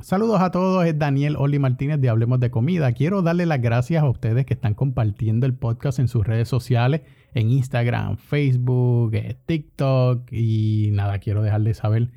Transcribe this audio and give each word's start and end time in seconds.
Saludos 0.00 0.42
a 0.42 0.50
todos, 0.50 0.84
es 0.84 0.98
Daniel 0.98 1.36
Oli 1.38 1.58
Martínez 1.58 1.98
de 1.98 2.10
Hablemos 2.10 2.38
de 2.38 2.50
Comida. 2.50 2.92
Quiero 2.92 3.22
darle 3.22 3.46
las 3.46 3.62
gracias 3.62 4.02
a 4.02 4.08
ustedes 4.08 4.44
que 4.44 4.52
están 4.52 4.74
compartiendo 4.74 5.46
el 5.46 5.54
podcast 5.54 5.98
en 5.98 6.06
sus 6.06 6.26
redes 6.26 6.48
sociales, 6.48 7.00
en 7.32 7.50
Instagram, 7.50 8.18
Facebook, 8.18 9.14
eh, 9.14 9.38
TikTok 9.46 10.30
y 10.30 10.90
nada, 10.92 11.18
quiero 11.18 11.42
dejarles 11.42 11.78
saber 11.78 12.10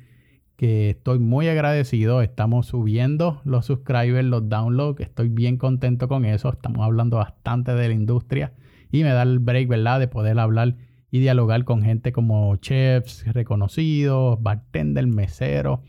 que 0.56 0.90
estoy 0.90 1.20
muy 1.20 1.48
agradecido. 1.48 2.20
Estamos 2.20 2.66
subiendo 2.66 3.40
los 3.44 3.64
subscribers, 3.64 4.26
los 4.26 4.46
downloads, 4.46 5.00
estoy 5.00 5.30
bien 5.30 5.56
contento 5.56 6.06
con 6.06 6.26
eso. 6.26 6.50
Estamos 6.50 6.84
hablando 6.84 7.16
bastante 7.16 7.74
de 7.74 7.88
la 7.88 7.94
industria 7.94 8.52
y 8.92 9.02
me 9.04 9.08
da 9.08 9.22
el 9.22 9.38
break, 9.38 9.68
¿verdad? 9.68 10.00
De 10.00 10.06
poder 10.06 10.38
hablar 10.38 10.76
y 11.10 11.20
dialogar 11.20 11.64
con 11.64 11.82
gente 11.82 12.12
como 12.12 12.54
chefs 12.56 13.24
reconocidos, 13.32 14.40
bartender, 14.40 15.06
mesero 15.06 15.82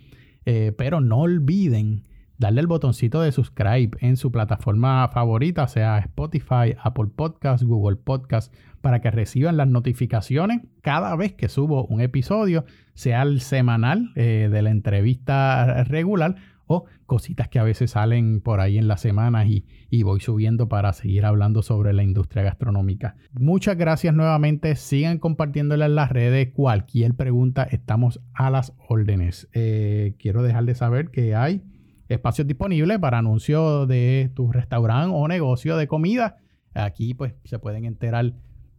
eh, 0.46 0.74
pero 0.78 1.02
no 1.02 1.20
olviden 1.20 2.04
darle 2.42 2.62
el 2.62 2.68
botoncito 2.68 3.22
de 3.22 3.32
subscribe 3.32 3.92
en 4.00 4.18
su 4.18 4.32
plataforma 4.32 5.08
favorita, 5.10 5.68
sea 5.68 6.00
Spotify, 6.00 6.76
Apple 6.82 7.12
Podcast, 7.16 7.64
Google 7.64 7.98
Podcast, 7.98 8.52
para 8.82 9.00
que 9.00 9.12
reciban 9.12 9.58
las 9.58 9.68
notificaciones 9.68 10.62
cada 10.82 11.16
vez 11.16 11.34
que 11.34 11.50
subo 11.50 11.86
un 11.86 12.02
episodio, 12.02 12.66
sea 12.96 13.22
el 13.22 13.42
semanal 13.42 14.12
eh, 14.16 14.50
de 14.52 14.62
la 14.64 14.72
entrevista 14.72 15.84
regular 15.84 16.36
o 16.72 16.86
cositas 17.06 17.50
que 17.50 17.60
a 17.60 17.64
veces 17.64 17.92
salen 17.92 18.42
por 18.42 18.60
ahí 18.60 18.78
en 18.78 18.88
las 18.88 19.02
semanas 19.02 19.48
y, 19.48 19.66
y, 19.90 20.04
voy 20.04 20.22
subiendo 20.22 20.70
para 20.70 20.94
seguir 20.94 21.26
hablando 21.26 21.62
sobre 21.62 21.94
la 21.94 22.04
industria 22.04 22.44
gastronómica. 22.44 23.16
Muchas 23.34 23.78
gracias 23.78 24.16
nuevamente, 24.16 24.76
sigan 24.76 25.20
compartiéndola 25.20 25.86
en 25.86 25.96
las 25.96 26.10
redes, 26.10 26.50
cualquier 26.54 27.16
pregunta, 27.16 27.64
estamos 27.64 28.22
a 28.34 28.50
las 28.50 28.74
órdenes. 28.88 29.50
Eh, 29.54 30.16
quiero 30.20 30.44
dejarles 30.44 30.78
saber 30.78 31.12
que 31.12 31.36
hay 31.36 31.64
espacios 32.08 32.48
disponibles 32.48 33.00
para 33.00 33.20
anuncios 33.20 33.88
de 33.88 34.32
tu 34.34 34.52
restaurante 34.52 35.16
o 35.16 35.28
negocio 35.28 35.78
de 35.78 35.88
comida. 35.88 36.38
Aquí 36.74 37.14
pues 37.14 37.34
se 37.44 37.60
pueden 37.60 37.86
enterar 37.86 38.34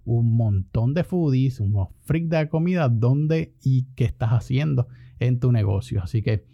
un 0.05 0.37
montón 0.37 0.95
de 0.95 1.05
foodies, 1.05 1.61
unos 1.61 1.89
freaks 2.03 2.29
de 2.29 2.48
comida, 2.48 2.89
dónde 2.89 3.55
y 3.63 3.87
qué 3.95 4.05
estás 4.05 4.31
haciendo 4.31 4.89
en 5.19 5.39
tu 5.39 5.53
negocio. 5.53 6.03
Así 6.03 6.23
que 6.23 6.45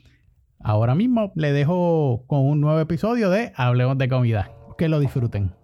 Ahora 0.60 0.94
mismo 0.94 1.32
le 1.34 1.52
dejo 1.52 2.24
con 2.26 2.40
un 2.40 2.60
nuevo 2.60 2.80
episodio 2.80 3.30
de 3.30 3.52
Hablemos 3.56 3.98
de 3.98 4.08
Comida. 4.08 4.50
Que 4.76 4.88
lo 4.88 5.00
disfruten. 5.00 5.57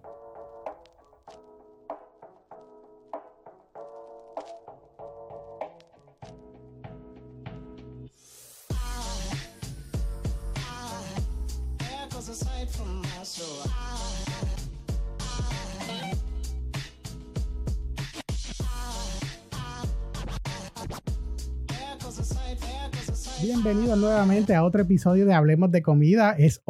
Bienvenidos 23.41 23.99
nuevamente 23.99 24.55
a 24.55 24.63
otro 24.63 24.83
episodio 24.83 25.25
de 25.25 25.33
Hablemos 25.33 25.69
de 25.69 25.81
Comida. 25.81 26.31
Es 26.31 26.63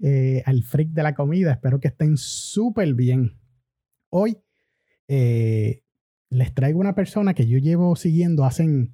eh, 0.00 0.42
el 0.46 0.62
freak 0.62 0.90
de 0.90 1.02
la 1.02 1.14
comida. 1.16 1.50
Espero 1.50 1.80
que 1.80 1.88
estén 1.88 2.16
súper 2.16 2.94
bien. 2.94 3.36
Hoy 4.10 4.38
eh, 5.08 5.82
les 6.30 6.54
traigo 6.54 6.78
una 6.78 6.94
persona 6.94 7.34
que 7.34 7.48
yo 7.48 7.58
llevo 7.58 7.96
siguiendo 7.96 8.44
hace 8.44 8.92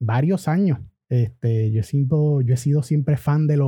varios 0.00 0.48
años. 0.48 0.78
Este, 1.10 1.70
yo, 1.72 1.82
he 1.82 2.44
yo 2.46 2.54
he 2.54 2.56
sido 2.56 2.82
siempre 2.82 3.18
fan 3.18 3.46
de, 3.46 3.62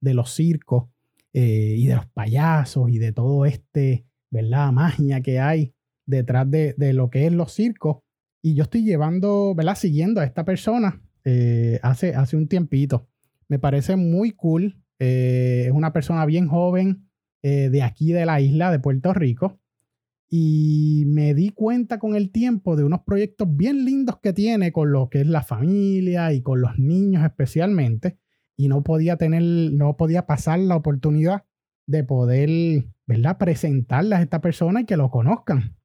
de 0.00 0.14
los 0.14 0.30
circos 0.32 0.88
eh, 1.34 1.74
y 1.76 1.86
de 1.86 1.96
los 1.96 2.06
payasos 2.06 2.88
y 2.88 2.98
de 2.98 3.12
todo 3.12 3.44
este, 3.44 4.06
¿verdad? 4.30 4.72
Magia 4.72 5.20
que 5.20 5.40
hay 5.40 5.74
detrás 6.06 6.50
de, 6.50 6.74
de 6.78 6.94
lo 6.94 7.10
que 7.10 7.26
es 7.26 7.32
los 7.32 7.52
circos. 7.52 7.98
Y 8.40 8.54
yo 8.54 8.62
estoy 8.62 8.82
llevando, 8.82 9.54
¿verdad? 9.54 9.76
Siguiendo 9.76 10.22
a 10.22 10.24
esta 10.24 10.44
persona 10.44 11.03
eh, 11.24 11.80
hace, 11.82 12.14
hace 12.14 12.36
un 12.36 12.48
tiempito. 12.48 13.08
Me 13.48 13.58
parece 13.58 13.96
muy 13.96 14.32
cool. 14.32 14.80
Eh, 14.98 15.64
es 15.66 15.72
una 15.72 15.92
persona 15.92 16.24
bien 16.26 16.48
joven 16.48 17.08
eh, 17.42 17.68
de 17.70 17.82
aquí 17.82 18.12
de 18.12 18.26
la 18.26 18.40
isla 18.40 18.70
de 18.70 18.78
Puerto 18.78 19.12
Rico. 19.12 19.60
Y 20.28 21.04
me 21.06 21.34
di 21.34 21.50
cuenta 21.50 21.98
con 21.98 22.16
el 22.16 22.32
tiempo 22.32 22.76
de 22.76 22.84
unos 22.84 23.02
proyectos 23.02 23.48
bien 23.54 23.84
lindos 23.84 24.18
que 24.20 24.32
tiene 24.32 24.72
con 24.72 24.90
lo 24.90 25.08
que 25.08 25.20
es 25.20 25.26
la 25.26 25.42
familia 25.42 26.32
y 26.32 26.42
con 26.42 26.60
los 26.60 26.78
niños 26.78 27.24
especialmente. 27.24 28.18
Y 28.56 28.68
no 28.68 28.82
podía 28.82 29.16
tener, 29.16 29.42
no 29.42 29.96
podía 29.96 30.26
pasar 30.26 30.58
la 30.60 30.76
oportunidad 30.76 31.44
de 31.86 32.04
poder, 32.04 32.84
¿verdad? 33.06 33.38
Presentarles 33.38 34.18
a 34.18 34.22
esta 34.22 34.40
persona 34.40 34.80
y 34.80 34.84
que 34.84 34.96
lo 34.96 35.10
conozcan. 35.10 35.76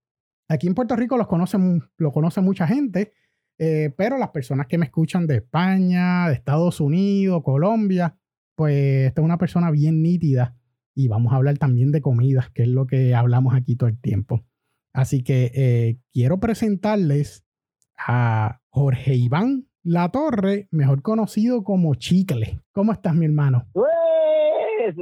Aquí 0.48 0.68
en 0.68 0.74
Puerto 0.74 0.96
Rico 0.96 1.18
los 1.18 1.28
conocen, 1.28 1.84
lo 1.98 2.12
conoce 2.12 2.42
mucha 2.42 2.66
gente, 2.66 3.14
eh, 3.60 3.94
pero 3.98 4.18
las 4.18 4.30
personas 4.30 4.68
que 4.68 4.78
me 4.78 4.86
escuchan 4.86 5.28
de 5.28 5.36
España, 5.36 6.30
de 6.30 6.34
Estados 6.34 6.80
Unidos, 6.80 7.44
Colombia, 7.44 8.18
pues 8.56 9.08
esta 9.08 9.22
es 9.22 9.26
una 9.26 9.38
persona 9.38 9.70
bien 9.70 10.02
nítida 10.02 10.56
y 10.96 11.10
vamos 11.10 11.34
a 11.34 11.36
hablar 11.36 11.58
también 11.58 11.92
de 11.92 12.02
comidas, 12.02 12.50
que 12.52 12.64
es 12.64 12.70
lo 12.70 12.88
que 12.88 13.14
hablamos 13.14 13.54
aquí 13.54 13.76
todo 13.76 13.90
el 13.90 14.00
tiempo. 14.00 14.46
Así 14.94 15.24
que 15.24 15.52
eh, 15.54 16.00
quiero 16.12 16.40
presentarles 16.40 17.46
a 17.98 18.62
Jorge 18.70 19.16
Iván 19.16 19.68
La 19.84 20.10
Torre, 20.10 20.68
mejor 20.72 21.02
conocido 21.02 21.64
como 21.64 21.96
Chicle. 21.96 22.62
¿Cómo 22.72 22.94
estás, 22.94 23.14
mi 23.14 23.26
hermano? 23.26 23.68
Pues, 23.74 23.90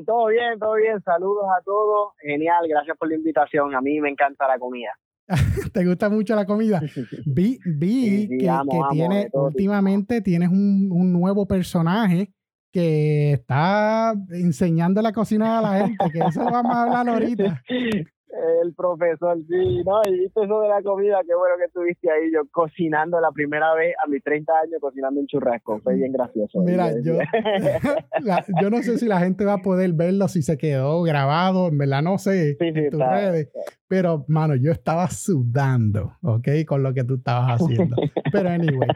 todo 0.06 0.28
bien, 0.28 0.60
todo 0.60 0.74
bien. 0.76 1.02
Saludos 1.04 1.46
a 1.58 1.62
todos. 1.64 2.14
Genial, 2.20 2.68
gracias 2.68 2.98
por 2.98 3.08
la 3.08 3.16
invitación. 3.16 3.76
A 3.76 3.82
mí 3.82 4.00
me 4.02 4.10
encanta 4.10 4.48
la 4.48 4.58
comida. 4.58 4.98
¿Te 5.74 5.86
gusta 5.86 6.10
mucho 6.10 6.36
la 6.36 6.46
comida? 6.46 6.82
Vi, 7.26 7.60
vi 7.66 8.28
que, 8.30 8.52
tiene, 8.92 9.30
últimamente 9.34 10.22
tienes 10.22 10.50
un, 10.50 10.90
un, 10.92 11.12
nuevo 11.12 11.46
personaje 11.46 12.32
que 12.72 13.34
está 13.34 14.14
enseñando 14.32 15.02
la 15.02 15.12
cocina 15.12 15.60
a 15.60 15.62
la 15.62 15.88
gente, 15.88 16.12
que 16.12 16.20
eso 16.20 16.44
lo 16.44 16.52
vamos 16.52 16.76
a 16.76 16.84
hablar 16.84 17.10
ahorita. 17.10 17.64
el 18.64 18.74
profesor, 18.74 19.38
sí, 19.48 19.84
¿no? 19.84 20.02
Y 20.06 20.20
viste 20.20 20.44
eso 20.44 20.62
de 20.62 20.70
la 20.70 20.82
comida, 20.82 21.20
qué 21.28 21.36
bueno 21.36 21.56
que 21.58 21.66
estuviste 21.66 22.10
ahí, 22.10 22.32
yo 22.32 22.42
cocinando 22.52 23.20
la 23.20 23.32
primera 23.32 23.74
vez 23.74 23.96
a 24.04 24.10
mis 24.10 24.24
30 24.24 24.52
años, 24.64 24.82
cocinando 24.82 25.20
un 25.20 25.28
churrasco, 25.28 25.80
fue 25.80 25.96
bien 25.96 26.12
gracioso. 26.12 26.60
Mira, 26.62 26.92
yo, 27.02 27.18
yo 28.62 28.70
no 28.70 28.82
sé 28.82 28.98
si 28.98 29.08
la 29.08 29.20
gente 29.20 29.46
va 29.46 29.54
a 29.54 29.62
poder 29.62 29.94
verlo, 29.94 30.28
si 30.28 30.42
se 30.42 30.58
quedó 30.58 31.02
grabado, 31.04 31.68
en 31.68 31.78
verdad 31.78 32.02
no 32.02 32.18
sé, 32.18 32.58
en 32.60 32.90
tus 32.90 33.00
redes, 33.00 33.50
pero, 33.88 34.26
mano, 34.28 34.56
yo 34.56 34.72
estaba 34.72 35.10
sudando, 35.10 36.18
¿ok? 36.22 36.48
Con 36.68 36.84
lo 36.84 36.94
que 36.94 37.04
tú 37.04 37.16
estabas 37.16 37.62
haciendo. 37.62 37.96
Pero, 38.32 38.50
anyway, 38.50 38.90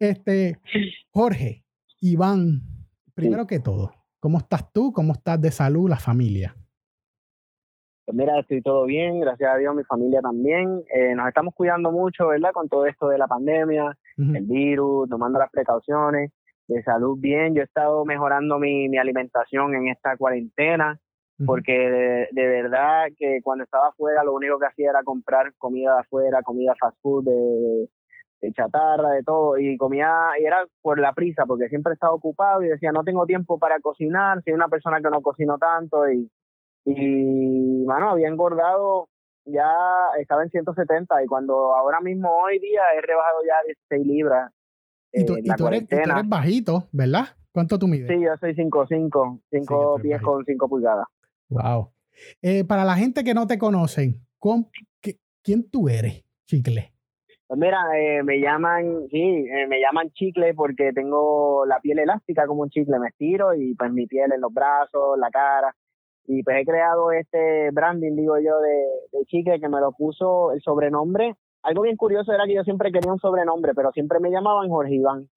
este, 0.00 0.58
Jorge, 1.10 1.64
Iván, 2.00 2.62
primero 3.14 3.46
que 3.46 3.60
todo, 3.60 3.92
¿cómo 4.18 4.38
estás 4.38 4.72
tú? 4.72 4.92
¿Cómo 4.92 5.12
estás 5.12 5.40
de 5.40 5.52
salud, 5.52 5.88
la 5.88 5.96
familia? 5.96 6.56
Pues 8.06 8.16
mira, 8.16 8.38
estoy 8.38 8.62
todo 8.62 8.84
bien, 8.84 9.18
gracias 9.18 9.52
a 9.52 9.56
Dios, 9.56 9.74
mi 9.74 9.82
familia 9.82 10.20
también. 10.20 10.84
Eh, 10.94 11.12
nos 11.16 11.26
estamos 11.26 11.52
cuidando 11.54 11.90
mucho, 11.90 12.28
¿verdad? 12.28 12.52
Con 12.52 12.68
todo 12.68 12.86
esto 12.86 13.08
de 13.08 13.18
la 13.18 13.26
pandemia, 13.26 13.98
el 14.16 14.46
virus, 14.46 15.08
tomando 15.08 15.40
las 15.40 15.50
precauciones 15.50 16.30
de 16.68 16.82
salud 16.84 17.18
bien. 17.18 17.56
Yo 17.56 17.62
he 17.62 17.64
estado 17.64 18.04
mejorando 18.04 18.60
mi, 18.60 18.88
mi 18.88 18.96
alimentación 18.96 19.74
en 19.74 19.88
esta 19.88 20.16
cuarentena, 20.16 21.00
porque 21.44 22.28
de, 22.30 22.46
verdad 22.46 23.06
que 23.18 23.40
cuando 23.42 23.64
estaba 23.64 23.88
afuera 23.88 24.22
lo 24.22 24.34
único 24.34 24.56
que 24.60 24.66
hacía 24.66 24.90
era 24.90 25.02
comprar 25.02 25.52
comida 25.58 25.94
de 25.94 26.00
afuera, 26.02 26.42
comida 26.42 26.76
fast 26.78 26.96
food, 27.02 27.24
de, 27.24 27.88
de 28.40 28.52
chatarra, 28.52 29.10
de 29.10 29.24
todo, 29.24 29.58
y 29.58 29.76
comía, 29.76 30.12
y 30.40 30.44
era 30.44 30.64
por 30.80 31.00
la 31.00 31.12
prisa, 31.12 31.44
porque 31.44 31.68
siempre 31.68 31.94
estaba 31.94 32.14
ocupado 32.14 32.62
y 32.62 32.68
decía, 32.68 32.92
no 32.92 33.02
tengo 33.02 33.26
tiempo 33.26 33.58
para 33.58 33.80
cocinar, 33.80 34.40
soy 34.44 34.52
una 34.52 34.68
persona 34.68 35.00
que 35.00 35.10
no 35.10 35.20
cocino 35.22 35.58
tanto 35.58 36.08
y 36.08 36.30
y, 36.86 37.84
bueno, 37.84 38.10
había 38.10 38.28
engordado, 38.28 39.08
ya 39.44 39.68
estaba 40.20 40.44
en 40.44 40.50
170 40.50 41.24
y 41.24 41.26
cuando 41.26 41.74
ahora 41.74 42.00
mismo, 42.00 42.30
hoy 42.30 42.60
día, 42.60 42.80
he 42.96 43.00
rebajado 43.00 43.38
ya 43.44 43.54
16 43.90 44.06
libras. 44.06 44.52
y, 45.12 45.24
tú, 45.24 45.66
eres, 45.66 45.84
bajito, 46.26 46.88
¿verdad? 46.92 47.26
¿Cuánto 47.50 47.78
tú 47.78 47.88
mides? 47.88 48.08
Sí, 48.08 48.22
yo 48.22 48.36
soy 48.38 48.54
5'5", 48.54 49.40
5 49.50 49.98
pies 50.00 50.22
con 50.22 50.44
5 50.44 50.68
pulgadas. 50.68 51.06
Wow. 51.48 51.90
Eh, 52.40 52.64
para 52.64 52.84
la 52.84 52.94
gente 52.94 53.24
que 53.24 53.34
no 53.34 53.46
te 53.48 53.58
conocen, 53.58 54.24
¿quién 55.42 55.68
tú 55.68 55.88
eres, 55.88 56.24
Chicle? 56.46 56.92
Pues 57.48 57.60
mira, 57.60 57.78
eh, 57.96 58.22
me 58.22 58.40
llaman, 58.40 59.06
sí, 59.10 59.20
eh, 59.20 59.66
me 59.68 59.80
llaman 59.80 60.10
chicle 60.10 60.52
porque 60.54 60.92
tengo 60.92 61.64
la 61.64 61.78
piel 61.78 62.00
elástica 62.00 62.46
como 62.46 62.62
un 62.62 62.70
chicle, 62.70 62.98
me 62.98 63.08
estiro 63.08 63.54
y 63.54 63.74
pues 63.74 63.92
mi 63.92 64.06
piel 64.06 64.32
en 64.32 64.40
los 64.40 64.52
brazos, 64.52 65.16
la 65.16 65.30
cara, 65.30 65.74
y 66.26 66.42
pues 66.42 66.56
he 66.58 66.64
creado 66.64 67.12
este 67.12 67.70
branding, 67.70 68.16
digo 68.16 68.38
yo, 68.38 68.58
de, 68.60 69.18
de 69.18 69.24
chicle 69.26 69.60
que 69.60 69.68
me 69.68 69.80
lo 69.80 69.92
puso 69.92 70.52
el 70.52 70.60
sobrenombre. 70.60 71.34
Algo 71.62 71.82
bien 71.82 71.96
curioso 71.96 72.32
era 72.32 72.44
que 72.46 72.54
yo 72.54 72.64
siempre 72.64 72.92
quería 72.92 73.12
un 73.12 73.18
sobrenombre, 73.18 73.72
pero 73.74 73.90
siempre 73.92 74.20
me 74.20 74.30
llamaban 74.30 74.68
Jorge 74.68 74.94
Iván, 74.94 75.28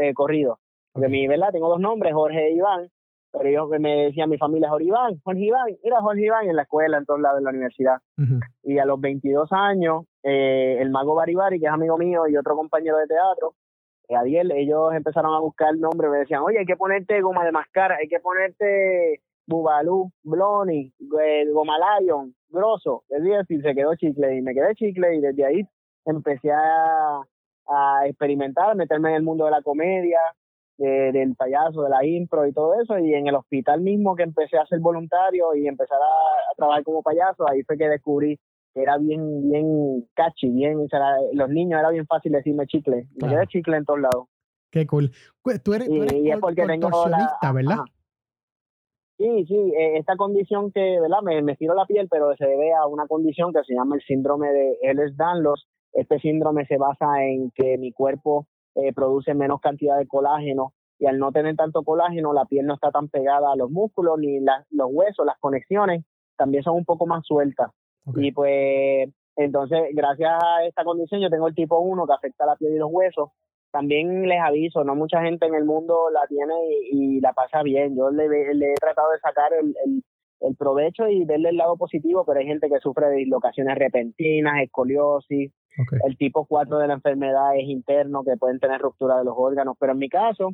eh, 0.00 0.14
corrido. 0.14 0.58
Porque 0.92 1.08
mi, 1.08 1.26
¿verdad? 1.26 1.50
Tengo 1.52 1.68
dos 1.68 1.80
nombres, 1.80 2.14
Jorge 2.14 2.46
e 2.46 2.54
Iván. 2.54 2.88
pero 3.32 3.50
yo 3.50 3.66
me 3.78 4.04
decía 4.04 4.26
mi 4.26 4.38
familia, 4.38 4.70
Jorge 4.70 4.86
Iván, 4.86 5.20
Jorge 5.24 5.40
Iván, 5.40 5.66
mira 5.82 6.00
Jorge 6.00 6.24
Iván 6.24 6.48
en 6.48 6.56
la 6.56 6.62
escuela, 6.62 6.98
en 6.98 7.04
todos 7.04 7.20
lados 7.20 7.38
de 7.38 7.44
la 7.44 7.50
universidad. 7.50 7.98
Y 8.62 8.78
a 8.78 8.84
los 8.84 9.00
22 9.00 9.50
años, 9.52 10.04
eh, 10.22 10.78
el 10.80 10.90
mago 10.90 11.14
Baribari, 11.14 11.58
que 11.58 11.66
es 11.66 11.72
amigo 11.72 11.98
mío 11.98 12.28
y 12.28 12.36
otro 12.36 12.54
compañero 12.54 12.96
de 12.98 13.06
teatro, 13.06 13.54
eh, 14.08 14.16
Adiel, 14.16 14.52
ellos 14.52 14.94
empezaron 14.94 15.34
a 15.34 15.40
buscar 15.40 15.74
el 15.74 15.80
nombre, 15.80 16.08
me 16.08 16.18
decían, 16.18 16.42
oye, 16.42 16.58
hay 16.58 16.66
que 16.66 16.76
ponerte 16.76 17.20
goma 17.22 17.44
de 17.44 17.52
mascara, 17.52 17.96
hay 17.96 18.08
que 18.08 18.20
ponerte 18.20 19.20
Bubalú, 19.46 20.10
Bloni, 20.22 20.92
eh, 21.22 21.44
Goma 21.52 21.76
Lion, 22.00 22.34
Grosso, 22.48 23.04
decir, 23.08 23.62
se 23.62 23.74
quedó 23.74 23.94
chicle 23.96 24.36
y 24.36 24.42
me 24.42 24.54
quedé 24.54 24.74
chicle 24.74 25.16
y 25.16 25.20
desde 25.20 25.44
ahí 25.44 25.68
empecé 26.06 26.52
a, 26.52 27.20
a 27.66 28.06
experimentar, 28.06 28.74
meterme 28.76 29.10
en 29.10 29.16
el 29.16 29.22
mundo 29.22 29.44
de 29.44 29.50
la 29.50 29.62
comedia, 29.62 30.18
del 30.76 31.36
payaso, 31.36 31.82
de 31.82 31.90
la 31.90 32.04
impro 32.04 32.46
y 32.46 32.52
todo 32.52 32.80
eso, 32.80 32.98
y 32.98 33.14
en 33.14 33.28
el 33.28 33.34
hospital 33.34 33.80
mismo 33.80 34.16
que 34.16 34.24
empecé 34.24 34.58
a 34.58 34.66
ser 34.66 34.80
voluntario 34.80 35.54
y 35.54 35.68
empezar 35.68 35.98
a, 35.98 36.54
trabajar 36.56 36.84
como 36.84 37.02
payaso, 37.02 37.48
ahí 37.48 37.62
fue 37.62 37.76
que 37.76 37.88
descubrí 37.88 38.38
que 38.72 38.82
era 38.82 38.98
bien, 38.98 39.50
bien 39.50 40.04
catchy, 40.14 40.50
bien, 40.50 40.78
o 40.78 40.88
sea, 40.88 41.00
los 41.32 41.48
niños 41.48 41.78
era 41.78 41.90
bien 41.90 42.06
fácil 42.06 42.32
decirme 42.32 42.66
chicle, 42.66 43.06
me 43.20 43.28
quedé 43.28 43.46
chicle 43.46 43.76
en 43.76 43.84
todos 43.84 44.00
lados. 44.00 44.26
Qué 44.70 44.86
cool. 44.86 45.12
Tú 45.42 45.50
eres, 45.50 45.88
tú 45.88 46.02
eres 46.02 46.12
y, 46.14 46.30
es 46.30 46.38
porque 46.38 46.66
tengo 46.66 46.88
¿verdad? 46.88 47.84
Sí, 49.16 49.44
sí, 49.46 49.72
eh, 49.76 49.98
esta 49.98 50.16
condición 50.16 50.72
que, 50.72 50.98
¿verdad? 51.00 51.22
Me, 51.22 51.40
me 51.42 51.56
tiro 51.56 51.74
la 51.74 51.86
piel, 51.86 52.08
pero 52.10 52.34
se 52.36 52.46
debe 52.46 52.72
a 52.74 52.86
una 52.86 53.06
condición 53.06 53.52
que 53.52 53.62
se 53.64 53.74
llama 53.74 53.96
el 53.96 54.02
síndrome 54.02 54.48
de 54.48 54.78
Ehlers-Danlos. 54.82 55.68
Este 55.92 56.18
síndrome 56.18 56.66
se 56.66 56.76
basa 56.76 57.22
en 57.22 57.52
que 57.52 57.78
mi 57.78 57.92
cuerpo 57.92 58.48
eh, 58.74 58.92
produce 58.92 59.34
menos 59.34 59.60
cantidad 59.60 59.96
de 59.96 60.08
colágeno 60.08 60.72
y 60.98 61.06
al 61.06 61.18
no 61.18 61.30
tener 61.30 61.54
tanto 61.54 61.82
colágeno 61.84 62.32
la 62.32 62.44
piel 62.46 62.66
no 62.66 62.74
está 62.74 62.90
tan 62.90 63.08
pegada 63.08 63.52
a 63.52 63.56
los 63.56 63.70
músculos 63.70 64.18
ni 64.18 64.40
los 64.40 64.88
huesos, 64.90 65.24
las 65.24 65.38
conexiones 65.38 66.04
también 66.36 66.64
son 66.64 66.74
un 66.76 66.84
poco 66.84 67.06
más 67.06 67.24
sueltas. 67.24 67.70
Y 68.16 68.32
pues 68.32 69.08
entonces 69.36 69.80
gracias 69.92 70.30
a 70.42 70.64
esta 70.64 70.84
condición 70.84 71.20
yo 71.20 71.30
tengo 71.30 71.48
el 71.48 71.54
tipo 71.54 71.78
1 71.78 72.06
que 72.06 72.12
afecta 72.12 72.46
la 72.46 72.56
piel 72.56 72.74
y 72.74 72.78
los 72.78 72.90
huesos. 72.90 73.30
También 73.74 74.28
les 74.28 74.40
aviso, 74.40 74.84
no 74.84 74.94
mucha 74.94 75.20
gente 75.20 75.46
en 75.46 75.54
el 75.56 75.64
mundo 75.64 76.08
la 76.12 76.28
tiene 76.28 76.54
y, 76.92 77.20
la 77.20 77.32
pasa 77.32 77.64
bien. 77.64 77.96
Yo 77.96 78.08
le, 78.08 78.28
le, 78.54 78.70
he 78.70 78.74
tratado 78.74 79.10
de 79.10 79.18
sacar 79.18 79.50
el, 79.52 79.74
el 80.40 80.56
provecho 80.56 81.08
y 81.08 81.24
verle 81.24 81.48
el 81.48 81.56
lado 81.56 81.76
positivo, 81.76 82.24
pero 82.24 82.38
hay 82.38 82.46
gente 82.46 82.68
que 82.68 82.78
sufre 82.78 83.08
de 83.08 83.16
dislocaciones 83.16 83.76
repentinas, 83.76 84.62
escoliosis, 84.62 85.52
el 86.06 86.16
tipo 86.16 86.46
4 86.46 86.78
de 86.78 86.86
la 86.86 86.94
enfermedad 86.94 87.56
es 87.56 87.64
interno, 87.64 88.22
que 88.22 88.36
pueden 88.36 88.60
tener 88.60 88.80
ruptura 88.80 89.18
de 89.18 89.24
los 89.24 89.34
órganos, 89.36 89.76
pero 89.80 89.92
en 89.92 89.98
mi 89.98 90.08
caso, 90.08 90.50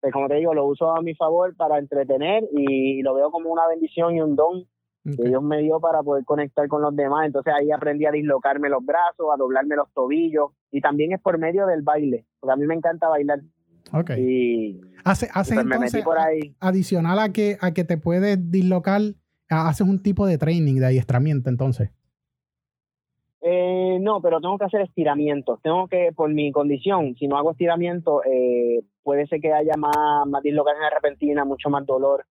pues 0.00 0.12
como 0.12 0.26
te 0.26 0.34
digo, 0.34 0.54
lo 0.54 0.66
uso 0.66 0.90
a 0.90 1.02
mi 1.02 1.14
favor 1.14 1.54
para 1.54 1.78
entretener 1.78 2.44
y 2.52 3.00
lo 3.02 3.14
veo 3.14 3.30
como 3.30 3.50
una 3.50 3.68
bendición 3.68 4.16
y 4.16 4.20
un 4.20 4.34
don 4.34 4.66
que 5.14 5.28
Dios 5.28 5.42
me 5.42 5.58
dio 5.58 5.78
para 5.78 6.02
poder 6.02 6.24
conectar 6.24 6.66
con 6.68 6.82
los 6.82 6.94
demás. 6.96 7.26
Entonces 7.26 7.52
ahí 7.54 7.70
aprendí 7.70 8.06
a 8.06 8.10
dislocarme 8.10 8.68
los 8.68 8.84
brazos, 8.84 9.26
a 9.32 9.36
doblarme 9.36 9.76
los 9.76 9.92
tobillos 9.92 10.50
y 10.70 10.80
también 10.80 11.12
es 11.12 11.20
por 11.20 11.38
medio 11.38 11.66
del 11.66 11.82
baile, 11.82 12.26
porque 12.40 12.52
a 12.52 12.56
mí 12.56 12.66
me 12.66 12.74
encanta 12.74 13.08
bailar. 13.08 13.40
Ok. 13.92 14.10
Y, 14.18 14.80
hace, 15.04 15.28
hace 15.32 15.54
pues 15.54 15.66
me 15.66 15.78
metí 15.78 16.02
por 16.02 16.18
ahí. 16.18 16.56
adicional 16.58 17.18
a 17.18 17.32
que, 17.32 17.56
a 17.60 17.72
que 17.72 17.84
te 17.84 17.98
puedes 17.98 18.50
dislocar, 18.50 19.00
haces 19.48 19.86
un 19.86 20.02
tipo 20.02 20.26
de 20.26 20.38
training, 20.38 20.80
de 20.80 20.86
adiestramiento 20.86 21.50
entonces. 21.50 21.90
Eh, 23.48 23.98
no, 24.00 24.20
pero 24.20 24.40
tengo 24.40 24.58
que 24.58 24.64
hacer 24.64 24.80
estiramientos. 24.80 25.60
Tengo 25.62 25.86
que, 25.86 26.10
por 26.16 26.32
mi 26.34 26.50
condición, 26.50 27.14
si 27.16 27.28
no 27.28 27.36
hago 27.36 27.52
estiramiento, 27.52 28.24
eh, 28.24 28.80
puede 29.04 29.28
ser 29.28 29.40
que 29.40 29.52
haya 29.52 29.74
más, 29.76 30.26
más 30.26 30.42
dislocación 30.42 30.82
repentina, 30.92 31.44
mucho 31.44 31.70
más 31.70 31.86
dolor. 31.86 32.24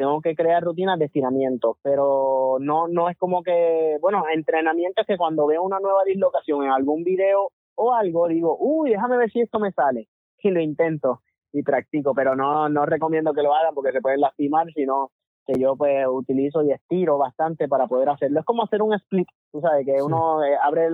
Tengo 0.00 0.22
que 0.22 0.34
crear 0.34 0.62
rutinas 0.62 0.98
de 0.98 1.04
estiramiento, 1.04 1.76
pero 1.82 2.56
no, 2.58 2.88
no 2.88 3.10
es 3.10 3.18
como 3.18 3.42
que, 3.42 3.98
bueno, 4.00 4.24
entrenamiento 4.32 5.02
es 5.02 5.06
que 5.06 5.18
cuando 5.18 5.46
veo 5.46 5.62
una 5.62 5.78
nueva 5.78 6.04
dislocación 6.06 6.64
en 6.64 6.70
algún 6.70 7.04
video 7.04 7.50
o 7.74 7.92
algo, 7.92 8.26
digo, 8.26 8.56
uy, 8.58 8.88
déjame 8.88 9.18
ver 9.18 9.30
si 9.30 9.42
esto 9.42 9.58
me 9.58 9.72
sale. 9.72 10.08
Y 10.42 10.50
lo 10.52 10.60
intento 10.62 11.20
y 11.52 11.62
practico, 11.62 12.14
pero 12.14 12.34
no, 12.34 12.70
no 12.70 12.86
recomiendo 12.86 13.34
que 13.34 13.42
lo 13.42 13.54
hagan 13.54 13.74
porque 13.74 13.92
se 13.92 14.00
pueden 14.00 14.22
lastimar, 14.22 14.72
sino 14.72 15.10
que 15.44 15.60
yo 15.60 15.76
pues 15.76 16.06
utilizo 16.08 16.62
y 16.62 16.72
estiro 16.72 17.18
bastante 17.18 17.68
para 17.68 17.86
poder 17.86 18.08
hacerlo. 18.08 18.40
Es 18.40 18.46
como 18.46 18.62
hacer 18.62 18.80
un 18.80 18.94
split, 18.94 19.28
tú 19.52 19.60
sabes, 19.60 19.84
que 19.84 20.02
uno 20.02 20.42
eh, 20.42 20.56
abre 20.62 20.88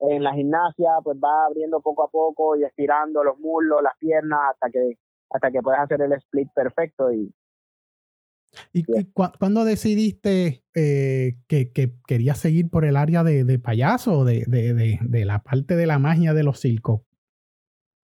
en 0.00 0.24
la 0.24 0.34
gimnasia, 0.34 0.94
pues 1.04 1.16
va 1.16 1.46
abriendo 1.46 1.80
poco 1.80 2.02
a 2.02 2.08
poco 2.08 2.56
y 2.56 2.64
estirando 2.64 3.22
los 3.22 3.38
muslos, 3.38 3.84
las 3.84 3.96
piernas, 3.98 4.40
hasta 4.50 4.68
que 4.68 4.98
hasta 5.30 5.52
que 5.52 5.62
puedas 5.62 5.82
hacer 5.82 6.02
el 6.02 6.12
split 6.14 6.48
perfecto 6.54 7.12
y, 7.12 7.32
¿Y, 8.72 8.84
cuándo 9.12 9.64
decidiste 9.64 10.62
eh, 10.74 11.34
que, 11.48 11.72
que, 11.72 11.92
querías 12.06 12.38
seguir 12.38 12.70
por 12.70 12.84
el 12.84 12.96
área 12.96 13.22
de, 13.22 13.44
de 13.44 13.58
payaso, 13.58 14.24
de, 14.24 14.44
de, 14.46 14.98
de, 15.00 15.24
la 15.24 15.42
parte 15.42 15.76
de 15.76 15.86
la 15.86 15.98
magia 15.98 16.34
de 16.34 16.44
los 16.44 16.60
circos? 16.60 17.02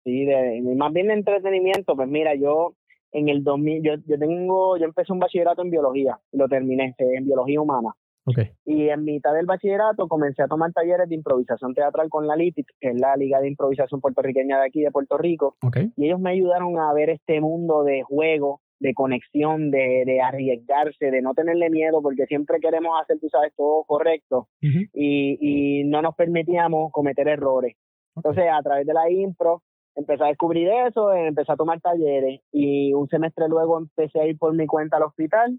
Sí, 0.03 0.27
más 0.75 0.91
bien 0.91 1.07
de 1.07 1.13
entretenimiento. 1.13 1.95
Pues 1.95 2.09
mira, 2.09 2.35
yo 2.35 2.75
en 3.11 3.29
el 3.29 3.43
2000, 3.43 3.83
yo, 3.83 3.93
yo 4.05 4.19
tengo, 4.19 4.77
yo 4.77 4.85
empecé 4.85 5.13
un 5.13 5.19
bachillerato 5.19 5.61
en 5.61 5.69
biología 5.69 6.19
lo 6.31 6.47
terminé 6.47 6.95
en 6.97 7.25
biología 7.25 7.61
humana. 7.61 7.93
Okay. 8.25 8.51
Y 8.65 8.87
en 8.87 9.03
mitad 9.03 9.33
del 9.33 9.45
bachillerato 9.45 10.07
comencé 10.07 10.43
a 10.43 10.47
tomar 10.47 10.71
talleres 10.71 11.09
de 11.09 11.15
improvisación 11.15 11.73
teatral 11.73 12.07
con 12.09 12.25
la 12.25 12.37
LITIC, 12.37 12.67
que 12.79 12.89
es 12.89 12.99
la 12.99 13.17
Liga 13.17 13.41
de 13.41 13.49
Improvisación 13.49 13.99
Puertorriqueña 13.99 14.59
de 14.59 14.65
aquí 14.65 14.81
de 14.81 14.91
Puerto 14.91 15.17
Rico. 15.17 15.57
Okay. 15.61 15.91
Y 15.97 16.05
ellos 16.05 16.21
me 16.21 16.31
ayudaron 16.31 16.77
a 16.79 16.93
ver 16.93 17.09
este 17.09 17.41
mundo 17.41 17.83
de 17.83 18.03
juego, 18.03 18.61
de 18.83 18.93
conexión, 18.93 19.71
de, 19.71 20.03
de 20.05 20.19
arriesgarse, 20.19 21.09
de 21.09 21.21
no 21.21 21.33
tenerle 21.33 21.69
miedo, 21.69 22.01
porque 22.01 22.25
siempre 22.25 22.59
queremos 22.59 23.01
hacer, 23.01 23.17
tú 23.17 23.29
sabes, 23.29 23.53
todo 23.55 23.85
correcto 23.85 24.49
y, 24.61 25.37
y 25.39 25.83
no 25.85 26.01
nos 26.01 26.15
permitíamos 26.15 26.91
cometer 26.91 27.29
errores. 27.29 27.77
Entonces, 28.13 28.43
a 28.51 28.61
través 28.61 28.85
de 28.85 28.93
la 28.93 29.09
impro, 29.09 29.63
empecé 29.95 30.25
a 30.25 30.27
descubrir 30.27 30.67
eso, 30.67 31.13
empecé 31.13 31.53
a 31.53 31.55
tomar 31.55 31.79
talleres 31.79 32.41
y 32.51 32.93
un 32.93 33.07
semestre 33.07 33.47
luego 33.47 33.77
empecé 33.77 34.19
a 34.19 34.27
ir 34.27 34.37
por 34.37 34.53
mi 34.53 34.67
cuenta 34.67 34.97
al 34.97 35.03
hospital 35.03 35.57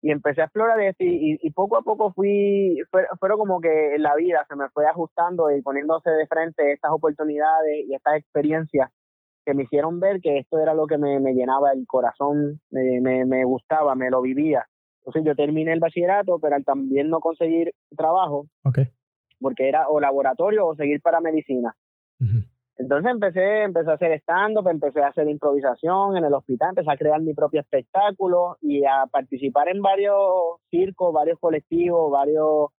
y 0.00 0.12
empecé 0.12 0.42
a 0.42 0.44
explorar 0.44 0.80
eso 0.80 0.98
y, 1.00 1.38
y, 1.42 1.50
poco 1.50 1.76
a 1.76 1.82
poco 1.82 2.12
fui, 2.12 2.78
fueron 3.18 3.38
como 3.38 3.60
que 3.60 3.96
la 3.98 4.14
vida 4.14 4.46
se 4.48 4.54
me 4.54 4.68
fue 4.68 4.86
ajustando 4.86 5.50
y 5.50 5.62
poniéndose 5.62 6.10
de 6.10 6.28
frente 6.28 6.70
estas 6.70 6.92
oportunidades 6.92 7.86
y 7.88 7.92
estas 7.92 8.18
experiencias 8.18 8.88
que 9.46 9.54
me 9.54 9.62
hicieron 9.62 10.00
ver 10.00 10.20
que 10.20 10.38
esto 10.38 10.58
era 10.58 10.74
lo 10.74 10.88
que 10.88 10.98
me, 10.98 11.20
me 11.20 11.32
llenaba 11.32 11.70
el 11.72 11.86
corazón, 11.86 12.60
me, 12.70 13.00
me, 13.00 13.24
me, 13.24 13.44
gustaba, 13.44 13.94
me 13.94 14.10
lo 14.10 14.20
vivía. 14.20 14.66
Entonces 14.98 15.22
yo 15.24 15.36
terminé 15.36 15.72
el 15.72 15.78
bachillerato, 15.78 16.40
pero 16.40 16.56
al 16.56 16.64
también 16.64 17.08
no 17.08 17.20
conseguir 17.20 17.72
trabajo, 17.96 18.46
okay. 18.64 18.88
porque 19.40 19.68
era 19.68 19.88
o 19.88 20.00
laboratorio 20.00 20.66
o 20.66 20.74
seguir 20.74 21.00
para 21.00 21.20
medicina. 21.20 21.76
Entonces 22.76 23.10
empecé, 23.10 23.62
empecé 23.62 23.90
a 23.90 23.94
hacer 23.94 24.12
stand-up, 24.20 24.68
empecé 24.68 25.00
a 25.00 25.08
hacer 25.08 25.28
improvisación 25.28 26.16
en 26.16 26.24
el 26.24 26.34
hospital, 26.34 26.70
empecé 26.70 26.90
a 26.90 26.96
crear 26.96 27.20
mi 27.22 27.32
propio 27.32 27.60
espectáculo 27.60 28.56
y 28.60 28.84
a 28.84 29.06
participar 29.10 29.68
en 29.68 29.80
varios 29.80 30.16
circos, 30.70 31.14
varios 31.14 31.38
colectivos, 31.38 32.10
varios 32.10 32.70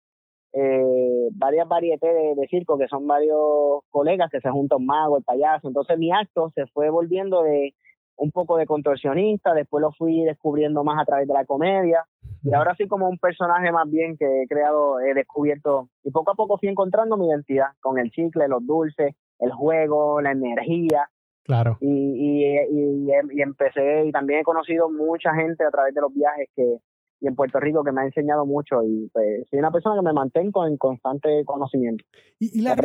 eh, 0.53 1.29
varias 1.33 1.69
varietés 1.69 2.15
de, 2.15 2.35
de, 2.35 2.49
circo, 2.49 2.79
que 2.79 2.89
son 2.89 3.07
varios 3.07 3.83
colegas 3.91 4.31
que 4.31 4.41
se 4.41 4.51
juntan 4.51 4.85
mago, 4.85 5.19
el 5.19 5.25
payaso. 5.25 5.69
Entonces 5.69 5.99
mi 5.99 6.13
acto 6.13 6.51
se 6.55 6.67
fue 6.69 6.91
volviendo 6.91 7.43
de 7.43 7.75
un 8.17 8.31
poco 8.31 8.57
de 8.57 8.67
contorsionista, 8.67 9.53
después 9.53 9.83
lo 9.83 9.93
fui 9.93 10.25
descubriendo 10.25 10.83
más 10.85 11.01
a 11.01 11.05
través 11.05 11.29
de 11.29 11.35
la 11.35 11.45
comedia 11.45 12.05
y 12.43 12.55
ahora 12.55 12.75
sí 12.77 12.87
como 12.87 13.09
un 13.09 13.19
personaje 13.19 13.71
más 13.73 13.91
bien 13.91 14.17
que 14.17 14.43
he 14.43 14.47
creado, 14.47 15.01
he 15.01 15.15
descubierto 15.15 15.89
y 16.03 16.11
poco 16.11 16.31
a 16.31 16.35
poco 16.35 16.59
fui 16.59 16.69
encontrando 16.69 17.17
mi 17.17 17.29
identidad 17.29 17.69
con 17.81 17.99
el 17.99 18.11
chicle, 18.11 18.49
los 18.49 18.65
dulces, 18.67 19.15
el 19.39 19.53
juego, 19.53 20.21
la 20.21 20.33
energía. 20.33 21.11
Claro. 21.45 21.77
Y, 21.81 21.89
y, 21.89 22.45
y, 22.71 23.13
y, 23.33 23.43
empecé, 23.43 24.07
y 24.07 24.13
también 24.13 24.41
he 24.41 24.45
conocido 24.45 24.91
mucha 24.91 25.35
gente 25.35 25.65
a 25.65 25.71
través 25.71 25.95
de 25.95 26.01
los 26.01 26.13
viajes 26.13 26.49
que, 26.57 26.79
y 27.21 27.29
en 27.29 27.35
Puerto 27.35 27.59
Rico 27.61 27.83
que 27.83 27.93
me 27.93 28.03
ha 28.03 28.05
enseñado 28.05 28.45
mucho 28.45 28.83
y 28.83 29.09
pues, 29.13 29.47
soy 29.49 29.59
una 29.59 29.71
persona 29.71 29.97
que 29.97 30.05
me 30.05 30.13
mantengo 30.13 30.67
en 30.67 30.77
constante 30.77 31.45
conocimiento. 31.45 32.05
Y, 32.39 32.61
la, 32.61 32.77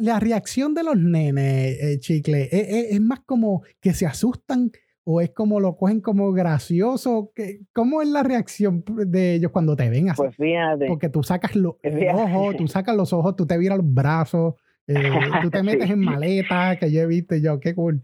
la, 0.00 0.20
reacción 0.20 0.74
de 0.74 0.84
los 0.84 0.96
nenes, 0.96 1.78
eh, 1.82 1.98
Chicle, 1.98 2.42
¿es, 2.42 2.52
¿es, 2.52 2.92
es, 2.92 3.00
más 3.00 3.20
como 3.20 3.62
que 3.80 3.94
se 3.94 4.06
asustan 4.06 4.70
o 5.04 5.22
es 5.22 5.30
como 5.30 5.58
lo 5.58 5.76
cogen 5.76 6.02
como 6.02 6.32
gracioso? 6.32 7.32
¿Cómo 7.72 8.02
es 8.02 8.08
la 8.08 8.22
reacción 8.22 8.84
de 8.86 9.36
ellos 9.36 9.50
cuando 9.52 9.74
te 9.74 9.88
ven 9.88 10.10
así? 10.10 10.20
Pues 10.20 10.36
fíjate. 10.36 10.86
Porque 10.86 11.08
tú 11.08 11.22
sacas 11.22 11.56
los 11.56 11.76
ojos, 12.12 12.56
tú 12.56 12.68
sacas 12.68 12.94
los 12.94 13.12
ojos, 13.14 13.34
tú 13.34 13.46
te 13.46 13.56
viras 13.56 13.78
los 13.78 13.94
brazos. 13.94 14.54
Eh, 14.86 15.10
tú 15.42 15.50
te 15.50 15.62
metes 15.62 15.88
en 15.88 16.00
maleta, 16.00 16.76
que 16.76 16.92
yo 16.92 17.00
he 17.00 17.06
visto 17.06 17.36
yo, 17.36 17.58
qué 17.58 17.74
cool. 17.74 18.02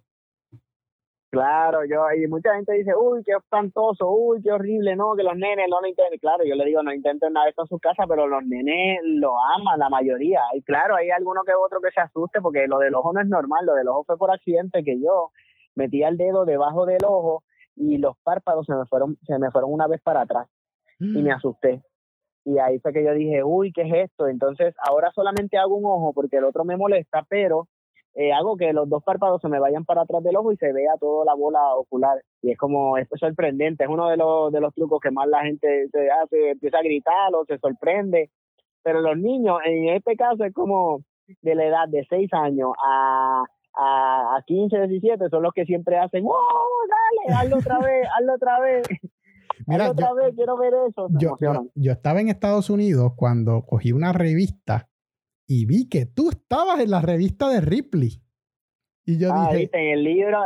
Claro, 1.34 1.84
yo, 1.84 2.06
y 2.16 2.26
mucha 2.28 2.54
gente 2.54 2.72
dice, 2.74 2.92
uy, 2.94 3.22
qué 3.24 3.32
espantoso, 3.32 4.08
uy, 4.10 4.40
qué 4.42 4.52
horrible, 4.52 4.94
no, 4.94 5.14
que 5.16 5.22
los 5.22 5.36
nenes 5.36 5.66
no 5.68 5.80
lo 5.80 5.86
intenten. 5.88 6.18
Claro, 6.18 6.44
yo 6.44 6.54
le 6.54 6.64
digo, 6.64 6.82
no 6.82 6.92
intenten 6.92 7.32
nada 7.32 7.46
de 7.46 7.50
esto 7.50 7.62
en 7.62 7.68
su 7.68 7.78
casa, 7.78 8.04
pero 8.08 8.26
los 8.26 8.44
nenes 8.44 9.00
lo 9.02 9.34
aman, 9.56 9.78
la 9.78 9.88
mayoría. 9.88 10.40
Y 10.54 10.62
claro, 10.62 10.94
hay 10.96 11.10
alguno 11.10 11.42
que 11.44 11.52
otro 11.54 11.80
que 11.80 11.90
se 11.90 12.00
asuste, 12.00 12.40
porque 12.40 12.66
lo 12.68 12.78
del 12.78 12.94
ojo 12.94 13.12
no 13.12 13.20
es 13.20 13.26
normal, 13.26 13.66
lo 13.66 13.74
del 13.74 13.88
ojo 13.88 14.04
fue 14.04 14.16
por 14.16 14.30
accidente, 14.30 14.84
que 14.84 15.00
yo 15.00 15.30
metía 15.74 16.08
el 16.08 16.16
dedo 16.16 16.44
debajo 16.44 16.86
del 16.86 17.04
ojo 17.04 17.42
y 17.76 17.98
los 17.98 18.16
párpados 18.22 18.66
se 18.66 18.74
me 18.74 18.86
fueron, 18.86 19.16
se 19.26 19.38
me 19.38 19.50
fueron 19.50 19.72
una 19.72 19.88
vez 19.88 20.00
para 20.02 20.22
atrás 20.22 20.48
y 21.00 21.22
me 21.22 21.32
mm. 21.32 21.36
asusté. 21.36 21.82
Y 22.44 22.58
ahí 22.58 22.78
fue 22.78 22.92
que 22.92 23.04
yo 23.04 23.12
dije, 23.12 23.42
uy, 23.42 23.72
¿qué 23.72 23.82
es 23.82 24.10
esto? 24.10 24.28
Entonces 24.28 24.74
ahora 24.86 25.10
solamente 25.14 25.56
hago 25.58 25.74
un 25.74 25.86
ojo 25.86 26.12
porque 26.12 26.36
el 26.36 26.44
otro 26.44 26.64
me 26.64 26.76
molesta, 26.76 27.24
pero 27.28 27.68
eh, 28.14 28.32
hago 28.32 28.56
que 28.56 28.72
los 28.72 28.88
dos 28.88 29.02
párpados 29.02 29.40
se 29.42 29.48
me 29.48 29.58
vayan 29.58 29.84
para 29.84 30.02
atrás 30.02 30.22
del 30.22 30.36
ojo 30.36 30.52
y 30.52 30.56
se 30.56 30.72
vea 30.72 30.92
toda 31.00 31.24
la 31.24 31.34
bola 31.34 31.74
ocular. 31.74 32.22
Y 32.42 32.52
es 32.52 32.58
como, 32.58 32.96
es 32.96 33.08
sorprendente, 33.18 33.84
es 33.84 33.90
uno 33.90 34.08
de 34.08 34.16
los, 34.16 34.52
de 34.52 34.60
los 34.60 34.72
trucos 34.72 35.00
que 35.00 35.10
más 35.10 35.26
la 35.26 35.42
gente 35.42 35.88
se 35.90 36.10
hace, 36.10 36.50
empieza 36.50 36.78
a 36.78 36.82
gritar 36.82 37.34
o 37.34 37.44
se 37.44 37.58
sorprende. 37.58 38.30
Pero 38.82 39.00
los 39.00 39.16
niños, 39.18 39.58
en 39.64 39.88
este 39.88 40.14
caso, 40.14 40.44
es 40.44 40.52
como 40.52 41.00
de 41.42 41.54
la 41.54 41.64
edad 41.64 41.88
de 41.88 42.06
6 42.08 42.32
años 42.34 42.70
a, 42.84 43.44
a, 43.74 44.36
a 44.36 44.42
15, 44.46 44.86
17, 44.88 45.28
son 45.28 45.42
los 45.42 45.52
que 45.52 45.64
siempre 45.64 45.98
hacen, 45.98 46.24
¡oh, 46.24 46.86
dale, 47.26 47.36
hazlo 47.40 47.58
otra 47.58 47.78
vez, 47.80 48.06
hazlo 48.16 48.34
otra 48.34 48.60
vez! 48.60 48.86
Mira, 49.66 49.90
otra 49.90 50.08
yo, 50.08 50.14
vez, 50.14 50.34
quiero 50.34 50.56
ver 50.56 50.74
eso. 50.88 51.08
Yo, 51.18 51.36
yo, 51.74 51.92
estaba 51.92 52.20
en 52.20 52.28
Estados 52.28 52.70
Unidos 52.70 53.12
cuando 53.16 53.62
cogí 53.62 53.92
una 53.92 54.12
revista 54.12 54.88
y 55.46 55.66
vi 55.66 55.88
que 55.88 56.06
tú 56.06 56.30
estabas 56.30 56.80
en 56.80 56.90
la 56.90 57.00
revista 57.00 57.48
de 57.48 57.60
Ripley. 57.60 58.20
Y 59.06 59.18
yo 59.18 59.28
ah, 59.32 59.50
dije, 59.52 59.70
en 59.72 59.98
el 59.98 60.04
libro. 60.04 60.38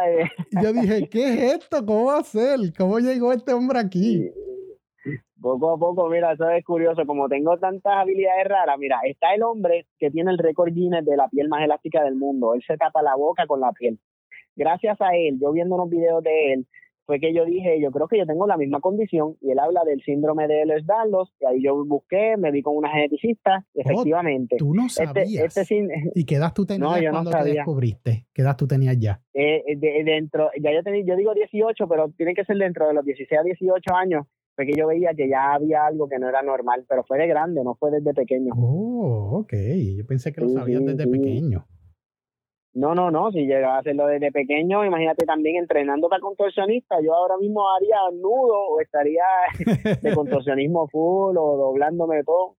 yo 0.62 0.72
dije, 0.72 1.08
¿qué 1.10 1.28
es 1.28 1.54
esto? 1.54 1.84
¿Cómo 1.86 2.06
va 2.06 2.18
a 2.18 2.24
ser? 2.24 2.58
¿Cómo 2.76 2.98
llegó 2.98 3.32
este 3.32 3.52
hombre 3.52 3.78
aquí? 3.78 4.30
Poco 5.40 5.74
a 5.74 5.78
poco, 5.78 6.08
mira, 6.08 6.32
eso 6.32 6.50
es 6.50 6.64
curioso. 6.64 7.06
Como 7.06 7.28
tengo 7.28 7.56
tantas 7.58 7.92
habilidades 7.94 8.48
raras, 8.48 8.76
mira, 8.78 8.98
está 9.04 9.32
el 9.34 9.44
hombre 9.44 9.86
que 9.98 10.10
tiene 10.10 10.32
el 10.32 10.38
récord 10.38 10.72
Guinness 10.72 11.04
de 11.04 11.16
la 11.16 11.28
piel 11.28 11.48
más 11.48 11.62
elástica 11.62 12.02
del 12.02 12.16
mundo. 12.16 12.54
Él 12.54 12.62
se 12.66 12.76
tapa 12.76 13.00
la 13.02 13.14
boca 13.14 13.46
con 13.46 13.60
la 13.60 13.70
piel. 13.72 14.00
Gracias 14.56 15.00
a 15.00 15.14
él, 15.14 15.38
yo 15.40 15.52
viendo 15.52 15.76
unos 15.76 15.88
videos 15.88 16.20
de 16.24 16.52
él, 16.52 16.66
fue 17.08 17.20
que 17.20 17.32
yo 17.32 17.46
dije, 17.46 17.80
yo 17.80 17.90
creo 17.90 18.06
que 18.06 18.18
yo 18.18 18.26
tengo 18.26 18.46
la 18.46 18.58
misma 18.58 18.80
condición, 18.80 19.36
y 19.40 19.50
él 19.50 19.58
habla 19.58 19.80
del 19.86 20.02
síndrome 20.02 20.46
de 20.46 20.64
Ehlers-Danlos, 20.64 21.32
y 21.40 21.46
ahí 21.46 21.62
yo 21.62 21.82
busqué, 21.86 22.36
me 22.36 22.50
vi 22.50 22.60
con 22.60 22.76
una 22.76 22.90
geneticista, 22.90 23.64
oh, 23.64 23.80
efectivamente. 23.80 24.56
tú 24.58 24.74
no 24.74 24.84
este, 24.84 25.06
sabías. 25.06 25.56
Este, 25.56 25.88
¿Y 26.14 26.26
qué 26.26 26.34
edad 26.34 26.52
tú 26.54 26.66
tenías 26.66 27.10
cuando 27.10 27.30
te 27.30 27.44
descubriste? 27.44 28.26
¿Qué 28.34 28.42
edad 28.42 28.58
tú 28.58 28.66
tenías 28.66 28.98
ya? 28.98 29.22
Eh, 29.32 29.64
eh 29.66 30.04
dentro, 30.04 30.50
ya 30.62 30.70
yo, 30.70 30.82
tenía, 30.82 31.02
yo 31.02 31.16
digo 31.16 31.32
18, 31.32 31.88
pero 31.88 32.10
tiene 32.10 32.34
que 32.34 32.44
ser 32.44 32.58
dentro 32.58 32.86
de 32.86 32.92
los 32.92 33.02
16 33.02 33.40
a 33.40 33.42
18 33.42 33.94
años, 33.94 34.26
fue 34.54 34.66
que 34.66 34.76
yo 34.76 34.86
veía 34.86 35.14
que 35.16 35.30
ya 35.30 35.54
había 35.54 35.86
algo 35.86 36.10
que 36.10 36.18
no 36.18 36.28
era 36.28 36.42
normal, 36.42 36.84
pero 36.86 37.04
fue 37.04 37.16
de 37.16 37.26
grande, 37.26 37.64
no 37.64 37.74
fue 37.76 37.90
desde 37.90 38.12
pequeño. 38.12 38.52
Oh, 38.54 39.38
ok, 39.40 39.54
yo 39.96 40.04
pensé 40.06 40.30
que 40.30 40.42
lo 40.42 40.50
sabías 40.50 40.84
desde 40.84 41.06
pequeño. 41.06 41.64
No, 42.78 42.94
no, 42.94 43.10
no, 43.10 43.32
si 43.32 43.40
llegaba 43.44 43.76
a 43.76 43.80
hacerlo 43.80 44.06
desde 44.06 44.30
pequeño, 44.30 44.84
imagínate 44.84 45.26
también 45.26 45.56
entrenando 45.56 46.08
para 46.08 46.20
contorsionista, 46.20 46.96
yo 47.02 47.12
ahora 47.12 47.36
mismo 47.36 47.64
haría 47.70 47.96
nudo 48.12 48.54
o 48.70 48.80
estaría 48.80 49.24
de 50.02 50.14
contorsionismo 50.14 50.86
full 50.86 51.36
o 51.36 51.56
doblándome 51.56 52.22
todo. 52.22 52.54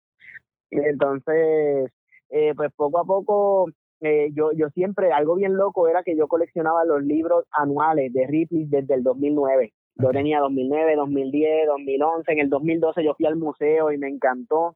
Entonces, 0.71 1.89
eh, 2.31 2.53
pues 2.53 2.69
poco 2.75 2.99
a 2.99 3.05
poco, 3.05 3.67
eh, 4.01 4.27
yo, 4.33 4.51
yo 4.51 4.67
siempre, 4.71 5.13
algo 5.13 5.35
bien 5.35 5.55
loco 5.55 5.87
era 5.87 6.03
que 6.03 6.17
yo 6.17 6.27
coleccionaba 6.27 6.83
los 6.83 7.01
libros 7.01 7.45
anuales 7.51 8.11
de 8.11 8.27
Ripley 8.27 8.65
desde 8.65 8.95
el 8.95 9.03
2009. 9.03 9.71
Yo 9.95 10.09
tenía 10.09 10.41
2009, 10.41 10.95
2010, 10.97 11.67
2011, 11.67 12.31
en 12.33 12.39
el 12.39 12.49
2012 12.49 13.03
yo 13.05 13.13
fui 13.15 13.25
al 13.25 13.37
museo 13.37 13.91
y 13.93 13.97
me 13.97 14.09
encantó. 14.09 14.75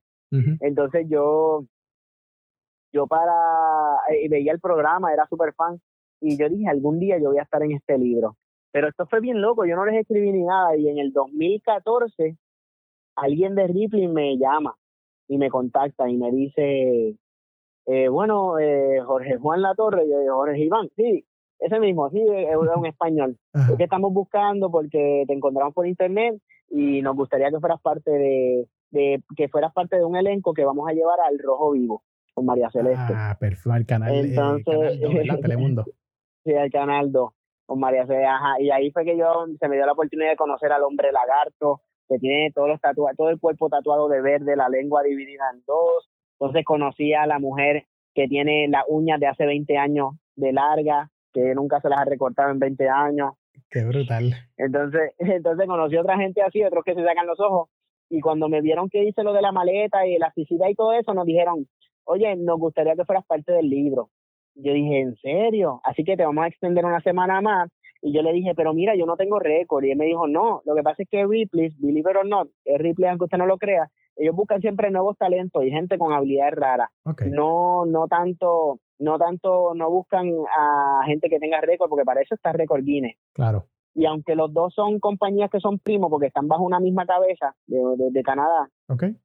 Entonces 0.62 1.06
yo 1.10 1.66
yo 2.94 3.08
para, 3.08 3.98
y 4.22 4.28
veía 4.30 4.54
el 4.54 4.60
programa, 4.60 5.12
era 5.12 5.26
súper 5.28 5.54
fan, 5.54 5.82
y 6.22 6.38
yo 6.38 6.48
dije, 6.48 6.70
algún 6.70 7.00
día 7.00 7.18
yo 7.18 7.30
voy 7.30 7.40
a 7.40 7.44
estar 7.44 7.62
en 7.64 7.72
este 7.72 7.98
libro. 7.98 8.38
Pero 8.72 8.88
esto 8.88 9.06
fue 9.08 9.20
bien 9.20 9.42
loco, 9.42 9.66
yo 9.66 9.76
no 9.76 9.86
les 9.86 10.02
escribí 10.02 10.32
ni 10.32 10.44
nada, 10.44 10.78
y 10.78 10.88
en 10.88 11.00
el 11.00 11.12
2014 11.12 12.38
alguien 13.16 13.56
de 13.56 13.68
Ripley 13.68 14.08
me 14.08 14.38
llama 14.38 14.76
y 15.28 15.38
me 15.38 15.50
contacta 15.50 16.10
y 16.10 16.18
me 16.18 16.32
dice, 16.32 17.16
eh, 17.86 18.08
bueno, 18.10 18.60
eh, 18.60 19.02
Jorge 19.04 19.38
Juan 19.38 19.62
Latorre, 19.62 20.08
yo 20.08 20.20
digo, 20.20 20.36
Jorge 20.36 20.64
Iván, 20.64 20.90
sí, 20.96 21.26
ese 21.60 21.80
mismo, 21.80 22.10
sí, 22.10 22.22
es 22.22 22.56
un 22.56 22.86
español. 22.86 23.38
Es 23.74 23.78
que 23.78 23.84
estamos 23.84 24.14
buscando 24.14 24.70
porque 24.70 25.24
te 25.28 25.34
encontramos 25.34 25.74
por 25.74 25.88
internet 25.88 26.40
y 26.70 27.02
nos 27.02 27.16
gustaría 27.16 27.50
que 27.50 27.60
fueras 27.60 27.82
parte 27.82 28.12
de, 28.12 28.68
de, 28.92 29.24
que 29.36 29.48
fueras 29.48 29.74
parte 29.74 29.98
de 29.98 30.06
un 30.06 30.16
elenco 30.16 30.54
que 30.54 30.66
vamos 30.66 30.88
a 30.90 30.94
llevar 30.94 31.20
al 31.22 31.40
Rojo 31.40 31.72
Vivo 31.72 32.04
con 32.34 32.46
María 32.46 32.70
Celeste. 32.72 33.14
Ah, 33.16 33.38
perfecto, 33.40 33.76
el 33.76 33.86
canal, 33.86 34.14
Entonces, 34.14 35.02
el 35.02 35.02
canal 35.28 35.28
2, 35.28 35.42
Telemundo. 35.42 35.86
sí, 36.44 36.52
el 36.52 36.72
canal 36.72 37.12
2, 37.12 37.32
con 37.66 37.80
María 37.80 38.06
Celeste, 38.06 38.26
ajá. 38.26 38.60
Y 38.60 38.72
ahí 38.72 38.92
fue 38.92 39.06
que 39.06 39.18
yo, 39.18 39.46
se 39.60 39.68
me 39.68 39.76
dio 39.76 39.86
la 39.86 39.94
oportunidad 39.94 40.32
de 40.32 40.36
conocer 40.38 40.72
al 40.72 40.84
hombre 40.84 41.12
lagarto, 41.12 41.82
que 42.10 42.18
tiene 42.20 42.52
todos 42.54 42.68
los 42.70 42.82
tatuajes, 42.82 43.18
todo 43.18 43.30
el 43.30 43.40
cuerpo 43.40 43.70
tatuado 43.70 44.08
de 44.10 44.22
verde, 44.22 44.56
la 44.56 44.70
lengua 44.70 45.04
dividida 45.04 45.44
en 45.54 45.64
dos. 45.66 46.10
Entonces 46.40 46.66
conocí 46.66 47.14
a 47.14 47.26
la 47.26 47.40
mujer 47.40 47.86
que 48.14 48.28
tiene 48.28 48.68
las 48.68 48.84
uñas 48.88 49.20
de 49.20 49.28
hace 49.28 49.46
20 49.46 49.78
años 49.78 50.16
de 50.36 50.52
larga, 50.52 51.10
que 51.32 51.56
nunca 51.56 51.80
se 51.80 51.90
las 51.90 52.00
ha 52.00 52.06
recortado 52.06 52.52
en 52.52 52.60
20 52.60 52.90
años. 52.90 53.34
Qué 53.70 53.84
brutal. 53.86 54.34
Entonces, 54.58 55.14
entonces 55.20 55.66
conocí 55.68 55.96
a 55.96 56.02
otra 56.02 56.18
gente 56.18 56.42
así, 56.42 56.64
otros 56.64 56.84
que 56.84 56.94
se 56.94 57.04
sacan 57.04 57.26
los 57.28 57.40
ojos. 57.40 57.70
Y 58.10 58.20
cuando 58.20 58.50
me 58.50 58.62
vieron 58.62 58.90
que 58.90 59.04
hice 59.04 59.24
lo 59.24 59.34
de 59.34 59.42
la 59.42 59.52
maleta 59.52 60.06
y 60.06 60.12
la 60.12 60.28
elasticidad 60.28 60.68
y 60.68 60.76
todo 60.76 60.94
eso, 60.94 61.14
nos 61.14 61.26
dijeron, 61.26 61.68
oye, 62.06 62.36
nos 62.36 62.60
gustaría 62.60 62.96
que 62.96 63.06
fueras 63.06 63.26
parte 63.26 63.52
del 63.52 63.70
libro. 63.70 64.10
Yo 64.56 64.74
dije, 64.74 65.00
¿en 65.00 65.16
serio? 65.18 65.82
Así 65.84 66.04
que 66.04 66.16
te 66.16 66.26
vamos 66.26 66.44
a 66.44 66.48
extender 66.48 66.86
una 66.86 67.02
semana 67.02 67.42
más. 67.42 67.70
Y 68.02 68.14
yo 68.14 68.22
le 68.22 68.34
dije, 68.34 68.54
pero 68.56 68.74
mira, 68.74 68.96
yo 68.96 69.06
no 69.06 69.16
tengo 69.16 69.40
récord. 69.40 69.84
Y 69.84 69.92
él 69.92 69.98
me 69.98 70.06
dijo, 70.06 70.28
no, 70.28 70.62
lo 70.66 70.76
que 70.76 70.84
pasa 70.84 71.04
es 71.04 71.10
que 71.10 71.26
Ripley, 71.26 71.70
believe 71.80 72.12
it 72.12 72.18
or 72.18 72.26
not, 72.26 72.50
es 72.66 72.78
Ripley, 72.80 73.10
aunque 73.10 73.26
usted 73.26 73.38
no 73.38 73.46
lo 73.46 73.58
crea, 73.58 73.90
ellos 74.16 74.36
buscan 74.36 74.62
siempre 74.62 74.92
nuevos 74.92 75.18
talentos 75.18 75.64
y 75.64 75.72
gente 75.72 75.98
con 75.98 76.14
habilidades 76.14 76.54
raras. 76.54 76.90
No, 77.32 77.86
no 77.86 78.08
tanto, 78.08 78.80
no 79.00 79.18
tanto, 79.18 79.74
no 79.74 79.90
buscan 79.90 80.30
a 80.56 81.02
gente 81.06 81.30
que 81.30 81.40
tenga 81.40 81.62
récord, 81.62 81.90
porque 81.90 82.06
para 82.06 82.22
eso 82.22 82.36
está 82.36 82.52
Récord 82.52 82.84
Guinness. 82.84 83.18
Claro. 83.34 83.66
Y 83.96 84.06
aunque 84.06 84.36
los 84.36 84.54
dos 84.54 84.74
son 84.74 85.00
compañías 85.00 85.50
que 85.50 85.60
son 85.60 85.80
primos, 85.80 86.10
porque 86.12 86.28
están 86.28 86.48
bajo 86.48 86.64
una 86.64 86.80
misma 86.80 87.06
cabeza 87.06 87.56
de, 87.68 87.80
de 88.12 88.24
Canadá, 88.24 88.70
okay 88.90 89.16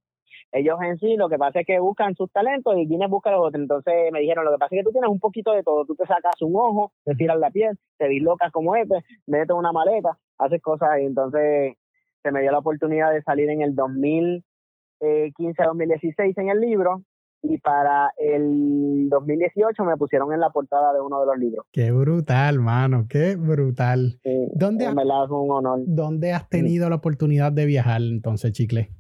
ellos 0.53 0.79
en 0.83 0.99
sí 0.99 1.17
lo 1.17 1.29
que 1.29 1.39
pasa 1.39 1.61
es 1.61 1.67
que 1.67 1.79
buscan 1.79 2.15
sus 2.15 2.31
talentos 2.33 2.75
y 2.77 2.87
Guinness 2.87 3.11
busca 3.11 3.31
los 3.31 3.47
otros. 3.47 3.61
Entonces 3.61 4.11
me 4.13 4.21
dijeron, 4.21 4.45
lo 4.45 4.53
que 4.53 4.59
pasa 4.59 4.75
es 4.75 4.81
que 4.81 4.85
tú 4.85 4.93
tienes 4.93 5.11
un 5.11 5.21
poquito 5.21 5.53
de 5.53 5.63
todo. 5.63 5.85
Tú 5.85 5.95
te 5.95 6.07
sacas 6.07 6.41
un 6.41 6.57
ojo, 6.57 6.93
te 7.05 7.15
tiras 7.15 7.39
la 7.39 7.51
piel, 7.51 7.79
te 7.99 8.09
dislocas 8.09 8.51
como 8.53 8.75
este, 8.77 9.05
metes 9.27 9.57
una 9.57 9.73
maleta, 9.73 10.19
haces 10.39 10.63
cosas 10.63 11.01
y 11.01 11.05
entonces 11.05 11.77
se 12.23 12.33
me 12.33 12.41
dio 12.41 12.53
la 12.53 12.59
oportunidad 12.59 13.13
de 13.13 13.23
salir 13.23 13.51
en 13.51 13.63
el 13.63 13.77
2015-2016 13.77 16.35
en 16.37 16.49
el 16.49 16.61
libro 16.61 17.03
y 17.43 17.59
para 17.59 18.13
el 18.17 19.09
2018 19.09 19.85
me 19.85 19.97
pusieron 19.97 20.33
en 20.33 20.41
la 20.41 20.51
portada 20.51 20.93
de 20.93 21.01
uno 21.01 21.21
de 21.21 21.27
los 21.27 21.39
libros. 21.39 21.67
Qué 21.73 21.93
brutal, 21.93 22.59
mano, 22.59 23.07
qué 23.09 23.37
brutal. 23.37 24.21
¿Dónde, 24.55 24.93
me 24.93 25.03
un 25.03 25.51
honor. 25.51 25.81
¿Dónde 25.87 26.33
has 26.33 26.49
tenido 26.49 26.89
la 26.89 26.97
oportunidad 26.97 27.53
de 27.53 27.67
viajar 27.67 28.03
entonces, 28.03 28.53
Chicle? 28.53 28.91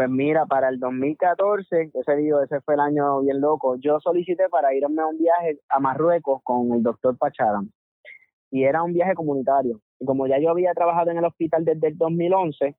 Pues 0.00 0.08
mira, 0.08 0.46
para 0.46 0.70
el 0.70 0.80
2014, 0.80 1.90
ese, 1.92 2.16
digo, 2.16 2.40
ese 2.40 2.62
fue 2.62 2.72
el 2.72 2.80
año 2.80 3.20
bien 3.20 3.38
loco, 3.38 3.76
yo 3.76 4.00
solicité 4.00 4.48
para 4.48 4.74
irme 4.74 5.02
a 5.02 5.06
un 5.08 5.18
viaje 5.18 5.58
a 5.68 5.78
Marruecos 5.78 6.40
con 6.42 6.72
el 6.72 6.82
doctor 6.82 7.18
Pacharam. 7.18 7.70
Y 8.50 8.64
era 8.64 8.82
un 8.82 8.94
viaje 8.94 9.12
comunitario. 9.12 9.82
Y 9.98 10.06
como 10.06 10.26
ya 10.26 10.38
yo 10.40 10.48
había 10.48 10.72
trabajado 10.72 11.10
en 11.10 11.18
el 11.18 11.26
hospital 11.26 11.66
desde 11.66 11.88
el 11.88 11.98
2011, 11.98 12.76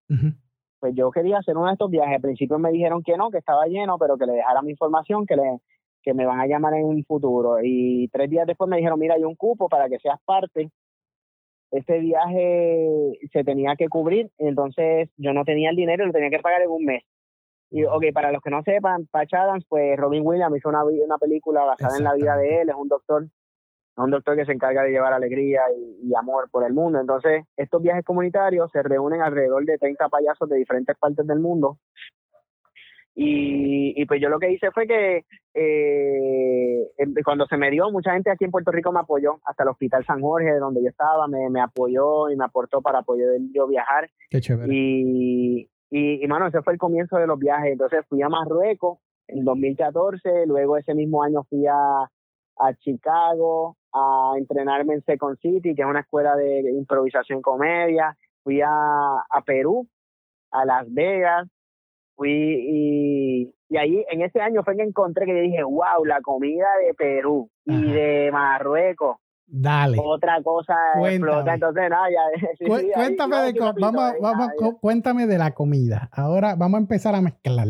pues 0.79 0.95
yo 0.95 1.11
quería 1.11 1.37
hacer 1.37 1.55
uno 1.55 1.67
de 1.67 1.73
estos 1.73 1.91
viajes. 1.91 2.15
Al 2.15 2.21
principio 2.21 2.57
me 2.57 2.71
dijeron 2.71 3.03
que 3.03 3.15
no, 3.15 3.29
que 3.29 3.37
estaba 3.37 3.67
lleno, 3.67 3.99
pero 3.99 4.17
que 4.17 4.25
le 4.25 4.33
dejara 4.33 4.63
mi 4.63 4.71
información, 4.71 5.27
que, 5.27 5.35
le, 5.35 5.59
que 6.01 6.15
me 6.15 6.25
van 6.25 6.39
a 6.39 6.47
llamar 6.47 6.73
en 6.73 6.85
un 6.85 7.03
futuro. 7.03 7.57
Y 7.61 8.07
tres 8.07 8.31
días 8.31 8.47
después 8.47 8.67
me 8.67 8.77
dijeron, 8.77 8.97
mira, 8.97 9.13
hay 9.13 9.25
un 9.25 9.35
cupo 9.35 9.69
para 9.69 9.87
que 9.89 9.99
seas 9.99 10.19
parte 10.25 10.71
este 11.71 11.99
viaje 11.99 13.17
se 13.31 13.43
tenía 13.43 13.75
que 13.75 13.87
cubrir, 13.87 14.29
entonces 14.37 15.09
yo 15.17 15.33
no 15.33 15.43
tenía 15.45 15.69
el 15.69 15.75
dinero, 15.75 16.05
lo 16.05 16.11
tenía 16.11 16.29
que 16.29 16.39
pagar 16.39 16.61
en 16.61 16.69
un 16.69 16.85
mes. 16.85 17.03
Y, 17.69 17.85
ok, 17.85 18.03
para 18.13 18.33
los 18.33 18.41
que 18.41 18.49
no 18.49 18.61
sepan, 18.63 19.07
Patch 19.09 19.33
Adams, 19.33 19.65
pues 19.69 19.97
Robin 19.97 20.23
Williams 20.25 20.57
hizo 20.57 20.67
una, 20.67 20.83
una 20.83 21.17
película 21.17 21.63
basada 21.63 21.97
en 21.97 22.03
la 22.03 22.13
vida 22.13 22.35
de 22.35 22.61
él, 22.61 22.69
es 22.69 22.75
un 22.75 22.89
doctor, 22.89 23.25
un 23.95 24.11
doctor 24.11 24.35
que 24.35 24.45
se 24.45 24.51
encarga 24.51 24.83
de 24.83 24.91
llevar 24.91 25.13
alegría 25.13 25.61
y, 25.73 26.09
y, 26.09 26.15
amor 26.15 26.49
por 26.51 26.65
el 26.65 26.73
mundo. 26.73 26.99
Entonces, 26.99 27.45
estos 27.55 27.81
viajes 27.81 28.03
comunitarios 28.03 28.69
se 28.71 28.83
reúnen 28.83 29.21
alrededor 29.21 29.63
de 29.63 29.77
30 29.77 30.09
payasos 30.09 30.49
de 30.49 30.57
diferentes 30.57 30.97
partes 30.97 31.25
del 31.25 31.39
mundo 31.39 31.77
y, 33.13 34.05
pues 34.05 34.21
yo 34.21 34.29
lo 34.29 34.39
que 34.39 34.51
hice 34.51 34.71
fue 34.71 34.87
que 34.87 35.25
eh, 35.53 36.87
em, 36.97 37.13
cuando 37.23 37.45
se 37.45 37.57
me 37.57 37.69
dio, 37.69 37.91
mucha 37.91 38.13
gente 38.13 38.31
aquí 38.31 38.45
en 38.45 38.51
Puerto 38.51 38.71
Rico 38.71 38.91
me 38.91 38.99
apoyó, 38.99 39.39
hasta 39.45 39.63
el 39.63 39.69
Hospital 39.69 40.05
San 40.05 40.21
Jorge, 40.21 40.57
donde 40.59 40.81
yo 40.81 40.89
estaba, 40.89 41.27
me, 41.27 41.49
me 41.49 41.61
apoyó 41.61 42.29
y 42.29 42.37
me 42.37 42.45
aportó 42.45 42.81
para 42.81 43.01
poder 43.01 43.39
yo 43.53 43.67
viajar. 43.67 44.09
Qué 44.29 44.39
chévere. 44.39 44.73
Y, 44.73 45.69
y, 45.89 46.23
y, 46.23 46.27
mano, 46.27 46.47
ese 46.47 46.61
fue 46.61 46.73
el 46.73 46.79
comienzo 46.79 47.17
de 47.17 47.27
los 47.27 47.37
viajes. 47.37 47.73
Entonces 47.73 48.05
fui 48.07 48.21
a 48.21 48.29
Marruecos 48.29 48.99
en 49.27 49.43
2014, 49.43 50.45
luego 50.47 50.77
ese 50.77 50.93
mismo 50.93 51.21
año 51.23 51.43
fui 51.49 51.65
a, 51.67 52.03
a 52.03 52.73
Chicago, 52.79 53.75
a 53.93 54.33
entrenarme 54.37 54.93
en 54.95 55.03
Second 55.03 55.37
City, 55.39 55.75
que 55.75 55.81
es 55.81 55.87
una 55.87 56.01
escuela 56.01 56.35
de 56.35 56.71
improvisación 56.71 57.41
comedia. 57.41 58.15
Fui 58.43 58.61
a, 58.61 58.69
a 58.69 59.41
Perú, 59.45 59.87
a 60.51 60.65
Las 60.65 60.91
Vegas, 60.93 61.47
fui 62.21 62.29
y, 62.29 63.53
y 63.69 63.77
ahí 63.77 64.05
en 64.11 64.21
ese 64.21 64.39
año 64.39 64.63
fue 64.63 64.75
que 64.75 64.83
encontré 64.83 65.25
que 65.25 65.33
dije, 65.33 65.63
wow, 65.63 66.05
la 66.05 66.21
comida 66.21 66.67
de 66.85 66.93
Perú 66.93 67.49
y 67.65 67.91
de 67.91 68.29
Marruecos. 68.31 69.17
Dale. 69.47 69.97
Otra 69.99 70.41
cosa 70.43 70.75
explota, 71.03 71.55
entonces 71.55 71.89
nada, 71.89 72.07
ya. 72.09 72.65
cuéntame, 72.95 73.37
de, 73.37 73.59
vamos, 73.79 74.13
vamos, 74.21 74.49
cuéntame 74.79 75.25
de 75.25 75.37
la 75.37 75.51
comida. 75.51 76.09
Ahora 76.13 76.55
vamos 76.55 76.77
a 76.77 76.81
empezar 76.81 77.15
a 77.15 77.21
mezclar. 77.21 77.67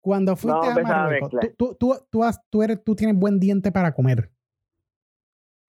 Cuando 0.00 0.34
fuiste 0.34 0.66
a 0.66 0.74
Marruecos, 0.82 1.30
tú, 1.56 1.76
tú, 1.78 1.96
tú, 2.10 2.24
tú, 2.50 2.62
eres, 2.62 2.82
tú 2.82 2.96
tienes 2.96 3.16
buen 3.16 3.38
diente 3.38 3.70
para 3.70 3.92
comer. 3.92 4.30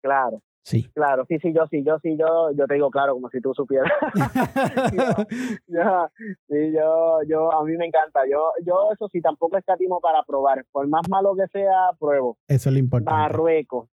Claro. 0.01 0.41
Sí. 0.71 0.89
Claro, 0.95 1.25
sí, 1.27 1.37
sí, 1.41 1.53
yo 1.53 1.67
sí, 1.67 1.83
yo 1.85 1.99
sí, 1.99 2.17
yo, 2.17 2.53
yo 2.57 2.67
te 2.69 2.75
digo 2.75 2.91
claro, 2.91 3.15
como 3.15 3.29
si 3.29 3.41
tú 3.41 3.53
supieras. 3.55 3.91
yo, 5.67 6.09
sí, 6.49 6.73
yo, 6.73 7.19
yo, 7.27 7.53
a 7.53 7.65
mí 7.65 7.77
me 7.77 7.87
encanta. 7.87 8.21
Yo, 8.31 8.53
yo 8.65 8.93
eso 8.93 9.09
sí, 9.09 9.21
tampoco 9.21 9.57
escatimo 9.57 10.01
para 10.01 10.23
probar. 10.23 10.65
Por 10.71 10.87
más 10.87 11.09
malo 11.09 11.35
que 11.35 11.49
sea, 11.49 11.91
pruebo. 11.99 12.39
Eso 12.47 12.69
es 12.69 12.73
lo 12.73 12.79
importante. 12.79 13.13
Marruecos. 13.13 13.89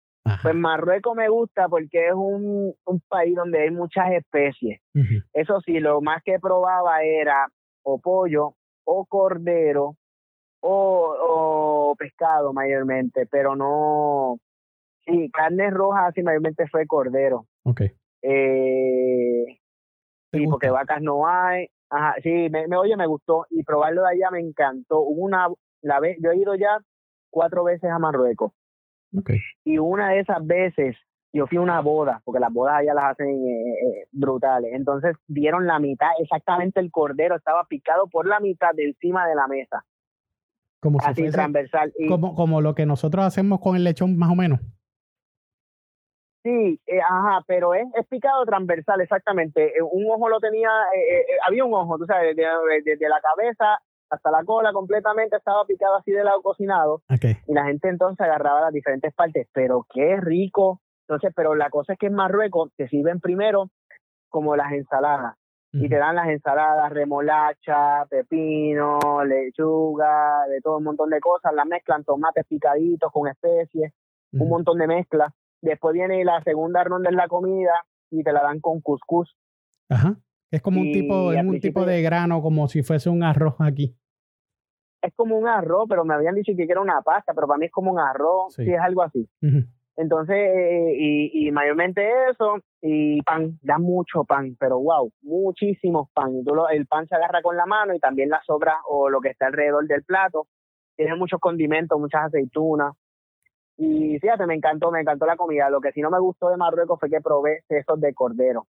Pues 0.40 0.54
Marruecos 0.54 1.14
me 1.14 1.28
gusta 1.28 1.68
porque 1.68 2.06
es 2.06 2.14
un, 2.14 2.72
un 2.86 3.00
país 3.06 3.34
donde 3.34 3.60
hay 3.64 3.70
muchas 3.70 4.12
especies. 4.12 4.80
Eso 5.34 5.60
sí, 5.60 5.78
lo 5.78 6.00
más 6.00 6.22
que 6.24 6.38
probaba 6.38 7.02
era 7.02 7.48
o 7.82 7.98
pollo 7.98 8.54
o 8.84 9.04
cordero 9.04 9.96
o, 10.60 11.16
o 11.28 11.96
pescado 11.96 12.52
mayormente, 12.52 13.26
pero 13.26 13.56
no, 13.56 14.38
Sí, 15.04 15.30
carne 15.32 15.70
roja, 15.70 16.06
así 16.06 16.22
mayormente 16.22 16.66
fue 16.68 16.86
cordero. 16.86 17.46
Ok. 17.64 17.82
Eh, 18.22 19.58
sí, 20.32 20.46
porque 20.46 20.70
vacas 20.70 21.02
no 21.02 21.26
hay. 21.26 21.68
Ajá, 21.90 22.14
sí, 22.22 22.48
me, 22.50 22.68
me, 22.68 22.76
oye, 22.76 22.96
me 22.96 23.06
gustó. 23.06 23.46
Y 23.50 23.64
probarlo 23.64 24.02
de 24.02 24.10
allá 24.10 24.30
me 24.30 24.40
encantó. 24.40 25.00
una, 25.00 25.48
la 25.82 26.00
vez, 26.00 26.16
yo 26.20 26.30
he 26.30 26.36
ido 26.36 26.54
ya 26.54 26.78
cuatro 27.30 27.64
veces 27.64 27.90
a 27.90 27.98
Marruecos. 27.98 28.52
Okay. 29.18 29.40
Y 29.64 29.78
una 29.78 30.10
de 30.10 30.20
esas 30.20 30.46
veces 30.46 30.96
yo 31.34 31.46
fui 31.46 31.58
a 31.58 31.62
una 31.62 31.80
boda, 31.80 32.20
porque 32.24 32.40
las 32.40 32.52
bodas 32.52 32.74
allá 32.76 32.94
las 32.94 33.12
hacen 33.12 33.28
eh, 33.28 33.72
eh, 33.72 34.06
brutales. 34.12 34.72
Entonces 34.74 35.16
dieron 35.26 35.66
la 35.66 35.78
mitad, 35.78 36.08
exactamente 36.20 36.80
el 36.80 36.90
cordero 36.90 37.36
estaba 37.36 37.64
picado 37.64 38.06
por 38.08 38.26
la 38.26 38.38
mitad 38.40 38.74
de 38.74 38.84
encima 38.84 39.26
de 39.26 39.34
la 39.34 39.48
mesa. 39.48 39.84
Como 40.80 40.98
Así 41.00 41.30
transversal. 41.30 41.92
como, 42.08 42.34
como 42.34 42.60
lo 42.60 42.74
que 42.74 42.86
nosotros 42.86 43.24
hacemos 43.24 43.60
con 43.60 43.76
el 43.76 43.84
lechón, 43.84 44.16
más 44.16 44.30
o 44.30 44.34
menos. 44.34 44.60
Sí, 46.42 46.80
eh, 46.86 47.00
ajá, 47.00 47.44
pero 47.46 47.72
es, 47.74 47.86
es, 47.94 48.06
picado 48.08 48.44
transversal, 48.44 49.00
exactamente. 49.00 49.78
Eh, 49.78 49.82
un 49.82 50.10
ojo 50.10 50.28
lo 50.28 50.40
tenía, 50.40 50.70
eh, 50.94 51.24
había 51.46 51.64
un 51.64 51.72
ojo, 51.72 51.98
tú 51.98 52.04
sabes, 52.04 52.34
desde, 52.36 53.08
la 53.08 53.20
cabeza 53.20 53.78
hasta 54.10 54.30
la 54.30 54.44
cola 54.44 54.72
completamente 54.72 55.36
estaba 55.36 55.64
picado 55.64 55.96
así 55.96 56.10
de 56.10 56.24
lado 56.24 56.42
cocinado. 56.42 57.02
Y 57.46 57.54
la 57.54 57.64
gente 57.64 57.88
entonces 57.88 58.20
agarraba 58.20 58.60
las 58.60 58.72
diferentes 58.72 59.14
partes, 59.14 59.48
pero 59.52 59.86
qué 59.94 60.16
rico. 60.20 60.80
Entonces, 61.08 61.32
pero 61.34 61.54
la 61.54 61.70
cosa 61.70 61.94
es 61.94 61.98
que 61.98 62.06
en 62.06 62.14
Marruecos 62.14 62.70
te 62.76 62.88
sirven 62.88 63.20
primero 63.20 63.70
como 64.28 64.56
las 64.56 64.72
ensaladas. 64.72 65.36
Y 65.74 65.88
te 65.88 65.96
dan 65.96 66.16
las 66.16 66.28
ensaladas, 66.28 66.92
remolacha, 66.92 68.04
pepino, 68.10 68.98
lechuga, 69.24 70.46
de 70.46 70.60
todo 70.60 70.76
un 70.76 70.84
montón 70.84 71.08
de 71.08 71.18
cosas. 71.18 71.54
Las 71.54 71.64
mezclan 71.64 72.04
tomates 72.04 72.44
picaditos 72.46 73.10
con 73.10 73.26
especies, 73.26 73.94
un 74.32 74.50
montón 74.50 74.76
de 74.76 74.86
mezclas. 74.86 75.32
Después 75.62 75.94
viene 75.94 76.24
la 76.24 76.42
segunda 76.42 76.84
ronda 76.84 77.08
en 77.08 77.16
la 77.16 77.28
comida 77.28 77.72
y 78.10 78.22
te 78.22 78.32
la 78.32 78.42
dan 78.42 78.60
con 78.60 78.80
cuscús. 78.80 79.34
Ajá. 79.88 80.16
Es 80.50 80.60
como 80.60 80.80
un 80.80 80.92
tipo, 80.92 81.32
es 81.32 81.42
un 81.42 81.60
tipo 81.60 81.86
de 81.86 82.02
grano, 82.02 82.42
como 82.42 82.68
si 82.68 82.82
fuese 82.82 83.08
un 83.08 83.22
arroz 83.22 83.54
aquí. 83.60 83.96
Es 85.00 85.14
como 85.14 85.38
un 85.38 85.48
arroz, 85.48 85.86
pero 85.88 86.04
me 86.04 86.14
habían 86.14 86.34
dicho 86.34 86.52
que 86.54 86.64
era 86.64 86.80
una 86.80 87.00
pasta, 87.00 87.32
pero 87.32 87.46
para 87.46 87.58
mí 87.58 87.66
es 87.66 87.72
como 87.72 87.90
un 87.90 87.98
arroz, 87.98 88.54
sí, 88.54 88.70
es 88.70 88.78
algo 88.78 89.02
así. 89.02 89.26
Entonces, 89.96 90.36
y, 90.98 91.46
y, 91.46 91.50
mayormente 91.52 92.06
eso, 92.30 92.58
y 92.82 93.22
pan, 93.22 93.58
da 93.62 93.78
mucho 93.78 94.24
pan, 94.24 94.56
pero 94.58 94.78
wow, 94.78 95.10
muchísimos 95.22 96.08
pan. 96.12 96.36
Y 96.36 96.44
tú 96.44 96.54
el 96.70 96.86
pan 96.86 97.06
se 97.06 97.14
agarra 97.14 97.40
con 97.40 97.56
la 97.56 97.66
mano 97.66 97.94
y 97.94 97.98
también 97.98 98.28
la 98.28 98.42
sobra 98.42 98.76
o 98.88 99.08
lo 99.08 99.20
que 99.20 99.30
está 99.30 99.46
alrededor 99.46 99.86
del 99.86 100.02
plato. 100.02 100.48
Tiene 100.96 101.16
muchos 101.16 101.40
condimentos, 101.40 101.98
muchas 101.98 102.24
aceitunas. 102.24 102.94
Y 103.76 104.18
fíjate, 104.18 104.46
me 104.46 104.54
encantó, 104.54 104.90
me 104.90 105.00
encantó 105.00 105.26
la 105.26 105.36
comida. 105.36 105.70
Lo 105.70 105.80
que 105.80 105.92
sí 105.92 106.00
no 106.00 106.10
me 106.10 106.20
gustó 106.20 106.50
de 106.50 106.56
Marruecos 106.56 107.00
fue 107.00 107.10
que 107.10 107.20
probé 107.20 107.62
sesos 107.68 108.00
de 108.00 108.14
cordero. 108.14 108.66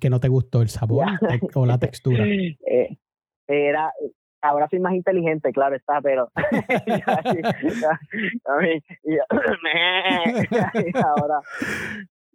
¿Que 0.00 0.10
no 0.10 0.18
te 0.18 0.28
gustó 0.28 0.62
el 0.62 0.68
sabor 0.68 1.06
o 1.54 1.66
la 1.66 1.78
textura? 1.78 2.24
Eh, 3.48 3.68
era, 3.68 3.92
ahora 4.42 4.66
soy 4.68 4.80
más 4.80 4.92
inteligente, 4.94 5.52
claro 5.52 5.76
está, 5.76 6.00
pero 6.00 6.28
ahora 11.04 11.40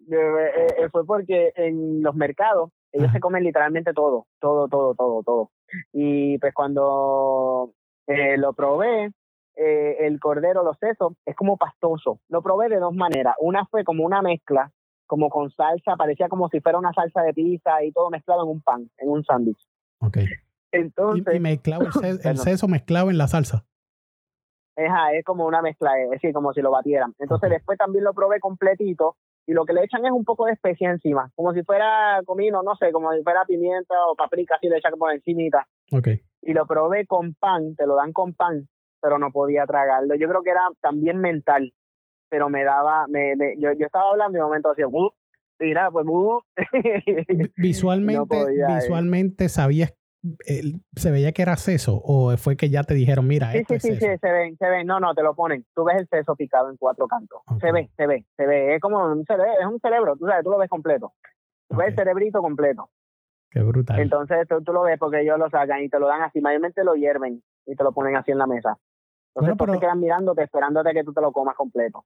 eh, 0.10 0.68
eh, 0.78 0.90
fue 0.90 1.06
porque 1.06 1.52
en 1.58 2.02
los 2.02 2.16
mercados 2.16 2.72
ellos 2.94 3.12
se 3.12 3.20
comen 3.20 3.44
literalmente 3.44 3.92
todo, 3.92 4.28
todo, 4.40 4.70
todo, 4.70 4.96
todo, 4.96 5.22
todo. 5.24 5.52
Y 5.92 6.38
pues 6.38 6.54
cuando 6.54 7.74
lo 8.08 8.54
probé, 8.54 9.12
eh, 9.56 10.08
el 10.08 10.20
cordero, 10.20 10.64
los 10.64 10.78
sesos, 10.78 11.14
es 11.26 11.36
como 11.36 11.58
pastoso. 11.58 12.20
Lo 12.30 12.42
probé 12.42 12.70
de 12.70 12.80
dos 12.80 12.94
maneras. 12.94 13.36
Una 13.40 13.66
fue 13.66 13.84
como 13.84 14.06
una 14.06 14.22
mezcla, 14.22 14.72
como 15.08 15.30
con 15.30 15.52
salsa, 15.52 15.96
parecía 15.98 16.30
como 16.30 16.50
si 16.50 16.62
fuera 16.62 16.78
una 16.78 16.94
salsa 16.94 17.22
de 17.22 17.34
pizza 17.34 17.84
y 17.84 17.92
todo 17.92 18.10
mezclado 18.10 18.44
en 18.44 18.50
un 18.50 18.62
pan, 18.62 18.90
en 18.98 19.10
un 19.10 19.24
sándwich. 19.24 19.60
Ok. 20.00 20.18
Entonces. 20.72 21.36
Y, 21.36 21.40
mezclado 21.40 21.84
el, 21.84 21.92
seso 22.38 22.68
mezclado 22.68 23.10
en 23.10 23.18
la 23.18 23.28
salsa. 23.28 23.66
es 24.78 25.26
como 25.26 25.46
una 25.46 25.62
mezcla, 25.62 26.00
es 26.02 26.10
decir, 26.10 26.34
como 26.34 26.54
si 26.54 26.62
lo 26.62 26.72
batieran. 26.72 27.14
Entonces 27.20 27.50
después 27.50 27.78
también 27.78 28.04
lo 28.04 28.14
probé 28.14 28.40
completito 28.40 29.18
y 29.46 29.54
lo 29.54 29.66
que 29.66 29.74
le 29.74 29.84
echan 29.84 30.06
es 30.06 30.12
un 30.12 30.24
poco 30.24 30.46
de 30.46 30.54
especia 30.54 30.90
encima, 30.90 31.32
como 31.36 31.54
si 31.54 31.64
fuera 31.64 32.22
comino, 32.26 32.62
no 32.64 32.76
sé, 32.76 32.92
como 32.92 33.12
si 33.12 33.24
fuera 33.24 33.44
pimienta 33.46 33.96
o 34.10 34.16
paprika, 34.16 34.56
así 34.56 34.70
le 34.70 34.78
echan 34.78 34.94
por 34.98 35.12
encimita. 35.14 35.68
Ok. 35.92 36.08
Y 36.44 36.54
lo 36.54 36.66
probé 36.66 37.06
con 37.06 37.34
pan, 37.34 37.76
te 37.76 37.86
lo 37.86 37.96
dan 37.96 38.14
con 38.14 38.34
pan, 38.34 38.68
pero 39.02 39.18
no 39.18 39.32
podía 39.32 39.66
tragarlo. 39.66 40.16
Yo 40.16 40.28
creo 40.30 40.44
que 40.44 40.52
era 40.52 40.62
también 40.82 41.20
mental, 41.20 41.74
pero 42.30 42.50
me 42.50 42.64
daba, 42.64 43.08
me, 43.08 43.36
yo, 43.58 43.74
yo 43.74 43.86
estaba 43.86 44.12
hablando 44.12 44.38
y 44.38 44.40
de 44.40 44.46
momento 44.46 44.72
hacía, 44.72 44.88
mira, 45.60 45.92
pues, 45.92 46.06
visualmente, 47.58 48.42
eh. 48.42 48.66
visualmente 48.76 49.50
sabías, 49.50 49.94
se 50.96 51.12
veía 51.12 51.32
que 51.32 51.42
era 51.42 51.56
seso 51.58 52.00
o 52.04 52.36
fue 52.38 52.56
que 52.56 52.70
ya 52.70 52.84
te 52.84 52.94
dijeron, 52.94 53.28
mira, 53.28 53.52
sí, 53.52 53.64
sí, 53.68 53.80
sí, 53.80 53.96
sí, 53.96 54.00
se 54.00 54.32
ven, 54.32 54.56
se 54.58 54.70
ven, 54.70 54.86
no, 54.86 55.00
no, 55.00 55.14
te 55.16 55.24
lo 55.24 55.36
ponen, 55.36 55.66
tú 55.74 55.84
ves 55.84 55.98
el 56.00 56.08
seso 56.08 56.36
picado 56.36 56.70
en 56.70 56.78
cuatro 56.78 57.08
cantos, 57.08 57.42
se 57.60 57.72
ve, 57.72 57.90
se 57.98 58.06
ve, 58.06 58.26
se 58.38 58.46
ve, 58.46 58.76
es 58.76 58.82
como 58.82 59.04
un 59.04 59.26
cerebro, 59.26 59.54
es 59.60 59.66
un 59.66 59.80
cerebro, 59.80 60.16
tú 60.16 60.28
sabes, 60.28 60.44
tú 60.44 60.52
lo 60.52 60.58
ves 60.58 60.70
completo, 60.70 61.14
tú 61.68 61.78
ves 61.78 61.90
el 61.90 61.96
cerebrito 61.96 62.42
completo. 62.42 62.90
Qué 63.50 63.62
brutal. 63.62 64.00
Entonces 64.00 64.48
tú, 64.48 64.64
tú, 64.64 64.72
lo 64.72 64.84
ves 64.84 64.98
porque 64.98 65.22
ellos 65.22 65.38
lo 65.38 65.50
sacan 65.50 65.84
y 65.84 65.90
te 65.90 66.00
lo 66.00 66.08
dan 66.08 66.22
así, 66.22 66.40
mayormente 66.40 66.86
lo 66.86 66.94
hierven 66.94 67.44
y 67.66 67.76
te 67.76 67.84
lo 67.84 67.92
ponen 67.92 68.16
así 68.16 68.32
en 68.32 68.38
la 68.38 68.48
mesa. 68.48 68.78
Entonces 69.36 69.56
bueno, 69.56 69.58
pero... 69.58 69.74
te 69.74 69.80
quedan 69.80 70.00
mirándote, 70.00 70.44
esperándote 70.44 70.94
que 70.94 71.04
tú 71.04 71.14
te 71.14 71.22
lo 71.22 71.32
comas 71.32 71.56
completo. 71.56 72.06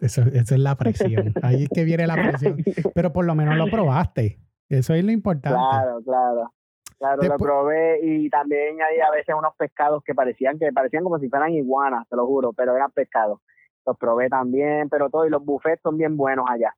eso, 0.00 0.22
eso, 0.22 0.54
es 0.54 0.60
la 0.60 0.76
presión. 0.76 1.34
Ahí 1.42 1.64
es 1.64 1.68
que 1.68 1.84
viene 1.84 2.06
la 2.06 2.14
presión. 2.14 2.56
Pero 2.94 3.12
por 3.12 3.24
lo 3.24 3.34
menos 3.34 3.56
lo 3.56 3.66
probaste. 3.70 4.38
Eso 4.68 4.94
es 4.94 5.04
lo 5.04 5.12
importante. 5.12 5.58
Claro, 5.58 6.00
claro. 6.04 6.52
Claro, 6.98 7.22
lo 7.22 7.36
probé 7.36 8.00
y 8.02 8.28
también 8.28 8.78
hay 8.82 8.98
a 8.98 9.10
veces 9.12 9.32
unos 9.38 9.54
pescados 9.56 10.02
que 10.02 10.16
parecían 10.16 10.58
que 10.58 10.72
parecían 10.72 11.04
como 11.04 11.20
si 11.20 11.28
fueran 11.28 11.52
iguanas, 11.52 12.08
te 12.08 12.16
lo 12.16 12.26
juro, 12.26 12.52
pero 12.52 12.74
eran 12.74 12.90
pescados. 12.90 13.40
Los 13.86 13.96
probé 13.96 14.28
también, 14.28 14.88
pero 14.88 15.08
todo 15.08 15.24
y 15.24 15.30
los 15.30 15.44
buffets 15.44 15.80
son 15.80 15.96
bien 15.96 16.16
buenos 16.16 16.46
allá. 16.50 16.74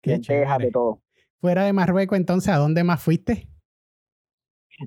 Qué 0.00 0.18
de 0.18 0.70
todo. 0.72 1.00
Fuera 1.40 1.64
de 1.64 1.74
Marruecos, 1.74 2.16
entonces, 2.18 2.54
¿a 2.54 2.56
dónde 2.56 2.84
más 2.84 3.02
fuiste? 3.02 3.48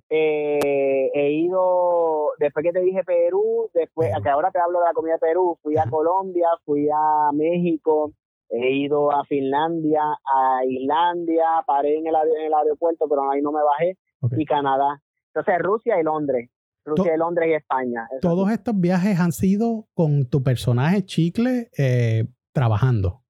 Eh, 0.10 1.12
he 1.14 1.32
ido, 1.32 2.30
después 2.40 2.64
que 2.64 2.72
te 2.72 2.82
dije 2.82 3.04
Perú, 3.04 3.70
después, 3.74 4.12
que 4.24 4.30
ahora 4.30 4.52
te 4.52 4.60
hablo 4.60 4.80
de 4.80 4.86
la 4.86 4.94
comida 4.94 5.14
de 5.14 5.20
Perú, 5.20 5.58
fui 5.62 5.78
a 5.78 5.90
Colombia, 5.90 6.48
fui 6.66 6.88
a 6.94 7.32
México, 7.34 8.12
he 8.50 8.72
ido 8.72 9.12
a 9.12 9.24
Finlandia, 9.26 10.02
a 10.04 10.66
Islandia, 10.66 11.46
paré 11.66 11.98
en 11.98 12.08
el, 12.08 12.16
en 12.16 12.46
el 12.46 12.54
aeropuerto, 12.54 13.08
pero 13.08 13.30
ahí 13.30 13.42
no 13.42 13.52
me 13.52 13.62
bajé, 13.64 13.98
y 14.38 14.46
Canadá. 14.46 15.02
Entonces 15.34 15.62
Rusia 15.62 16.00
y 16.00 16.04
Londres. 16.04 16.50
Rusia 16.86 17.16
y 17.16 17.18
Londres 17.18 17.50
y 17.50 17.54
España. 17.54 18.08
Todos 18.22 18.52
estos 18.52 18.78
viajes 18.78 19.18
han 19.20 19.32
sido 19.32 19.88
con 19.94 20.30
tu 20.30 20.44
personaje 20.44 21.06
Chicle 21.06 21.70
eh, 21.78 22.26
trabajando. 22.52 23.23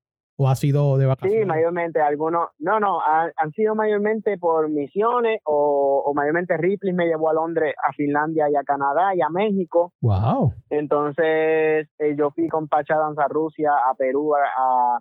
¿O 0.43 0.49
ha 0.49 0.55
sido 0.55 0.97
de 0.97 1.05
vacaciones? 1.05 1.39
Sí, 1.39 1.45
mayormente 1.45 2.01
algunos, 2.01 2.49
no, 2.59 2.77
no, 2.77 2.99
han, 3.01 3.51
sido 3.53 3.75
mayormente 3.75 4.37
por 4.37 4.69
misiones 4.69 5.39
o, 5.45 6.11
mayormente 6.13 6.57
Ripley 6.57 6.91
me 6.91 7.05
llevó 7.05 7.29
a 7.29 7.33
Londres, 7.33 7.73
a 7.81 7.93
Finlandia 7.93 8.49
y 8.49 8.55
a 8.57 8.63
Canadá 8.63 9.15
y 9.15 9.21
a 9.21 9.29
México. 9.29 9.93
Wow. 10.01 10.51
Entonces 10.69 11.87
eh, 11.97 12.15
yo 12.17 12.31
fui 12.31 12.49
con 12.49 12.67
Pacha 12.67 12.97
Danza 12.97 13.23
a 13.23 13.27
Rusia, 13.29 13.71
a 13.89 13.95
Perú 13.95 14.35
a, 14.35 14.99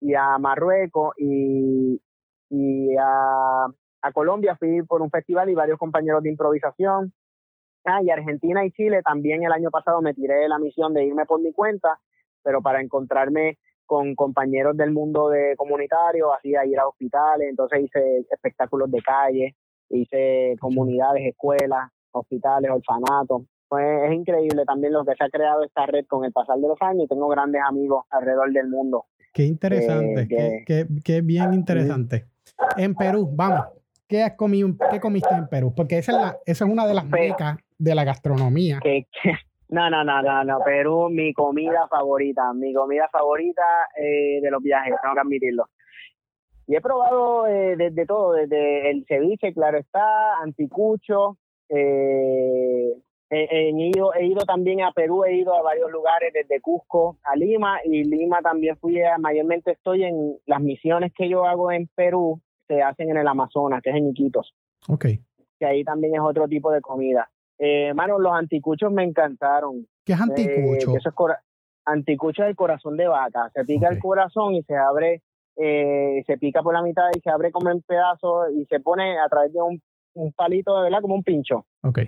y 0.00 0.14
a 0.14 0.38
Marruecos 0.38 1.12
y, 1.18 2.00
y 2.48 2.96
a, 2.96 3.66
a 4.02 4.12
Colombia 4.12 4.54
fui 4.54 4.82
por 4.82 5.02
un 5.02 5.10
festival 5.10 5.50
y 5.50 5.56
varios 5.56 5.78
compañeros 5.80 6.22
de 6.22 6.30
improvisación. 6.30 7.12
Ah, 7.84 8.00
y 8.00 8.10
Argentina 8.10 8.64
y 8.64 8.70
Chile 8.70 9.02
también 9.02 9.42
el 9.42 9.50
año 9.50 9.70
pasado 9.72 10.00
me 10.02 10.14
tiré 10.14 10.48
la 10.48 10.60
misión 10.60 10.94
de 10.94 11.04
irme 11.04 11.26
por 11.26 11.40
mi 11.40 11.52
cuenta, 11.52 11.98
pero 12.44 12.62
para 12.62 12.80
encontrarme 12.80 13.58
con 13.88 14.14
compañeros 14.14 14.76
del 14.76 14.92
mundo 14.92 15.30
de 15.30 15.56
comunitario, 15.56 16.32
hacía 16.34 16.64
ir 16.66 16.78
a 16.78 16.86
hospitales, 16.86 17.48
entonces 17.48 17.84
hice 17.84 18.26
espectáculos 18.30 18.90
de 18.90 19.00
calle, 19.00 19.56
hice 19.88 20.56
comunidades, 20.60 21.24
escuelas, 21.24 21.90
hospitales, 22.12 22.70
orfanatos. 22.70 23.44
Pues 23.66 23.84
es 24.04 24.12
increíble 24.12 24.64
también 24.66 24.92
lo 24.92 25.04
que 25.06 25.14
se 25.14 25.24
ha 25.24 25.30
creado 25.30 25.64
esta 25.64 25.86
red 25.86 26.04
con 26.06 26.24
el 26.26 26.32
pasar 26.32 26.58
de 26.58 26.68
los 26.68 26.80
años 26.80 27.04
y 27.04 27.08
tengo 27.08 27.28
grandes 27.28 27.62
amigos 27.66 28.04
alrededor 28.10 28.52
del 28.52 28.68
mundo. 28.68 29.06
Qué 29.32 29.44
interesante, 29.44 30.22
eh, 30.22 30.64
qué, 30.66 30.86
qué, 31.02 31.20
bien 31.22 31.54
interesante. 31.54 32.26
En 32.76 32.94
Perú, 32.94 33.30
vamos, 33.32 33.68
¿qué 34.06 34.22
has 34.22 34.34
comido, 34.34 34.68
qué 34.90 35.00
comiste 35.00 35.34
en 35.34 35.48
Perú? 35.48 35.72
Porque 35.74 35.96
esa 35.96 36.12
es, 36.12 36.18
la, 36.18 36.38
esa 36.44 36.64
es 36.66 36.70
una 36.70 36.86
de 36.86 36.94
las 36.94 37.06
mecas 37.06 37.56
de 37.78 37.94
la 37.94 38.04
gastronomía. 38.04 38.80
Que, 38.82 39.06
no, 39.70 39.90
no, 39.90 40.02
no, 40.02 40.22
no, 40.22 40.44
no. 40.44 40.58
Perú, 40.64 41.08
mi 41.10 41.32
comida 41.34 41.86
favorita, 41.88 42.52
mi 42.54 42.72
comida 42.72 43.08
favorita 43.10 43.62
eh, 43.96 44.40
de 44.40 44.50
los 44.50 44.62
viajes, 44.62 44.94
tengo 45.02 45.14
que 45.14 45.20
admitirlo. 45.20 45.66
Y 46.66 46.76
he 46.76 46.80
probado 46.80 47.46
eh, 47.46 47.76
desde 47.76 48.06
todo, 48.06 48.32
desde 48.32 48.90
el 48.90 49.04
ceviche, 49.06 49.52
claro 49.52 49.78
está, 49.78 50.38
anticucho. 50.42 51.36
Eh, 51.68 52.94
he, 53.30 53.70
ido, 53.70 54.14
he 54.14 54.26
ido 54.26 54.44
también 54.46 54.82
a 54.82 54.92
Perú, 54.92 55.24
he 55.24 55.36
ido 55.36 55.54
a 55.54 55.62
varios 55.62 55.90
lugares, 55.90 56.32
desde 56.32 56.60
Cusco 56.60 57.18
a 57.24 57.36
Lima, 57.36 57.78
y 57.84 58.04
Lima 58.04 58.40
también 58.40 58.76
fui, 58.78 59.02
a, 59.02 59.18
mayormente 59.18 59.72
estoy 59.72 60.04
en 60.04 60.38
las 60.46 60.60
misiones 60.60 61.12
que 61.14 61.28
yo 61.28 61.44
hago 61.44 61.70
en 61.72 61.88
Perú, 61.94 62.40
se 62.66 62.82
hacen 62.82 63.10
en 63.10 63.18
el 63.18 63.28
Amazonas, 63.28 63.82
que 63.82 63.90
es 63.90 63.96
en 63.96 64.08
Iquitos. 64.08 64.54
Ok. 64.88 65.06
Que 65.58 65.66
ahí 65.66 65.84
también 65.84 66.14
es 66.14 66.20
otro 66.20 66.48
tipo 66.48 66.70
de 66.70 66.80
comida. 66.80 67.28
Eh, 67.58 67.92
mano, 67.94 68.18
los 68.18 68.32
anticuchos 68.32 68.92
me 68.92 69.04
encantaron. 69.04 69.86
¿Qué 70.04 70.12
es 70.12 70.20
anticucho? 70.20 70.92
Eh, 70.92 70.98
eso 70.98 71.08
es 71.08 71.14
anticucho 71.84 72.42
es 72.42 72.50
el 72.50 72.56
corazón 72.56 72.96
de 72.96 73.08
vaca. 73.08 73.50
Se 73.54 73.64
pica 73.64 73.88
el 73.88 73.98
corazón 73.98 74.54
y 74.54 74.62
se 74.62 74.76
abre, 74.76 75.22
eh, 75.56 76.22
se 76.26 76.38
pica 76.38 76.62
por 76.62 76.74
la 76.74 76.82
mitad 76.82 77.08
y 77.16 77.20
se 77.20 77.30
abre 77.30 77.50
como 77.50 77.70
en 77.70 77.82
pedazos 77.82 78.50
y 78.54 78.64
se 78.66 78.80
pone 78.80 79.18
a 79.18 79.28
través 79.28 79.52
de 79.52 79.60
un, 79.60 79.82
palito 80.36 80.76
de 80.76 80.84
verdad 80.84 81.00
como 81.00 81.14
un 81.14 81.22
pincho. 81.22 81.66
Ok. 81.82 82.00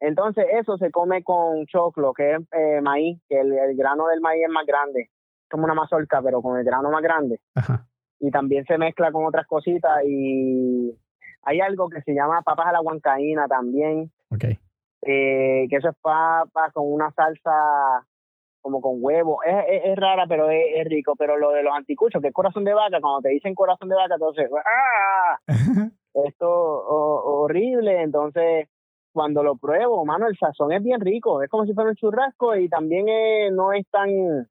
Entonces 0.00 0.46
eso 0.52 0.78
se 0.78 0.90
come 0.90 1.22
con 1.22 1.66
choclo, 1.66 2.14
que 2.14 2.34
es 2.34 2.40
eh, 2.52 2.80
maíz, 2.80 3.20
que 3.28 3.40
el, 3.40 3.52
el, 3.52 3.76
grano 3.76 4.06
del 4.06 4.20
maíz 4.20 4.44
es 4.44 4.50
más 4.50 4.64
grande, 4.64 5.10
como 5.50 5.64
una 5.64 5.74
mazorca, 5.74 6.22
pero 6.22 6.40
con 6.40 6.58
el 6.58 6.64
grano 6.64 6.90
más 6.90 7.02
grande. 7.02 7.40
Ajá. 7.54 7.86
Y 8.18 8.30
también 8.30 8.64
se 8.64 8.78
mezcla 8.78 9.12
con 9.12 9.26
otras 9.26 9.46
cositas 9.46 10.02
y 10.06 10.96
hay 11.42 11.60
algo 11.60 11.88
que 11.88 12.02
se 12.02 12.14
llama 12.14 12.42
papas 12.42 12.68
a 12.68 12.72
la 12.72 12.80
huancaína 12.80 13.46
también. 13.48 14.10
Ok. 14.30 14.44
Eh, 15.02 15.66
que 15.68 15.76
eso 15.76 15.88
es 15.88 15.96
papa 16.00 16.70
con 16.72 16.92
una 16.92 17.10
salsa 17.12 18.06
como 18.60 18.80
con 18.80 18.96
huevo. 18.98 19.42
Es, 19.42 19.82
es, 19.84 19.96
rara, 19.96 20.26
pero 20.28 20.50
es, 20.50 20.84
rico. 20.86 21.14
Pero 21.16 21.38
lo 21.38 21.50
de 21.52 21.62
los 21.62 21.74
anticuchos, 21.74 22.20
que 22.20 22.28
es 22.28 22.34
corazón 22.34 22.64
de 22.64 22.74
vaca, 22.74 23.00
cuando 23.00 23.20
te 23.22 23.30
dicen 23.30 23.54
corazón 23.54 23.88
de 23.88 23.96
vaca, 23.96 24.14
entonces, 24.14 24.50
¡ah! 24.52 25.38
Esto 26.14 26.48
horrible. 26.48 28.02
Entonces, 28.02 28.68
cuando 29.12 29.42
lo 29.42 29.56
pruebo, 29.56 30.04
mano, 30.04 30.26
el 30.26 30.36
sazón 30.36 30.72
es 30.72 30.82
bien 30.82 31.00
rico. 31.00 31.42
Es 31.42 31.48
como 31.48 31.64
si 31.64 31.72
fuera 31.72 31.90
un 31.90 31.96
churrasco 31.96 32.56
y 32.56 32.68
también 32.68 33.06
no 33.54 33.72
es 33.72 33.86
tan 33.90 34.46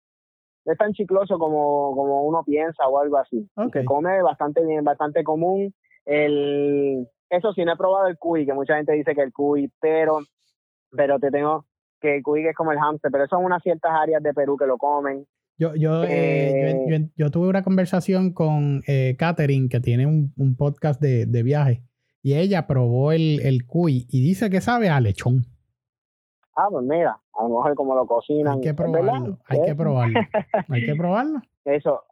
es 0.66 0.78
tan 0.78 0.94
chicloso 0.94 1.40
como, 1.40 1.96
como 1.96 2.24
uno 2.24 2.44
piensa 2.44 2.88
o 2.88 3.00
algo 3.00 3.18
así. 3.18 3.48
Se 3.74 3.86
come 3.86 4.22
bastante 4.22 4.64
bien, 4.66 4.84
bastante 4.84 5.24
común. 5.24 5.74
El, 6.06 7.08
eso 7.30 7.54
sí, 7.54 7.64
no 7.64 7.74
he 7.74 7.78
probado 7.78 8.08
el 8.08 8.18
cuy, 8.18 8.46
que 8.46 8.54
mucha 8.54 8.76
gente 8.76 8.94
dice 8.94 9.14
que 9.14 9.22
el 9.22 9.34
cuy, 9.34 9.72
pero, 9.80 10.20
pero 10.92 11.20
te 11.20 11.32
tengo 11.32 11.66
que 12.00 12.18
el 12.18 12.24
cuy 12.24 12.48
es 12.48 12.56
como 12.56 12.72
el 12.72 12.80
hamster, 12.80 13.12
pero 13.12 13.28
son 13.28 13.44
unas 13.44 13.62
ciertas 13.62 13.92
áreas 13.92 14.24
de 14.24 14.34
Perú 14.34 14.58
que 14.58 14.66
lo 14.66 14.78
comen. 14.78 15.26
Yo, 15.58 15.76
yo, 15.76 16.06
eh, 16.06 16.88
eh, 16.90 17.10
yo, 17.18 17.32
tuve 17.32 17.50
una 17.50 17.64
conversación 17.64 18.32
con 18.32 18.82
eh, 18.88 19.16
Catherine, 19.20 19.68
que 19.68 19.82
tiene 19.82 20.06
un, 20.08 20.34
un 20.38 20.56
podcast 20.56 21.02
de, 21.02 21.26
de 21.26 21.44
viaje, 21.44 21.84
y 22.22 22.36
ella 22.36 22.66
probó 22.66 23.12
el, 23.12 23.42
el 23.42 23.66
cuy 23.66 24.08
y 24.10 24.22
dice 24.22 24.50
que 24.50 24.62
sabe 24.62 24.90
a 24.90 25.02
lechón. 25.02 25.46
Ah, 26.56 26.68
pues 26.70 26.86
mira, 26.86 27.20
a 27.38 27.44
lo 27.44 27.50
mejor 27.50 27.76
como 27.76 27.96
lo 27.96 28.06
cocinan. 28.06 28.56
Hay 28.56 28.62
que 28.62 28.74
probarlo, 28.74 29.38
hay 29.48 29.62
que 29.64 29.76
probarlo. 29.76 30.20
hay 30.70 30.86
que 30.86 30.96
probarlo. 30.98 31.42
Eso, 31.66 32.04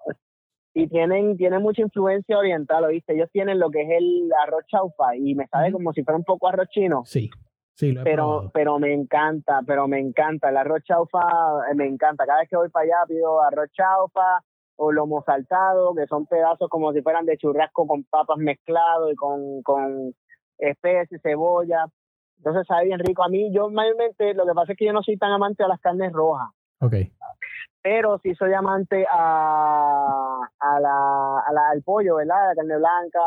y 0.78 0.88
tienen, 0.88 1.38
tienen 1.38 1.63
mucha 1.63 1.82
influencia 1.82 2.38
oriental, 2.38 2.84
¿oíste? 2.84 3.16
Ellos 3.16 3.32
tienen 3.32 3.58
lo 3.58 3.72
que 3.72 3.82
es 3.82 3.90
el 3.90 4.30
arroz 4.44 4.63
chaufa 4.68 5.16
y 5.16 5.34
me 5.34 5.48
sabe 5.48 5.72
como 5.72 5.92
si 5.92 6.04
fuera 6.04 6.20
un 6.20 6.24
poco 6.24 6.48
arroz 6.48 6.70
chino. 6.70 7.02
Sí, 7.04 7.32
sí, 7.74 7.94
lo 7.94 8.02
he 8.02 8.04
pero, 8.04 8.52
pero 8.54 8.78
me 8.78 8.94
encanta, 8.94 9.62
pero 9.66 9.88
me 9.88 10.00
encanta. 10.00 10.50
El 10.50 10.58
arroz 10.58 10.84
chaufa 10.84 11.20
eh, 11.72 11.74
me 11.74 11.88
encanta. 11.88 12.28
Cada 12.28 12.42
vez 12.42 12.50
que 12.50 12.58
voy 12.58 12.70
para 12.70 12.84
allá 12.84 13.08
pido 13.08 13.42
arroz 13.42 13.72
chaufa 13.72 14.44
o 14.76 14.92
lomo 14.92 15.24
saltado, 15.26 15.96
que 15.96 16.06
son 16.06 16.28
pedazos 16.28 16.70
como 16.70 16.94
si 16.94 17.02
fueran 17.02 17.26
de 17.26 17.38
churrasco 17.38 17.88
con 17.88 18.04
papas 18.04 18.38
mezclado 18.38 19.12
y 19.12 19.16
con, 19.16 19.63
con 19.63 20.13
especies, 20.60 21.20
cebolla. 21.24 21.86
Entonces 22.38 22.68
sabe 22.68 22.86
bien 22.86 23.00
rico. 23.00 23.24
A 23.24 23.30
mí, 23.30 23.52
yo 23.52 23.72
mayormente, 23.72 24.36
lo 24.36 24.46
que 24.46 24.54
pasa 24.54 24.74
es 24.74 24.78
que 24.78 24.86
yo 24.86 24.94
no 24.94 25.02
soy 25.02 25.18
tan 25.18 25.32
amante 25.32 25.63
a 25.63 25.68
las 25.68 25.80
carnes 25.80 26.13
rojas. 26.13 26.50
Ok 26.82 26.94
pero 27.88 28.19
sí 28.21 28.36
soy 28.36 28.52
amante 28.54 29.06
a, 29.10 30.39
a 30.60 30.80
la, 30.82 31.39
a 31.39 31.54
la, 31.54 31.69
al 31.69 31.82
pollo, 31.84 32.17
¿verdad? 32.17 32.50
La 32.50 32.56
carne 32.56 32.76
blanca. 32.76 33.19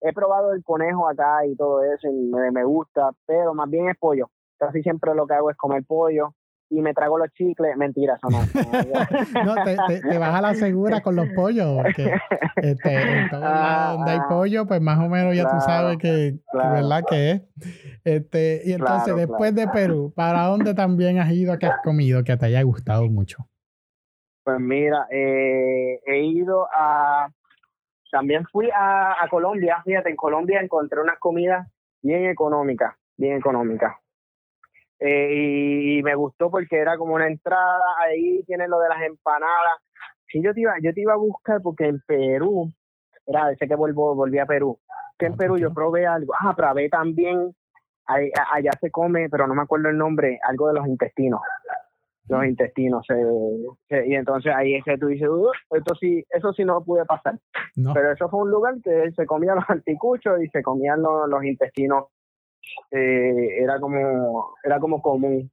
He 0.00 0.12
probado 0.12 0.52
el 0.52 0.64
conejo 0.64 1.08
acá 1.08 1.46
y 1.46 1.54
todo 1.54 1.84
eso, 1.84 2.08
y 2.08 2.32
me, 2.32 2.50
me 2.50 2.64
gusta, 2.64 3.10
pero 3.26 3.54
más 3.54 3.70
bien 3.70 3.88
es 3.88 3.96
pollo. 3.96 4.28
Casi 4.58 4.82
siempre 4.82 5.14
lo 5.14 5.28
que 5.28 5.34
hago 5.34 5.50
es 5.50 5.56
comer 5.56 5.84
pollo 5.86 6.34
y 6.68 6.82
me 6.82 6.94
trago 6.94 7.16
los 7.16 7.28
chicles. 7.34 7.76
Mentira, 7.76 8.16
eso 8.16 8.28
no. 8.28 8.40
no, 9.44 9.54
te, 9.62 10.00
te, 10.00 10.18
vas 10.18 10.34
a 10.34 10.40
la 10.40 10.54
segura 10.54 11.00
con 11.00 11.14
los 11.14 11.28
pollos, 11.36 11.80
porque 11.80 12.12
este, 12.56 13.02
en 13.02 13.28
ah, 13.34 13.94
donde 13.96 14.10
hay 14.10 14.18
ah. 14.20 14.26
pollo, 14.28 14.66
pues 14.66 14.80
más 14.80 14.98
o 14.98 15.08
menos 15.08 15.36
ya 15.36 15.48
tú 15.48 15.60
sabes 15.60 15.96
que, 15.98 16.40
¿verdad? 16.52 17.04
Que 17.08 17.30
es. 17.30 17.42
Este, 18.02 18.62
y 18.64 18.72
entonces, 18.72 19.14
después 19.14 19.54
de 19.54 19.68
Perú, 19.68 20.12
¿para 20.16 20.46
dónde 20.46 20.74
también 20.74 21.20
has 21.20 21.30
ido 21.30 21.56
que 21.56 21.66
has 21.66 21.80
comido 21.84 22.24
que 22.24 22.36
te 22.36 22.46
haya 22.46 22.62
gustado 22.62 23.08
mucho? 23.08 23.46
Pues 24.44 24.58
mira, 24.58 25.06
eh, 25.10 26.00
he 26.04 26.18
ido 26.24 26.66
a... 26.74 27.28
También 28.10 28.44
fui 28.44 28.68
a, 28.74 29.16
Colombia, 29.30 29.80
fíjate, 29.84 30.10
en 30.10 30.16
Colombia 30.16 30.60
encontré 30.60 31.00
unas 31.00 31.18
comidas 31.18 31.66
bien 32.02 32.26
económicas, 32.26 32.94
bien 33.16 33.38
económicas. 33.38 33.94
Eh, 34.98 35.96
y, 35.96 36.02
me 36.02 36.14
gustó 36.14 36.50
porque 36.50 36.78
era 36.78 36.98
como 36.98 37.14
una 37.14 37.26
entrada, 37.26 37.82
ahí 38.00 38.42
tienen 38.44 38.68
lo 38.68 38.80
de 38.80 38.88
las 38.90 39.00
empanadas. 39.02 39.80
Sí, 40.26 40.42
yo 40.42 40.52
te 40.52 40.60
iba, 40.60 40.74
yo 40.82 40.92
te 40.92 41.00
iba 41.00 41.14
a 41.14 41.16
buscar 41.16 41.62
porque 41.62 41.86
en 41.86 42.00
Perú, 42.06 42.70
era, 43.26 43.54
sé 43.56 43.66
que 43.66 43.76
vuelvo, 43.76 44.14
volví 44.14 44.38
a 44.38 44.46
Perú, 44.46 44.78
que 45.18 45.26
en 45.26 45.36
Perú 45.36 45.56
yo 45.56 45.72
probé 45.72 46.06
algo, 46.06 46.34
ah, 46.38 46.54
probé 46.54 46.90
también, 46.90 47.54
allá 48.06 48.72
se 48.78 48.90
come, 48.90 49.30
pero 49.30 49.46
no 49.46 49.54
me 49.54 49.62
acuerdo 49.62 49.88
el 49.88 49.96
nombre, 49.96 50.38
algo 50.42 50.68
de 50.68 50.74
los 50.74 50.86
intestinos 50.86 51.40
los 52.28 52.44
intestinos. 52.46 53.06
y 53.90 54.14
entonces 54.14 54.52
ahí 54.54 54.74
es 54.74 54.84
que 54.84 54.98
tú 54.98 55.08
dices, 55.08 55.28
esto 55.70 55.94
sí, 56.00 56.24
eso 56.30 56.52
sí 56.52 56.64
no 56.64 56.82
pude 56.84 57.04
pasar. 57.04 57.38
Pero 57.74 58.12
eso 58.12 58.28
fue 58.28 58.40
un 58.42 58.50
lugar 58.50 58.74
que 58.82 59.10
se 59.12 59.26
comían 59.26 59.56
los 59.56 59.64
anticuchos 59.68 60.42
y 60.42 60.48
se 60.48 60.62
comían 60.62 61.02
los, 61.02 61.44
intestinos. 61.44 62.06
Eh, 62.90 63.60
era 63.60 63.80
como 63.80 64.54
era 64.62 64.78
como 64.78 65.02
común. 65.02 65.50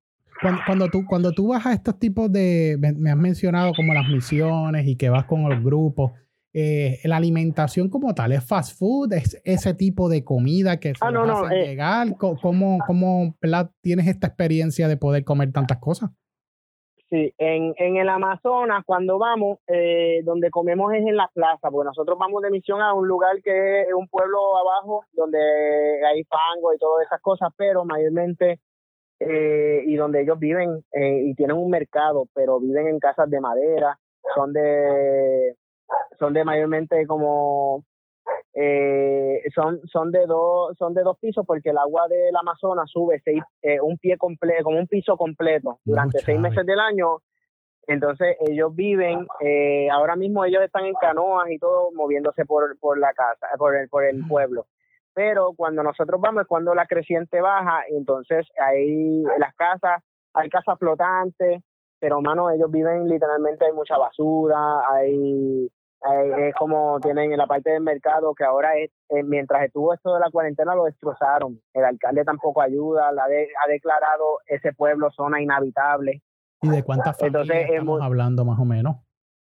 Cuando, 0.65 0.87
tú, 0.87 1.05
cuando 1.05 1.33
tú 1.33 1.49
vas 1.49 1.65
a 1.65 1.73
estos 1.73 1.99
tipos 1.99 2.31
de, 2.31 2.77
me 2.79 3.11
has 3.11 3.17
mencionado 3.17 3.73
como 3.75 3.93
las 3.93 4.07
misiones 4.07 4.87
y 4.87 4.95
que 4.95 5.09
vas 5.09 5.25
con 5.25 5.49
los 5.49 5.61
grupos, 5.61 6.13
eh, 6.51 6.99
la 7.03 7.17
alimentación 7.17 7.89
como 7.89 8.15
tal, 8.15 8.31
¿es 8.31 8.43
fast 8.43 8.77
food? 8.77 9.13
¿Es 9.13 9.39
ese 9.43 9.73
tipo 9.75 10.09
de 10.09 10.23
comida 10.23 10.79
que 10.79 10.89
se 10.89 10.99
ah, 11.01 11.11
no, 11.11 11.25
no, 11.25 11.49
eh, 11.49 11.67
llegar? 11.67 12.15
¿Cómo, 12.17 12.79
cómo 12.87 13.35
tienes 13.81 14.07
esta 14.07 14.27
experiencia 14.27 14.87
de 14.87 14.97
poder 14.97 15.23
comer 15.23 15.51
tantas 15.51 15.77
cosas? 15.77 16.09
Sí, 17.09 17.33
en, 17.39 17.73
en 17.77 17.97
el 17.97 18.07
Amazonas, 18.07 18.83
cuando 18.85 19.17
vamos, 19.17 19.57
eh, 19.67 20.21
donde 20.23 20.51
comemos 20.51 20.93
es 20.93 21.01
en 21.01 21.15
la 21.15 21.27
plaza, 21.33 21.71
porque 21.71 21.87
nosotros 21.87 22.19
vamos 22.19 22.43
de 22.43 22.51
misión 22.51 22.81
a 22.81 22.93
un 22.93 23.07
lugar 23.07 23.41
que 23.43 23.81
es 23.81 23.93
un 23.93 24.07
pueblo 24.07 24.37
abajo, 24.57 25.05
donde 25.13 25.39
hay 26.05 26.23
fango 26.25 26.71
y 26.71 26.77
todas 26.77 27.07
esas 27.07 27.19
cosas, 27.19 27.49
pero 27.57 27.83
mayormente, 27.83 28.59
eh, 29.19 29.81
y 29.87 29.95
donde 29.95 30.21
ellos 30.21 30.37
viven 30.37 30.83
eh, 30.91 31.21
y 31.25 31.33
tienen 31.33 31.57
un 31.57 31.71
mercado, 31.71 32.27
pero 32.35 32.59
viven 32.59 32.87
en 32.87 32.99
casas 32.99 33.27
de 33.27 33.41
madera, 33.41 33.97
son 34.35 34.53
de 34.53 35.55
son 36.19 36.33
de 36.33 36.43
mayormente 36.43 37.07
como 37.07 37.83
eh, 38.53 39.43
son 39.53 39.79
son 39.87 40.11
de 40.11 40.25
dos 40.25 40.75
son 40.77 40.93
de 40.93 41.03
dos 41.03 41.17
pisos 41.19 41.45
porque 41.45 41.69
el 41.69 41.77
agua 41.77 42.07
del 42.07 42.35
Amazonas 42.35 42.89
sube 42.89 43.21
seis, 43.23 43.43
eh, 43.61 43.79
un 43.79 43.97
pie 43.97 44.17
completo 44.17 44.63
como 44.63 44.79
un 44.79 44.87
piso 44.87 45.17
completo 45.17 45.79
durante 45.85 46.19
seis 46.19 46.39
meses 46.39 46.65
del 46.65 46.79
año. 46.79 47.17
Entonces 47.87 48.37
ellos 48.47 48.75
viven 48.75 49.27
eh, 49.39 49.89
ahora 49.91 50.15
mismo 50.15 50.45
ellos 50.45 50.63
están 50.63 50.85
en 50.85 50.93
canoas 50.95 51.49
y 51.51 51.59
todo 51.59 51.91
moviéndose 51.93 52.45
por 52.45 52.77
por 52.79 52.97
la 52.97 53.13
casa 53.13 53.47
por 53.57 53.75
el 53.75 53.87
por 53.87 54.03
el 54.03 54.27
pueblo. 54.27 54.65
Pero 55.13 55.53
cuando 55.55 55.83
nosotros 55.83 56.19
vamos 56.19 56.41
es 56.41 56.47
cuando 56.47 56.73
la 56.73 56.87
creciente 56.87 57.41
baja 57.41 57.83
entonces 57.89 58.47
ahí 58.59 59.23
las 59.37 59.53
casas 59.55 60.03
hay 60.33 60.49
casas 60.49 60.77
flotantes 60.79 61.61
pero 61.99 62.21
mano 62.21 62.49
ellos 62.49 62.71
viven 62.71 63.07
literalmente 63.07 63.65
hay 63.65 63.73
mucha 63.73 63.97
basura 63.97 64.81
hay 64.91 65.69
es 66.01 66.55
como 66.55 66.99
tienen 67.01 67.31
en 67.31 67.37
la 67.37 67.47
parte 67.47 67.71
del 67.71 67.81
mercado 67.81 68.33
que 68.33 68.45
ahora 68.45 68.77
es, 68.77 68.89
eh, 69.09 69.23
mientras 69.23 69.63
estuvo 69.63 69.93
esto 69.93 70.13
de 70.13 70.19
la 70.21 70.31
cuarentena 70.31 70.75
lo 70.75 70.85
destrozaron. 70.85 71.59
El 71.73 71.83
alcalde 71.83 72.23
tampoco 72.23 72.61
ayuda, 72.61 73.11
la 73.11 73.23
ha 73.23 73.69
declarado 73.69 74.39
ese 74.47 74.73
pueblo 74.73 75.11
zona 75.11 75.41
inhabitable. 75.41 76.21
¿Y 76.61 76.69
de 76.69 76.83
cuántas 76.83 77.17
familias 77.17 77.69
estamos 77.69 78.01
hablando 78.01 78.45
más 78.45 78.59
o 78.59 78.65
menos? 78.65 78.97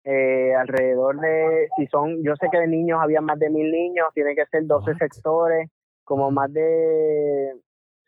Eh, 0.03 0.55
alrededor 0.55 1.19
de, 1.19 1.67
si 1.77 1.85
son, 1.87 2.23
yo 2.23 2.35
sé 2.35 2.47
que 2.51 2.59
de 2.59 2.67
niños 2.67 2.99
había 3.01 3.21
más 3.21 3.37
de 3.37 3.49
mil 3.49 3.71
niños, 3.71 4.07
tiene 4.13 4.33
que 4.33 4.45
ser 4.47 4.65
12 4.65 4.95
sectores, 4.95 5.69
como 6.03 6.31
más 6.31 6.51
de, 6.51 7.53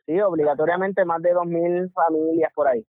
sí, 0.06 0.20
obligatoriamente 0.20 1.06
más 1.06 1.22
de 1.22 1.34
dos 1.34 1.46
mil 1.46 1.92
familias 1.92 2.52
por 2.56 2.68
ahí. 2.68 2.84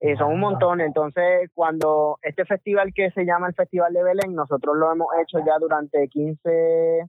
Eh, 0.00 0.16
son 0.16 0.32
un 0.32 0.40
montón. 0.40 0.80
Entonces, 0.80 1.50
cuando 1.54 2.18
este 2.22 2.44
festival 2.44 2.92
que 2.94 3.10
se 3.10 3.24
llama 3.24 3.48
el 3.48 3.54
Festival 3.54 3.92
de 3.92 4.02
Belén, 4.02 4.34
nosotros 4.34 4.76
lo 4.76 4.90
hemos 4.90 5.08
hecho 5.22 5.38
ya 5.44 5.58
durante 5.58 6.08
15, 6.08 7.06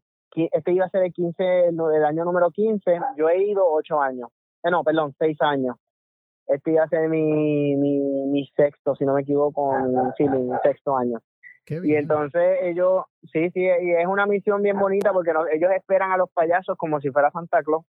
este 0.51 0.71
iba 0.71 0.86
a 0.86 0.89
ser 0.89 1.04
el 1.04 1.13
15, 1.13 1.67
el 1.69 2.06
año 2.06 2.25
número 2.25 2.51
15, 2.51 2.99
yo 3.17 3.30
he 3.30 3.43
ido 3.43 3.65
8 3.65 4.01
años, 4.01 4.30
eh, 4.63 4.71
no, 4.71 4.84
perdón, 4.84 5.13
6 5.17 5.38
años. 5.41 5.77
Este 6.47 6.71
iba 6.71 6.84
a 6.84 6.89
ser 6.89 7.08
mi, 7.08 7.75
mi, 7.75 8.45
sexto, 8.56 8.95
si 8.95 9.06
no 9.06 9.13
me 9.13 9.21
equivoco, 9.21 9.73
sí, 10.17 10.27
mi 10.27 10.49
sexto 10.63 10.97
año. 10.97 11.19
Y 11.65 11.95
entonces 11.95 12.58
ellos, 12.63 13.06
sí, 13.32 13.49
sí, 13.51 13.62
y 13.62 13.91
es 13.91 14.06
una 14.06 14.25
misión 14.25 14.62
bien 14.62 14.77
bonita 14.77 15.13
porque 15.13 15.32
ellos 15.54 15.71
esperan 15.71 16.12
a 16.12 16.17
los 16.17 16.30
payasos 16.32 16.75
como 16.77 16.99
si 16.99 17.10
fuera 17.12 17.32
Santa 17.32 17.63
Claus. 17.63 17.86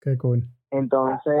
Qué 0.00 0.16
cool. 0.16 0.44
Entonces 0.70 1.32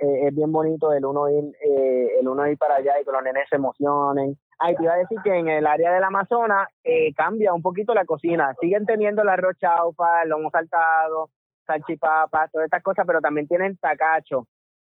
eh, 0.00 0.26
es 0.26 0.34
bien 0.34 0.50
bonito 0.50 0.92
el 0.92 1.04
uno 1.04 1.28
ir 1.28 1.56
eh, 1.64 2.18
el 2.20 2.26
uno 2.26 2.46
ir 2.48 2.58
para 2.58 2.76
allá 2.76 3.00
y 3.00 3.04
que 3.04 3.12
los 3.12 3.22
nenes 3.22 3.48
se 3.48 3.56
emocionen. 3.56 4.36
Ay, 4.58 4.76
te 4.76 4.82
iba 4.82 4.94
a 4.94 4.98
decir 4.98 5.18
que 5.22 5.34
en 5.34 5.48
el 5.48 5.66
área 5.66 5.92
del 5.92 6.04
Amazonas 6.04 6.68
eh, 6.84 7.12
cambia 7.14 7.52
un 7.52 7.62
poquito 7.62 7.94
la 7.94 8.04
cocina. 8.04 8.54
Siguen 8.60 8.86
teniendo 8.86 9.22
la 9.24 9.34
arroz 9.34 9.56
chaufa, 9.58 10.22
el 10.22 10.30
lomo 10.30 10.50
saltado, 10.50 11.30
salchipapas, 11.66 12.50
todas 12.50 12.66
estas 12.66 12.82
cosas, 12.82 13.04
pero 13.06 13.20
también 13.20 13.46
tienen 13.46 13.76
tacacho. 13.76 14.46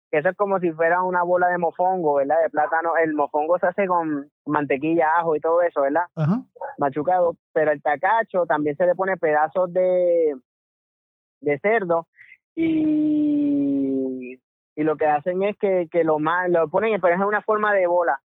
Que 0.10 0.18
eso 0.18 0.30
es 0.30 0.36
como 0.36 0.60
si 0.60 0.72
fuera 0.72 1.04
una 1.04 1.24
bola 1.24 1.48
de 1.48 1.58
mofongo, 1.58 2.16
¿verdad? 2.16 2.42
De 2.44 2.50
plátano. 2.50 2.98
El 2.98 3.14
mofongo 3.14 3.60
se 3.60 3.68
hace 3.68 3.88
con 3.88 4.30
mantequilla, 4.46 5.08
ajo 5.18 5.36
y 5.38 5.40
todo 5.40 5.62
eso, 5.62 5.82
¿verdad? 5.82 6.04
Ajá. 6.16 6.42
Machucado. 6.78 7.36
Pero 7.54 7.72
el 7.72 7.82
tacacho 7.82 8.46
también 8.46 8.76
se 8.76 8.86
le 8.86 8.96
pone 8.96 9.16
pedazos 9.16 9.72
de, 9.72 10.36
de 11.40 11.60
cerdo 11.60 12.08
y, 12.56 13.71
y 14.76 14.84
lo 14.84 14.96
que 14.98 15.06
hacen 15.06 15.44
es 15.44 15.58
que, 15.58 15.88
que 15.92 16.04
lo, 16.04 16.18
lo 16.20 16.68
ponen, 16.70 17.00
pero 17.02 17.16
es 17.16 17.22
una 17.22 17.42
forma 17.42 17.74
de 17.74 17.88
bola. 17.88 18.22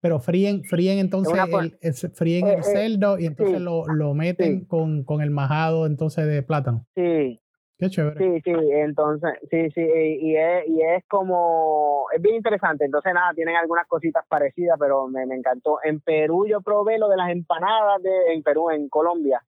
Pero 0.00 0.18
fríen, 0.20 0.64
fríen 0.64 0.98
entonces 0.98 1.34
el, 1.80 1.94
fríen 2.12 2.46
el 2.46 2.54
eh, 2.54 2.58
eh, 2.58 2.62
cerdo 2.62 3.18
y 3.18 3.26
entonces 3.26 3.60
lo, 3.60 3.86
lo 3.86 4.12
meten 4.12 4.66
con, 4.66 5.02
con 5.04 5.22
el 5.22 5.30
majado 5.30 5.86
entonces 5.86 6.26
de 6.26 6.42
plátano. 6.42 6.84
Sí, 6.94 7.40
Qué 7.78 7.90
chévere. 7.90 8.18
Sí, 8.18 8.40
sí, 8.44 8.52
entonces, 8.70 9.32
sí, 9.50 9.68
sí, 9.70 9.80
y 9.80 10.36
es, 10.36 10.68
y 10.68 10.80
es 10.82 11.04
como, 11.08 12.06
es 12.14 12.22
bien 12.22 12.36
interesante. 12.36 12.84
Entonces, 12.84 13.12
nada, 13.12 13.32
tienen 13.34 13.56
algunas 13.56 13.86
cositas 13.88 14.24
parecidas, 14.28 14.76
pero 14.78 15.08
me, 15.08 15.26
me 15.26 15.34
encantó. 15.34 15.78
En 15.82 16.00
Perú 16.00 16.46
yo 16.46 16.60
probé 16.60 16.98
lo 16.98 17.08
de 17.08 17.16
las 17.16 17.30
empanadas 17.30 18.00
de, 18.00 18.32
en 18.32 18.42
Perú, 18.44 18.70
en 18.70 18.88
Colombia. 18.88 19.42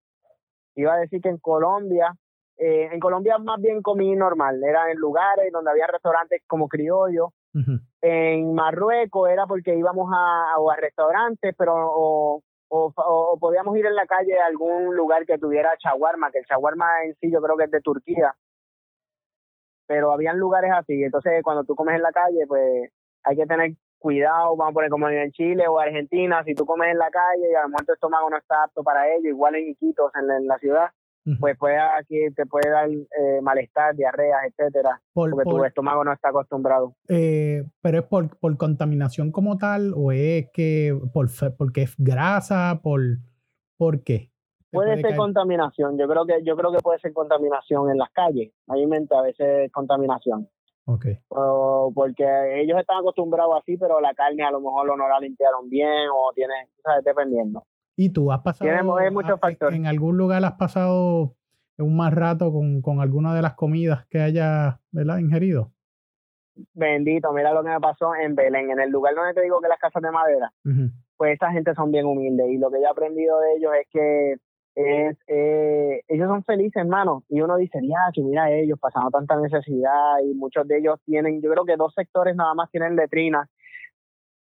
Iba 0.75 0.94
a 0.94 0.99
decir 0.99 1.20
que 1.20 1.29
en 1.29 1.38
Colombia 1.38 2.16
eh, 2.59 2.88
en 2.90 3.01
Colombia 3.01 3.38
más 3.38 3.61
bien 3.61 3.83
comí 3.83 4.14
normal, 4.16 4.62
era 4.64 4.90
en 4.90 4.99
lugares 4.99 5.53
donde 5.53 5.71
había 5.71 5.87
restaurantes 5.87 6.42
como 6.47 6.69
criollo. 6.69 7.33
En 8.03 8.53
Marruecos 8.55 9.31
era 9.31 9.47
porque 9.47 9.75
íbamos 9.75 10.11
a, 10.14 10.53
a 10.55 10.77
restaurantes, 10.77 11.55
pero 11.57 11.73
o, 11.75 12.42
o, 12.69 13.38
podíamos 13.40 13.77
ir 13.79 13.87
en 13.87 13.95
la 13.95 14.07
calle 14.07 14.38
a 14.38 14.47
algún 14.47 14.95
lugar 14.95 15.25
que 15.25 15.38
tuviera 15.38 15.71
chaguarma, 15.79 16.31
que 16.31 16.40
el 16.40 16.45
chaguarma 16.45 17.05
en 17.05 17.14
sí 17.14 17.31
yo 17.33 17.40
creo 17.40 17.57
que 17.57 17.64
es 17.64 17.71
de 17.71 17.81
Turquía. 17.81 18.35
Pero 19.87 20.12
habían 20.12 20.38
lugares 20.38 20.71
así, 20.75 21.03
entonces 21.03 21.42
cuando 21.42 21.64
tú 21.64 21.75
comes 21.75 21.95
en 21.95 22.03
la 22.03 22.12
calle, 22.12 22.47
pues 22.47 22.90
hay 23.23 23.37
que 23.37 23.47
tener 23.47 23.73
cuidado, 23.99 24.55
vamos 24.55 24.73
a 24.73 24.75
poner 24.75 24.90
como 24.90 25.09
en 25.09 25.33
Chile 25.33 25.66
o 25.66 25.79
Argentina, 25.79 26.45
si 26.45 26.55
tú 26.55 26.66
comes 26.66 26.90
en 26.90 26.99
la 26.99 27.11
calle 27.11 27.51
y 27.51 27.55
a 27.55 27.62
lo 27.62 27.71
mejor 27.71 27.87
tu 27.87 27.92
estómago 27.95 28.29
no 28.29 28.37
está 28.37 28.64
apto 28.64 28.83
para 28.83 29.09
ello, 29.09 29.31
igual 29.31 29.55
en 29.55 29.69
Iquitos, 29.69 30.12
en 30.14 30.47
la 30.47 30.59
ciudad, 30.59 30.90
pues 31.41 31.57
puede 31.59 31.77
aquí 31.79 32.19
te 32.35 32.47
puede 32.47 32.71
dar 32.71 32.89
eh, 32.89 33.41
malestar, 33.43 33.95
diarreas, 33.97 34.41
etcétera, 34.49 35.01
porque 35.12 35.43
tu 35.45 35.65
estómago 35.65 36.05
no 36.05 36.12
está 36.12 36.29
acostumbrado. 36.29 36.95
Eh, 37.09 37.65
pero 37.83 37.99
es 37.99 38.05
por, 38.05 38.37
por 38.39 38.57
contaminación 38.57 39.33
como 39.33 39.59
tal 39.59 39.93
o 39.97 40.12
es 40.12 40.49
que 40.53 40.97
por 41.12 41.29
porque 41.57 41.83
es 41.83 41.95
grasa, 41.99 42.81
por 42.83 43.01
¿por 43.77 44.03
qué? 44.05 44.31
Puede, 44.71 45.01
ser 45.01 45.17
contaminación, 45.17 45.99
yo 45.99 46.07
creo 46.07 46.27
que 46.27 46.45
yo 46.45 46.57
creo 46.57 46.71
que 46.71 46.79
puede 46.79 46.99
ser 47.01 47.12
contaminación 47.12 47.91
en 47.91 47.99
las 47.99 48.11
calles, 48.11 48.53
mente 48.67 49.17
a 49.17 49.23
veces 49.23 49.73
contaminación. 49.73 50.49
Okay. 50.89 51.19
O 51.29 51.91
porque 51.93 52.25
ellos 52.61 52.79
están 52.79 52.99
acostumbrados 52.99 53.57
así, 53.61 53.77
pero 53.77 54.01
la 54.01 54.15
carne 54.15 54.45
a 54.45 54.53
lo 54.53 54.61
mejor 54.61 54.87
no 54.97 55.09
la 55.09 55.19
limpiaron 55.19 55.69
bien 55.69 56.09
o 56.15 56.31
tiene, 56.33 56.55
¿sabes? 56.85 57.03
dependiendo. 57.05 57.65
¿Y 57.97 58.11
tú 58.11 58.31
has 58.31 58.41
pasado 58.41 58.71
en 59.71 59.87
algún 59.87 60.19
lugar 60.19 60.45
has 60.45 60.53
pasado 60.53 61.35
un 61.79 61.97
más 61.97 62.13
rato 62.15 62.53
con, 62.53 62.83
con 62.83 63.01
alguna 63.01 63.35
de 63.35 63.43
las 63.43 63.55
comidas 63.55 64.07
que 64.07 64.21
hayas 64.21 64.77
ingerido? 65.19 65.73
Bendito, 66.73 67.33
mira 67.33 67.53
lo 67.53 67.63
que 67.63 67.71
me 67.71 67.81
pasó 67.81 68.15
en 68.15 68.35
Belén, 68.35 68.71
en 68.71 68.81
el 68.81 68.91
lugar 68.91 69.15
donde 69.15 69.35
te 69.35 69.43
digo 69.43 69.61
que 69.61 69.69
las 69.69 69.79
casas 69.79 70.03
de 70.03 70.11
madera, 70.11 70.53
pues 71.17 71.35
esa 71.35 71.51
gente 71.53 71.75
son 71.75 71.91
bien 71.91 72.07
humildes 72.07 72.47
y 72.49 72.59
lo 72.59 72.71
que 72.71 72.79
yo 72.79 72.87
he 72.87 72.91
aprendido 72.91 73.41
de 73.41 73.55
ellos 73.57 73.73
es 73.81 73.87
que 73.91 74.37
es, 74.75 75.17
eh, 75.27 76.03
ellos 76.07 76.29
son 76.29 76.45
felices, 76.45 76.77
hermano, 76.77 77.25
y 77.31 77.41
uno 77.41 77.57
dice, 77.57 77.79
ya, 77.83 78.11
que 78.13 78.23
mira 78.23 78.51
ellos 78.51 78.79
pasando 78.79 79.11
tanta 79.11 79.37
necesidad 79.37 80.19
y 80.23 80.35
muchos 80.35 80.69
de 80.69 80.79
ellos 80.79 81.01
tienen, 81.05 81.41
yo 81.41 81.51
creo 81.51 81.65
que 81.65 81.77
dos 81.77 81.95
sectores 81.95 82.37
nada 82.37 82.53
más 82.55 82.71
tienen 82.71 82.95
letrinas 82.95 83.49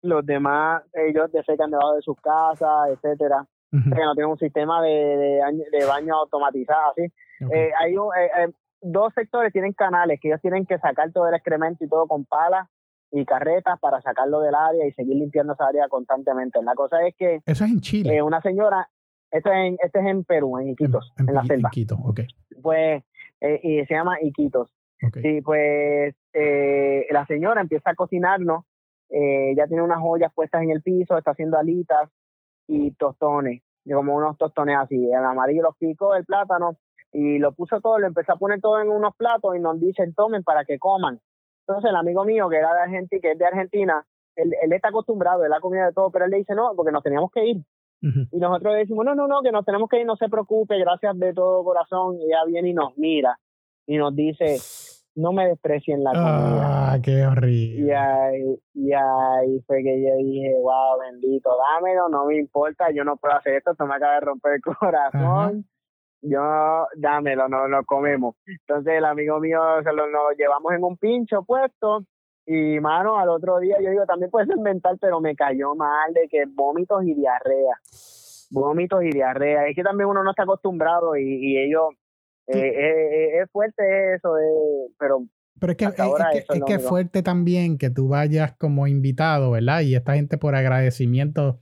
los 0.06 0.24
demás 0.24 0.82
ellos 0.92 1.30
defecan 1.32 1.70
debajo 1.70 1.94
de 1.94 2.02
sus 2.02 2.16
casas, 2.20 2.88
etcétera, 2.90 3.46
que 3.70 3.78
no 4.04 4.14
tienen 4.14 4.30
un 4.30 4.38
sistema 4.38 4.80
de, 4.82 5.40
de, 5.70 5.84
baño 5.86 6.14
automatizado, 6.14 6.92
así. 6.92 7.02
Eh, 7.52 7.70
hay 7.78 7.92
eh, 7.92 8.30
eh, 8.38 8.52
dos 8.80 9.12
sectores 9.14 9.52
tienen 9.52 9.72
canales 9.72 10.18
que 10.20 10.28
ellos 10.28 10.40
tienen 10.40 10.64
que 10.64 10.78
sacar 10.78 11.12
todo 11.12 11.28
el 11.28 11.34
excremento 11.34 11.84
y 11.84 11.88
todo 11.88 12.06
con 12.06 12.24
palas 12.24 12.68
y 13.12 13.24
carretas 13.24 13.78
para 13.78 14.00
sacarlo 14.00 14.40
del 14.40 14.54
área 14.54 14.86
y 14.86 14.92
seguir 14.92 15.16
limpiando 15.16 15.52
esa 15.52 15.66
área 15.66 15.88
constantemente. 15.88 16.62
La 16.62 16.74
cosa 16.74 17.06
es 17.06 17.14
que... 17.16 17.40
Eso 17.44 17.64
es 17.64 17.70
en 17.70 17.80
Chile. 17.80 18.22
una 18.22 18.40
señora, 18.40 18.88
este 19.30 19.50
es 19.50 19.56
en, 19.56 19.76
este 19.82 20.00
es 20.00 20.06
en 20.06 20.24
Perú, 20.24 20.58
en 20.58 20.70
Iquitos, 20.70 21.12
en, 21.18 21.34
la 21.34 21.44
selva. 21.44 21.68
Iquitos, 21.72 21.98
ok. 22.02 22.20
Pues, 22.62 23.04
y 23.62 23.84
se 23.84 23.94
llama 23.94 24.16
Iquitos. 24.22 24.72
Sí, 25.22 25.42
pues 25.42 26.14
la 26.32 27.26
señora 27.26 27.60
empieza 27.60 27.90
a 27.90 27.94
cocinarnos 27.94 28.64
eh, 29.10 29.54
ya 29.56 29.66
tiene 29.66 29.82
unas 29.82 30.00
ollas 30.02 30.32
puestas 30.34 30.62
en 30.62 30.70
el 30.70 30.82
piso, 30.82 31.16
está 31.16 31.32
haciendo 31.32 31.58
alitas 31.58 32.10
y 32.66 32.92
tostones, 32.92 33.62
como 33.90 34.16
unos 34.16 34.36
tostones 34.38 34.76
así. 34.78 35.10
El 35.10 35.24
amarillo 35.24 35.62
los 35.62 35.76
picó, 35.76 36.14
el 36.14 36.24
plátano, 36.24 36.76
y 37.12 37.38
lo 37.38 37.52
puso 37.52 37.80
todo, 37.80 37.98
lo 37.98 38.06
empezó 38.06 38.32
a 38.32 38.36
poner 38.36 38.60
todo 38.60 38.80
en 38.80 38.88
unos 38.88 39.14
platos 39.16 39.56
y 39.56 39.60
nos 39.60 39.80
dicen 39.80 40.14
tomen 40.14 40.42
para 40.42 40.64
que 40.64 40.78
coman. 40.78 41.20
Entonces 41.66 41.90
el 41.90 41.96
amigo 41.96 42.24
mío 42.24 42.48
que 42.48 42.56
era 42.56 42.72
de 42.74 42.80
Argentina, 42.80 43.20
que 43.20 43.32
es 43.32 43.38
de 43.38 43.46
Argentina, 43.46 44.06
él, 44.36 44.52
él 44.62 44.72
está 44.72 44.88
acostumbrado, 44.88 45.44
él 45.44 45.52
ha 45.52 45.60
comido 45.60 45.86
de 45.86 45.92
todo, 45.92 46.10
pero 46.10 46.26
él 46.26 46.30
le 46.30 46.38
dice 46.38 46.54
no, 46.54 46.72
porque 46.76 46.92
nos 46.92 47.02
teníamos 47.02 47.30
que 47.32 47.44
ir. 47.46 47.56
Y 48.02 48.38
nosotros 48.38 48.74
le 48.74 48.80
decimos, 48.80 49.04
no, 49.04 49.14
no, 49.16 49.26
no, 49.26 49.42
que 49.42 49.50
nos 49.50 49.64
tenemos 49.64 49.88
que 49.88 49.98
ir, 49.98 50.06
no 50.06 50.14
se 50.16 50.28
preocupe, 50.28 50.78
gracias 50.78 51.18
de 51.18 51.32
todo 51.32 51.64
corazón. 51.64 52.20
Y 52.20 52.26
ella 52.26 52.44
viene 52.46 52.68
y 52.68 52.74
nos 52.74 52.96
mira 52.96 53.38
y 53.86 53.96
nos 53.96 54.14
dice, 54.14 54.58
no 55.16 55.32
me 55.32 55.48
desprecien 55.48 56.04
la 56.04 56.10
comida. 56.12 56.92
Ah, 56.92 56.98
qué 57.02 57.26
horrible. 57.26 57.86
Y 57.86 57.90
ahí, 57.90 58.58
y 58.74 58.92
ahí 58.92 59.60
fue 59.66 59.82
que 59.82 60.02
yo 60.02 60.14
dije, 60.18 60.54
wow, 60.60 61.00
bendito, 61.00 61.50
dámelo, 61.74 62.08
no 62.10 62.26
me 62.26 62.36
importa, 62.38 62.90
yo 62.94 63.02
no 63.02 63.16
puedo 63.16 63.34
hacer 63.34 63.54
esto, 63.54 63.72
esto 63.72 63.86
me 63.86 63.96
acaba 63.96 64.14
de 64.14 64.20
romper 64.20 64.52
el 64.52 64.60
corazón. 64.78 65.64
Yo, 66.20 66.86
dámelo, 66.96 67.48
no 67.48 67.66
lo 67.66 67.82
comemos. 67.84 68.36
Entonces 68.46 68.94
el 68.94 69.04
amigo 69.06 69.40
mío 69.40 69.60
se 69.82 69.92
lo 69.92 70.06
nos 70.08 70.36
llevamos 70.36 70.72
en 70.72 70.84
un 70.84 70.96
pincho 70.96 71.44
puesto 71.44 72.00
Y, 72.44 72.78
mano, 72.80 73.18
al 73.18 73.28
otro 73.30 73.58
día 73.58 73.76
yo 73.80 73.90
digo, 73.90 74.04
también 74.06 74.30
puede 74.30 74.46
ser 74.46 74.58
mental, 74.58 74.98
pero 75.00 75.20
me 75.20 75.34
cayó 75.34 75.74
mal 75.74 76.12
de 76.12 76.28
que 76.28 76.44
vómitos 76.46 77.04
y 77.04 77.14
diarrea. 77.14 77.80
Vómitos 78.50 79.02
y 79.02 79.10
diarrea. 79.10 79.66
Es 79.66 79.74
que 79.74 79.82
también 79.82 80.08
uno 80.08 80.22
no 80.22 80.30
está 80.30 80.42
acostumbrado 80.42 81.16
y, 81.16 81.22
y 81.22 81.58
ellos... 81.58 81.88
Eh, 82.48 82.58
eh, 82.58 83.40
es 83.42 83.50
fuerte 83.50 84.14
eso, 84.14 84.34
pero 84.98 85.26
pero 85.58 85.72
es 85.72 85.78
que, 85.78 85.84
es, 85.86 85.94
que, 86.66 86.74
es, 86.74 86.86
fuerte 86.86 87.22
también 87.22 87.78
que 87.78 87.88
tú 87.88 88.08
vayas 88.08 88.54
como 88.56 88.86
invitado, 88.86 89.52
¿verdad? 89.52 89.80
Y 89.80 89.94
esta 89.94 90.14
gente 90.14 90.36
por 90.36 90.54
agradecimiento, 90.54 91.60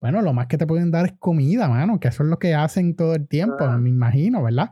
bueno, 0.00 0.22
lo 0.22 0.32
más 0.32 0.46
que 0.46 0.56
te 0.56 0.66
pueden 0.66 0.90
dar 0.90 1.04
es 1.04 1.12
comida, 1.18 1.68
mano, 1.68 2.00
que 2.00 2.08
eso 2.08 2.22
es 2.22 2.30
lo 2.30 2.38
que 2.38 2.54
hacen 2.54 2.96
todo 2.96 3.14
el 3.14 3.28
tiempo, 3.28 3.64
ah. 3.64 3.76
me 3.76 3.90
imagino, 3.90 4.42
¿verdad? 4.42 4.70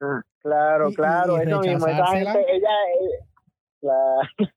Ah, 0.00 0.22
claro, 0.38 0.90
claro, 0.92 1.38
eso 1.38 1.60
mismo. 1.60 1.88
Esa 1.88 2.06
gente, 2.06 2.44
ella, 2.52 2.70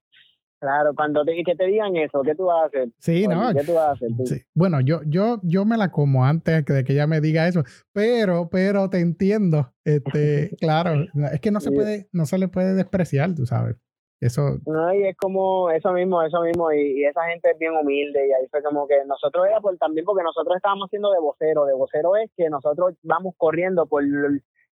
Claro, 0.60 0.92
cuando 0.94 1.24
te, 1.24 1.40
que 1.44 1.54
te 1.54 1.66
digan 1.66 1.94
eso, 1.96 2.22
¿qué 2.22 2.34
tú 2.34 2.46
vas 2.46 2.64
a 2.64 2.66
hacer? 2.66 2.88
Sí, 2.98 3.28
no. 3.28 3.52
¿Qué 3.54 3.64
tú 3.64 3.74
vas 3.74 3.88
a 3.88 3.92
hacer? 3.92 4.08
Bueno, 4.54 4.80
yo, 4.80 5.00
yo, 5.06 5.38
yo 5.44 5.64
me 5.64 5.76
la 5.76 5.92
como 5.92 6.24
antes 6.24 6.64
de 6.64 6.84
que 6.84 6.92
ella 6.94 7.06
me 7.06 7.20
diga 7.20 7.46
eso, 7.46 7.62
pero, 7.92 8.48
pero 8.50 8.90
te 8.90 8.98
entiendo. 8.98 9.72
Este, 9.84 10.50
claro, 10.60 11.04
es 11.32 11.40
que 11.40 11.52
no 11.52 11.60
se 11.60 11.70
puede, 11.70 12.08
no 12.12 12.26
se 12.26 12.38
le 12.38 12.48
puede 12.48 12.74
despreciar, 12.74 13.34
tú 13.34 13.46
sabes. 13.46 13.76
Eso. 14.20 14.58
No, 14.66 14.92
y 14.92 15.04
es 15.04 15.16
como 15.16 15.70
eso 15.70 15.92
mismo, 15.92 16.20
eso 16.22 16.40
mismo, 16.42 16.72
y, 16.72 17.04
esa 17.04 17.22
gente 17.26 17.52
es 17.52 17.58
bien 17.58 17.74
humilde, 17.80 18.26
y 18.26 18.32
ahí 18.32 18.48
fue 18.50 18.64
como 18.64 18.88
que 18.88 19.04
nosotros 19.06 19.46
era 19.46 19.60
por 19.60 19.76
también 19.78 20.04
porque 20.04 20.24
nosotros 20.24 20.56
estábamos 20.56 20.86
haciendo 20.86 21.12
de 21.12 21.20
vocero, 21.20 21.66
de 21.66 21.74
vocero 21.74 22.16
es 22.16 22.28
que 22.36 22.50
nosotros 22.50 22.96
vamos 23.04 23.34
corriendo 23.36 23.86
por, 23.86 24.02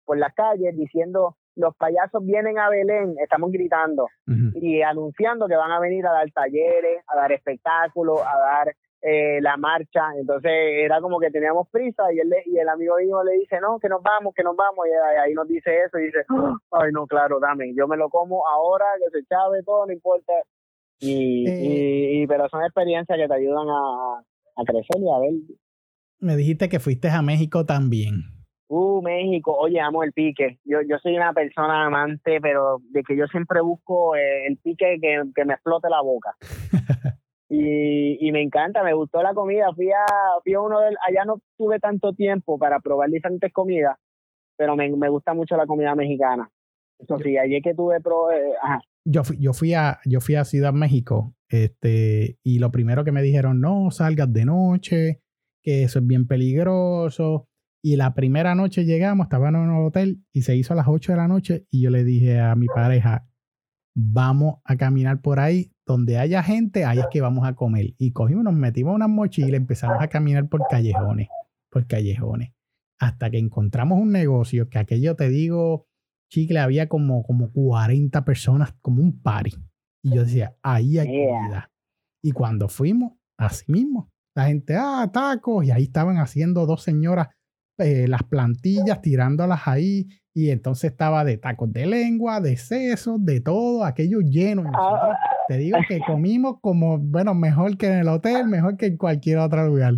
por 0.05 0.19
las 0.19 0.35
calles 0.35 0.77
diciendo 0.77 1.39
los 1.61 1.77
payasos 1.77 2.25
vienen 2.25 2.59
a 2.59 2.69
Belén, 2.69 3.15
estamos 3.23 3.53
gritando 3.53 4.09
y 4.55 4.83
anunciando 4.83 5.47
que 5.47 5.57
van 5.57 5.71
a 5.71 5.81
venir 5.81 6.07
a 6.07 6.13
dar 6.13 6.31
talleres, 6.33 7.05
a 7.07 7.17
dar 7.17 7.33
espectáculos, 7.33 8.21
a 8.21 8.39
dar 8.39 8.75
eh, 9.03 9.41
la 9.41 9.57
marcha. 9.57 10.03
Entonces 10.19 10.51
era 10.53 11.01
como 11.01 11.19
que 11.19 11.31
teníamos 11.31 11.69
prisa 11.71 12.13
y, 12.13 12.19
él, 12.19 12.33
y 12.47 12.59
el 12.59 12.69
amigo 12.69 12.97
mío 12.97 13.23
le 13.25 13.33
dice, 13.35 13.61
no, 13.61 13.79
que 13.79 13.89
nos 13.89 14.03
vamos, 14.03 14.35
que 14.35 14.43
nos 14.43 14.57
vamos. 14.57 14.87
Y 14.87 15.21
ahí 15.21 15.35
nos 15.35 15.47
dice 15.49 15.71
eso 15.87 15.99
y 15.99 16.07
dice, 16.07 16.25
ay, 16.73 16.91
no, 16.93 17.07
claro, 17.07 17.39
dame, 17.41 17.73
yo 17.75 17.87
me 17.87 17.97
lo 17.97 18.09
como 18.09 18.47
ahora, 18.47 18.87
que 18.99 19.11
se 19.11 19.27
chave 19.27 19.63
todo, 19.65 19.87
no 19.87 19.93
importa. 19.93 20.33
Y, 20.99 22.23
y, 22.23 22.27
pero 22.27 22.49
son 22.51 22.63
experiencias 22.63 23.19
que 23.19 23.27
te 23.27 23.35
ayudan 23.35 23.69
a, 23.69 24.23
a 24.57 24.65
crecer 24.65 25.01
y 25.01 25.11
a 25.11 25.19
ver. 25.19 25.33
Me 26.19 26.37
dijiste 26.37 26.69
que 26.69 26.79
fuiste 26.79 27.09
a 27.09 27.23
México 27.23 27.65
también. 27.65 28.40
Uh, 28.73 29.03
México, 29.03 29.53
oye, 29.59 29.81
amo 29.81 30.05
el 30.05 30.13
pique. 30.13 30.61
Yo, 30.65 30.79
yo 30.89 30.97
soy 31.03 31.17
una 31.17 31.33
persona 31.33 31.87
amante, 31.87 32.41
pero 32.41 32.81
de 32.91 33.03
que 33.03 33.17
yo 33.17 33.27
siempre 33.27 33.61
busco 33.61 34.15
eh, 34.15 34.47
el 34.47 34.59
pique 34.59 34.99
que, 35.03 35.23
que, 35.35 35.45
me 35.45 35.55
explote 35.55 35.89
la 35.91 36.01
boca. 36.01 36.37
y, 37.49 38.25
y 38.25 38.31
me 38.31 38.41
encanta, 38.41 38.85
me 38.85 38.95
gustó 38.95 39.25
la 39.25 39.35
comida. 39.35 39.73
Fui 39.75 39.91
a, 39.91 40.07
fui 40.45 40.55
a 40.55 40.61
uno 40.61 40.79
de, 40.79 40.95
allá 41.05 41.25
no 41.27 41.41
tuve 41.59 41.81
tanto 41.81 42.13
tiempo 42.13 42.61
para 42.61 42.79
probar 42.79 43.11
diferentes 43.11 43.53
comidas, 43.53 43.97
pero 44.57 44.77
me, 44.77 44.89
me 44.97 45.09
gusta 45.09 45.35
mucho 45.35 45.57
la 45.57 45.67
comida 45.67 45.97
mexicana. 45.97 46.49
Eso 47.01 47.19
sí, 47.19 47.37
allí 47.39 47.61
que 47.63 47.75
tuve 47.75 48.01
pro, 48.01 48.31
eh, 48.31 48.53
Yo 49.05 49.25
fui, 49.25 49.37
yo 49.41 49.53
fui 49.53 49.75
a, 49.75 49.99
yo 50.05 50.21
fui 50.21 50.37
a 50.37 50.45
Ciudad 50.45 50.73
México, 50.73 51.35
este, 51.49 52.39
y 52.45 52.61
lo 52.61 52.71
primero 52.71 53.03
que 53.03 53.11
me 53.11 53.23
dijeron, 53.23 53.61
no 53.61 53.91
salgas 53.91 54.33
de 54.33 54.45
noche, 54.45 55.23
que 55.61 55.83
eso 55.83 55.99
es 55.99 56.07
bien 56.07 56.29
peligroso 56.29 57.49
y 57.83 57.97
la 57.97 58.15
primera 58.15 58.55
noche 58.55 58.85
llegamos, 58.85 59.27
estaba 59.27 59.49
en 59.49 59.57
un 59.57 59.87
hotel 59.87 60.23
y 60.33 60.43
se 60.43 60.57
hizo 60.57 60.75
a 60.75 60.77
las 60.77 60.89
8 60.89 61.13
de 61.13 61.17
la 61.17 61.29
noche 61.29 61.67
y 61.71 61.83
yo 61.83 61.91
le 61.91 62.05
dije 62.05 62.39
a 62.39 62.55
mi 62.55 62.67
pareja, 62.67 63.27
vamos 63.95 64.57
a 64.65 64.77
caminar 64.77 65.21
por 65.21 65.41
ahí, 65.41 65.73
donde 65.87 66.19
haya 66.19 66.43
gente, 66.43 66.85
ahí 66.85 66.99
es 66.99 67.07
que 67.11 67.21
vamos 67.21 67.47
a 67.47 67.55
comer. 67.55 67.95
Y 67.99 68.13
cogimos, 68.13 68.45
nos 68.45 68.55
metimos 68.55 68.95
una 68.95 69.09
mochila, 69.09 69.57
empezamos 69.57 69.97
a 70.01 70.09
caminar 70.09 70.49
por 70.49 70.67
callejones, 70.69 71.29
por 71.71 71.87
callejones, 71.87 72.53
hasta 72.99 73.31
que 73.31 73.39
encontramos 73.39 73.99
un 73.99 74.13
negocio 74.13 74.69
que 74.69 74.79
aquello 74.79 75.17
te 75.17 75.31
digo, 75.31 75.87
chicle, 76.31 76.61
había 76.61 76.89
como, 76.89 77.23
como 77.23 77.51
40 77.51 78.25
personas, 78.25 78.75
como 78.83 79.03
un 79.03 79.21
party. 79.21 79.55
Y 80.03 80.15
yo 80.15 80.25
decía, 80.25 80.55
ahí 80.63 80.99
hay 80.99 81.07
comida. 81.07 81.71
Y 82.23 82.33
cuando 82.33 82.69
fuimos, 82.69 83.15
así 83.39 83.71
mismo, 83.73 84.13
la 84.37 84.47
gente, 84.47 84.77
ah, 84.77 85.11
tacos, 85.13 85.65
y 85.65 85.71
ahí 85.71 85.85
estaban 85.85 86.19
haciendo 86.19 86.67
dos 86.67 86.83
señoras 86.83 87.29
eh, 87.81 88.07
las 88.09 88.23
plantillas, 88.23 89.01
tirándolas 89.01 89.67
ahí. 89.67 90.07
Y 90.33 90.51
entonces 90.51 90.93
estaba 90.93 91.25
de 91.25 91.39
tacos 91.39 91.73
de 91.73 91.87
lengua, 91.87 92.41
de 92.41 92.57
sesos, 92.57 93.25
de 93.25 93.41
todo, 93.41 93.85
aquello 93.85 94.21
lleno. 94.21 94.63
Ah. 94.75 95.17
te 95.49 95.57
digo 95.59 95.79
que 95.89 96.01
comimos 96.07 96.61
como, 96.61 96.99
bueno, 96.99 97.35
mejor 97.35 97.77
que 97.77 97.89
en 97.89 97.99
el 97.99 98.09
hotel, 98.09 98.47
mejor 98.47 98.77
que 98.77 98.87
en 98.87 98.97
cualquier 98.97 99.39
otro 99.39 99.67
lugar. 99.67 99.95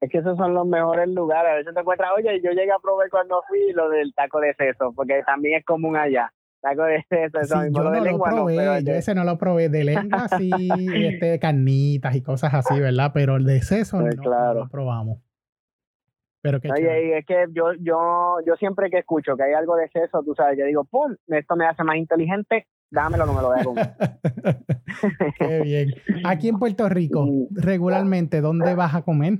Es 0.00 0.10
que 0.10 0.18
esos 0.18 0.36
son 0.36 0.54
los 0.54 0.66
mejores 0.66 1.08
lugares. 1.08 1.50
A 1.50 1.54
veces 1.56 1.74
te 1.74 1.80
encuentras, 1.80 2.10
oye, 2.16 2.40
yo 2.42 2.50
llegué 2.50 2.70
a 2.70 2.78
probar 2.78 3.08
cuando 3.10 3.42
fui 3.48 3.72
lo 3.72 3.88
del 3.88 4.12
taco 4.14 4.38
de 4.38 4.54
seso, 4.54 4.92
porque 4.94 5.22
también 5.26 5.58
es 5.58 5.64
común 5.64 5.96
allá. 5.96 6.30
Taco 6.60 6.84
de 6.84 7.02
seso, 7.08 7.40
eso 7.40 7.56
yo 7.66 7.82
no 7.82 8.00
lo 8.00 8.18
probé, 8.18 8.84
yo 8.84 8.92
ese 8.92 9.14
no 9.14 9.24
lo 9.24 9.36
probé. 9.38 9.68
De 9.68 9.84
lengua 9.84 10.28
sí, 10.38 10.50
este, 10.94 11.38
carnitas 11.38 12.14
y 12.14 12.22
cosas 12.22 12.54
así, 12.54 12.78
¿verdad? 12.78 13.10
Pero 13.12 13.36
el 13.36 13.44
de 13.44 13.60
seso 13.62 13.98
pues 14.00 14.16
no 14.16 14.54
lo 14.54 14.68
probamos. 14.68 15.18
Pero 16.44 16.58
Oye, 16.74 17.16
es 17.16 17.24
que 17.24 17.46
yo, 17.52 17.72
yo, 17.80 18.36
yo 18.46 18.54
siempre 18.56 18.90
que 18.90 18.98
escucho 18.98 19.34
que 19.34 19.44
hay 19.44 19.54
algo 19.54 19.76
de 19.76 19.86
eso, 19.94 20.22
tú 20.22 20.34
sabes, 20.34 20.58
yo 20.58 20.66
digo, 20.66 20.84
¡pum! 20.84 21.16
Esto 21.28 21.56
me 21.56 21.64
hace 21.64 21.82
más 21.84 21.96
inteligente, 21.96 22.66
dámelo 22.90 23.24
que 23.24 23.32
me 23.32 23.40
lo 23.40 23.50
a 23.50 23.64
comer. 23.64 23.86
Qué 25.38 25.60
bien. 25.62 25.94
Aquí 26.22 26.48
en 26.48 26.58
Puerto 26.58 26.86
Rico, 26.90 27.26
regularmente, 27.50 28.42
¿dónde 28.42 28.74
vas 28.74 28.94
a 28.94 29.00
comer? 29.00 29.38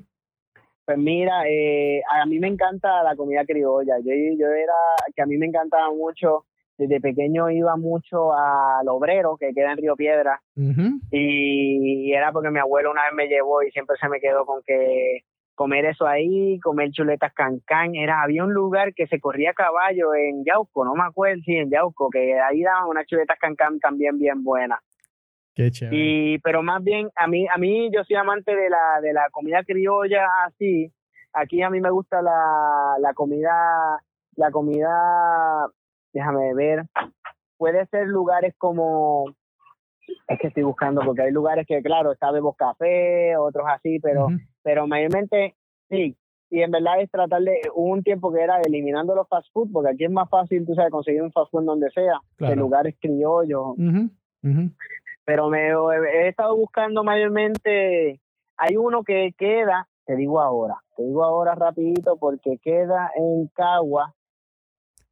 Pues 0.86 0.96
mira, 0.96 1.46
eh, 1.46 2.00
a 2.10 2.24
mí 2.24 2.38
me 2.38 2.48
encanta 2.48 3.02
la 3.02 3.14
comida 3.16 3.44
criolla. 3.44 3.98
Yo, 3.98 4.14
yo 4.38 4.46
era, 4.46 4.72
que 5.14 5.20
a 5.20 5.26
mí 5.26 5.36
me 5.36 5.44
encantaba 5.44 5.92
mucho, 5.92 6.46
desde 6.78 7.02
pequeño 7.02 7.50
iba 7.50 7.76
mucho 7.76 8.32
al 8.32 8.88
obrero 8.88 9.36
que 9.38 9.52
queda 9.52 9.72
en 9.72 9.76
Río 9.76 9.94
Piedra 9.94 10.40
y, 11.10 12.12
era 12.14 12.32
porque 12.32 12.50
mi 12.50 12.60
abuelo 12.60 12.90
una 12.90 13.04
vez 13.04 13.12
me 13.14 13.28
llevó 13.28 13.62
y 13.62 13.70
siempre 13.72 13.96
se 14.00 14.08
me 14.08 14.20
quedó 14.20 14.46
con 14.46 14.62
que 14.62 15.20
comer 15.54 15.84
eso 15.86 16.06
ahí, 16.06 16.58
comer 16.60 16.90
chuletas 16.90 17.32
cancán, 17.32 17.94
era, 17.94 18.22
había 18.22 18.44
un 18.44 18.52
lugar 18.52 18.94
que 18.94 19.06
se 19.06 19.20
corría 19.20 19.50
a 19.50 19.54
caballo 19.54 20.14
en 20.14 20.44
Yauco, 20.44 20.84
no 20.84 20.94
me 20.94 21.04
acuerdo 21.04 21.42
si 21.44 21.56
en 21.56 21.70
Yauco, 21.70 22.10
que 22.10 22.40
ahí 22.40 22.62
daban 22.62 22.88
unas 22.88 23.06
chuletas 23.06 23.38
cancán 23.38 23.78
también 23.78 24.18
bien 24.18 24.42
buenas. 24.42 24.80
Qué 25.54 25.70
chévere. 25.70 25.96
Y, 25.96 26.38
pero 26.38 26.62
más 26.62 26.82
bien, 26.82 27.08
a 27.14 27.26
mí, 27.28 27.46
a 27.46 27.56
mí 27.58 27.88
yo 27.94 28.02
soy 28.04 28.16
amante 28.16 28.54
de 28.54 28.68
la, 28.68 29.00
de 29.00 29.12
la 29.12 29.28
comida 29.30 29.62
criolla 29.62 30.26
así. 30.44 30.92
Aquí 31.32 31.62
a 31.62 31.70
mí 31.70 31.80
me 31.80 31.90
gusta 31.90 32.22
la, 32.22 32.96
la 33.00 33.14
comida, 33.14 34.00
la 34.36 34.50
comida, 34.50 35.68
déjame 36.12 36.54
ver, 36.54 36.84
puede 37.56 37.86
ser 37.86 38.06
lugares 38.06 38.54
como, 38.58 39.26
es 40.28 40.38
que 40.38 40.48
estoy 40.48 40.62
buscando, 40.62 41.02
porque 41.04 41.22
hay 41.22 41.32
lugares 41.32 41.66
que, 41.66 41.82
claro, 41.82 42.12
está 42.12 42.30
Bebo 42.30 42.54
Café, 42.54 43.36
otros 43.36 43.64
así, 43.68 43.98
pero 44.00 44.28
pero 44.64 44.86
mayormente 44.86 45.54
sí. 45.88 46.16
Y 46.50 46.62
en 46.62 46.70
verdad 46.70 47.00
es 47.00 47.10
tratar 47.10 47.42
de, 47.42 47.60
un 47.74 48.02
tiempo 48.02 48.32
que 48.32 48.40
era 48.40 48.60
eliminando 48.60 49.14
los 49.14 49.28
fast 49.28 49.48
food, 49.52 49.70
porque 49.72 49.90
aquí 49.90 50.04
es 50.04 50.10
más 50.10 50.28
fácil, 50.28 50.64
tú 50.66 50.74
sabes, 50.74 50.90
conseguir 50.90 51.22
un 51.22 51.32
fast 51.32 51.50
food 51.50 51.60
en 51.60 51.66
donde 51.66 51.90
sea, 51.90 52.20
en 52.38 52.58
lugares 52.58 52.94
criollos. 53.00 53.74
Pero 55.24 55.48
me 55.48 55.68
he 55.68 56.28
estado 56.28 56.56
buscando 56.56 57.02
mayormente, 57.02 58.20
hay 58.56 58.76
uno 58.76 59.02
que 59.02 59.34
queda, 59.36 59.88
te 60.04 60.16
digo 60.16 60.40
ahora, 60.40 60.76
te 60.96 61.02
digo 61.02 61.24
ahora 61.24 61.54
rapidito, 61.54 62.16
porque 62.18 62.58
queda 62.62 63.10
en 63.16 63.48
Cagua. 63.48 64.14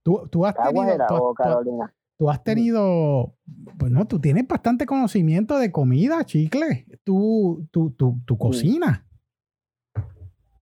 Tú, 0.03 0.29
tú 0.31 0.45
has 0.45 0.55
tenido, 0.55 1.35
Carolina. 1.35 1.93
Tú 2.23 2.31
has 2.31 2.45
tenido, 2.45 3.35
pues 3.81 3.91
no, 3.91 4.07
tú 4.07 4.21
tienes 4.21 4.47
bastante 4.47 4.87
conocimiento 4.87 5.59
de 5.59 5.73
comida, 5.73 6.23
chicle. 6.23 6.87
Tú, 7.03 7.67
tú, 7.73 7.97
tú, 7.99 8.21
tú 8.25 8.39
cocinas. 8.39 9.05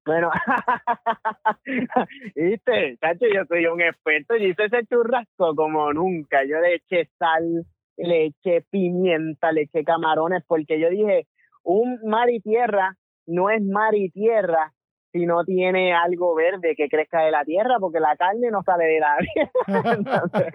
Bueno, 0.07 0.31
viste, 2.35 2.97
chacho, 2.99 3.27
yo 3.35 3.45
soy 3.47 3.67
un 3.67 3.83
experto. 3.83 4.39
Yo 4.39 4.47
hice 4.47 4.65
ese 4.65 4.87
churrasco 4.87 5.55
como 5.55 5.93
nunca. 5.93 6.45
Yo 6.45 6.61
le 6.61 6.77
eché 6.77 7.11
sal, 7.19 7.67
le 7.99 8.25
eché 8.25 8.65
pimienta, 8.71 9.53
le 9.53 9.65
eché 9.65 9.85
camarones, 9.85 10.43
porque 10.47 10.81
yo 10.81 10.89
dije, 10.89 11.27
un 11.63 11.99
mar 12.07 12.31
y 12.31 12.41
tierra 12.41 12.97
no 13.27 13.51
es 13.51 13.63
mar 13.63 13.95
y 13.95 14.09
tierra 14.09 14.73
si 15.13 15.27
no 15.27 15.45
tiene 15.45 15.93
algo 15.93 16.35
verde 16.35 16.75
que 16.77 16.89
crezca 16.89 17.23
de 17.23 17.31
la 17.31 17.45
tierra, 17.45 17.79
porque 17.81 17.99
la 18.01 18.17
carne 18.17 18.51
no 18.51 18.63
sale 18.63 18.85
de 18.85 19.01
la 19.01 19.17
Entonces, 19.93 20.47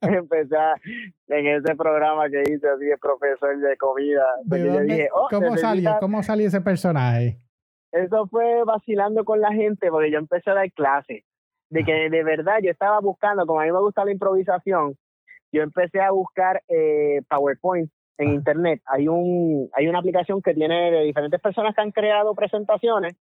empecé 0.00 0.56
en 1.28 1.46
ese 1.46 1.74
programa 1.74 2.28
que 2.28 2.42
hice 2.42 2.68
así 2.68 2.84
de 2.84 2.98
profesor 2.98 3.58
de 3.58 3.76
comida. 3.76 4.24
Oh, 5.12 5.26
¿Cómo, 5.30 5.56
salió, 5.56 5.96
¿Cómo 6.00 6.22
salió 6.22 6.46
ese 6.46 6.60
personaje? 6.60 7.38
eso 7.92 8.26
fue 8.28 8.64
vacilando 8.64 9.24
con 9.24 9.40
la 9.40 9.52
gente 9.52 9.90
porque 9.90 10.10
yo 10.10 10.18
empecé 10.18 10.50
a 10.50 10.54
dar 10.54 10.72
clases. 10.72 11.24
De 11.70 11.84
que 11.84 12.10
de 12.10 12.22
verdad 12.22 12.58
yo 12.62 12.70
estaba 12.70 13.00
buscando, 13.00 13.46
como 13.46 13.60
a 13.60 13.64
mí 13.64 13.72
me 13.72 13.80
gusta 13.80 14.04
la 14.04 14.12
improvisación, 14.12 14.94
yo 15.52 15.62
empecé 15.62 16.00
a 16.00 16.10
buscar 16.10 16.62
eh, 16.68 17.22
PowerPoint 17.28 17.90
en 18.18 18.34
internet. 18.34 18.82
Hay 18.86 19.08
un 19.08 19.70
hay 19.72 19.88
una 19.88 20.00
aplicación 20.00 20.42
que 20.42 20.52
tiene 20.52 20.90
de 20.90 21.04
diferentes 21.04 21.40
personas 21.40 21.74
que 21.74 21.80
han 21.80 21.90
creado 21.90 22.34
presentaciones 22.34 23.16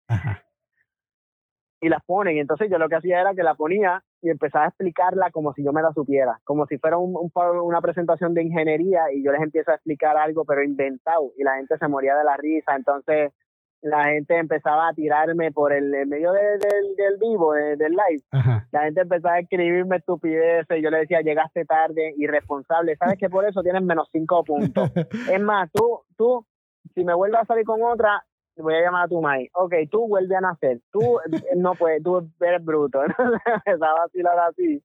y 1.81 1.89
las 1.89 2.03
ponen. 2.05 2.37
Y 2.37 2.39
entonces 2.39 2.69
yo 2.69 2.77
lo 2.77 2.87
que 2.87 2.95
hacía 2.95 3.19
era 3.19 3.33
que 3.33 3.43
la 3.43 3.55
ponía 3.55 4.03
y 4.21 4.29
empezaba 4.29 4.65
a 4.65 4.67
explicarla 4.67 5.31
como 5.31 5.53
si 5.53 5.63
yo 5.63 5.73
me 5.73 5.81
la 5.81 5.91
supiera, 5.91 6.39
como 6.43 6.65
si 6.67 6.77
fuera 6.77 6.97
un, 6.97 7.15
una 7.63 7.81
presentación 7.81 8.33
de 8.33 8.43
ingeniería 8.43 9.11
y 9.11 9.23
yo 9.23 9.31
les 9.31 9.41
empiezo 9.41 9.71
a 9.71 9.75
explicar 9.75 10.15
algo 10.15 10.45
pero 10.45 10.63
inventado 10.63 11.31
y 11.37 11.43
la 11.43 11.55
gente 11.55 11.77
se 11.77 11.87
moría 11.87 12.15
de 12.15 12.23
la 12.23 12.37
risa. 12.37 12.75
Entonces 12.75 13.33
la 13.81 14.05
gente 14.05 14.37
empezaba 14.37 14.89
a 14.89 14.93
tirarme 14.93 15.51
por 15.51 15.73
el, 15.73 15.89
medio 16.05 16.31
del 16.33 17.17
vivo, 17.19 17.53
del 17.53 17.91
live. 17.91 18.23
La 18.71 18.83
gente 18.83 19.01
empezaba 19.01 19.35
a 19.35 19.39
escribirme 19.39 19.97
estupideces. 19.97 20.83
Yo 20.83 20.91
le 20.91 20.99
decía, 20.99 21.21
llegaste 21.21 21.65
tarde, 21.65 22.13
irresponsable. 22.17 22.95
¿Sabes 22.97 23.17
que 23.17 23.29
por 23.29 23.43
eso 23.43 23.63
tienes 23.63 23.81
menos 23.81 24.07
cinco 24.11 24.43
puntos? 24.43 24.91
es 25.31 25.41
más, 25.41 25.71
tú, 25.73 26.01
tú, 26.15 26.45
si 26.93 27.03
me 27.03 27.15
vuelves 27.15 27.41
a 27.41 27.45
salir 27.45 27.65
con 27.65 27.81
otra, 27.81 28.23
voy 28.57 28.75
a 28.75 28.81
llamar 28.81 29.05
a 29.05 29.07
tu 29.07 29.21
mai. 29.21 29.49
Ok, 29.53 29.73
tú 29.89 30.07
vuelve 30.07 30.35
a 30.35 30.41
nacer. 30.41 30.79
Tú 30.91 31.19
no 31.55 31.75
puedes, 31.75 32.03
tú 32.03 32.29
eres 32.41 32.63
bruto. 32.63 33.01
Empezaba 33.65 33.91
a 33.91 34.01
vacilar 34.05 34.39
así. 34.39 34.83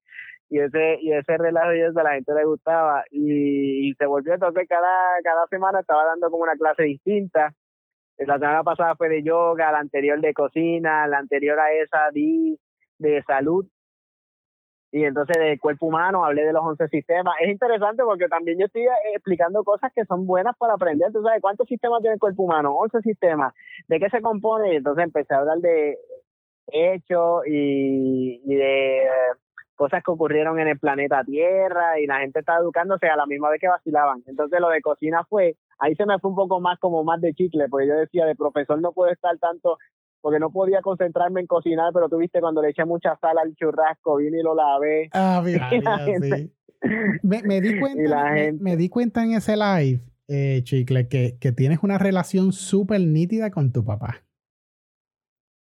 Y 0.48 0.60
ese, 0.60 0.98
y 1.00 1.12
ese 1.12 1.36
relajo 1.36 1.74
y 1.74 1.80
eso 1.80 1.98
a 1.98 2.04
la 2.04 2.14
gente 2.14 2.32
le 2.34 2.44
gustaba. 2.44 3.04
Y, 3.10 3.90
y 3.90 3.94
se 3.94 4.06
volvió 4.06 4.34
entonces 4.34 4.66
cada, 4.68 4.88
cada 5.24 5.46
semana 5.48 5.80
estaba 5.80 6.04
dando 6.04 6.30
como 6.30 6.44
una 6.44 6.56
clase 6.56 6.84
distinta 6.84 7.52
la 8.18 8.38
semana 8.38 8.62
pasada 8.62 8.96
fue 8.96 9.08
de 9.08 9.22
yoga, 9.22 9.70
la 9.72 9.78
anterior 9.78 10.20
de 10.20 10.32
cocina, 10.32 11.06
la 11.06 11.18
anterior 11.18 11.58
a 11.58 11.72
esa 11.72 12.10
di 12.12 12.58
de 12.98 13.22
salud. 13.24 13.66
Y 14.96 15.04
entonces 15.04 15.36
de 15.36 15.58
cuerpo 15.58 15.88
humano 15.88 16.24
hablé 16.24 16.42
de 16.42 16.54
los 16.54 16.64
11 16.64 16.88
sistemas. 16.88 17.34
Es 17.42 17.50
interesante 17.50 18.02
porque 18.02 18.28
también 18.28 18.58
yo 18.58 18.64
estoy 18.64 18.84
eh, 18.84 19.12
explicando 19.14 19.62
cosas 19.62 19.92
que 19.94 20.06
son 20.06 20.26
buenas 20.26 20.56
para 20.56 20.72
aprender. 20.72 21.12
¿Tú 21.12 21.22
sabes 21.22 21.42
cuántos 21.42 21.68
sistemas 21.68 22.00
tiene 22.00 22.14
el 22.14 22.18
cuerpo 22.18 22.44
humano? 22.44 22.74
11 22.78 23.02
sistemas. 23.02 23.52
¿De 23.88 24.00
qué 24.00 24.08
se 24.08 24.22
compone? 24.22 24.72
Y 24.72 24.76
entonces 24.76 25.04
empecé 25.04 25.34
a 25.34 25.40
hablar 25.40 25.58
de 25.58 25.98
hechos 26.68 27.46
y, 27.46 28.40
y 28.42 28.54
de 28.54 29.02
cosas 29.74 30.02
que 30.02 30.10
ocurrieron 30.10 30.58
en 30.60 30.68
el 30.68 30.78
planeta 30.78 31.22
Tierra 31.24 32.00
y 32.00 32.06
la 32.06 32.20
gente 32.20 32.40
estaba 32.40 32.60
educándose 32.60 33.06
a 33.06 33.16
la 33.16 33.26
misma 33.26 33.50
vez 33.50 33.60
que 33.60 33.68
vacilaban. 33.68 34.22
Entonces 34.26 34.58
lo 34.60 34.70
de 34.70 34.80
cocina 34.80 35.24
fue, 35.28 35.56
ahí 35.78 35.94
se 35.94 36.06
me 36.06 36.18
fue 36.20 36.30
un 36.30 36.36
poco 36.36 36.58
más 36.58 36.78
como 36.78 37.04
más 37.04 37.20
de 37.20 37.34
chicle, 37.34 37.68
porque 37.68 37.86
yo 37.86 37.96
decía, 37.96 38.24
de 38.24 38.34
profesor 38.34 38.80
no 38.80 38.92
puedo 38.92 39.12
estar 39.12 39.36
tanto, 39.36 39.76
porque 40.26 40.40
no 40.40 40.50
podía 40.50 40.82
concentrarme 40.82 41.40
en 41.40 41.46
cocinar, 41.46 41.92
pero 41.94 42.08
tú 42.08 42.16
viste 42.16 42.40
cuando 42.40 42.60
le 42.60 42.70
eché 42.70 42.84
mucha 42.84 43.16
sal 43.20 43.38
al 43.38 43.54
churrasco, 43.54 44.16
vine 44.16 44.40
y 44.40 44.42
lo 44.42 44.56
lavé. 44.56 45.08
Ah, 45.12 45.40
mira, 45.44 45.70
sí. 45.70 46.52
me, 47.22 47.60
di 47.60 47.78
cuenta, 47.78 48.34
me, 48.58 48.76
di 48.76 48.88
cuenta 48.88 49.22
en 49.22 49.34
ese 49.34 49.56
live, 49.56 50.00
eh, 50.26 50.62
Chicle, 50.64 51.06
que, 51.06 51.38
que 51.40 51.52
tienes 51.52 51.78
una 51.84 51.98
relación 51.98 52.50
súper 52.50 53.02
nítida 53.02 53.52
con 53.52 53.70
tu 53.70 53.84
papá. 53.84 54.24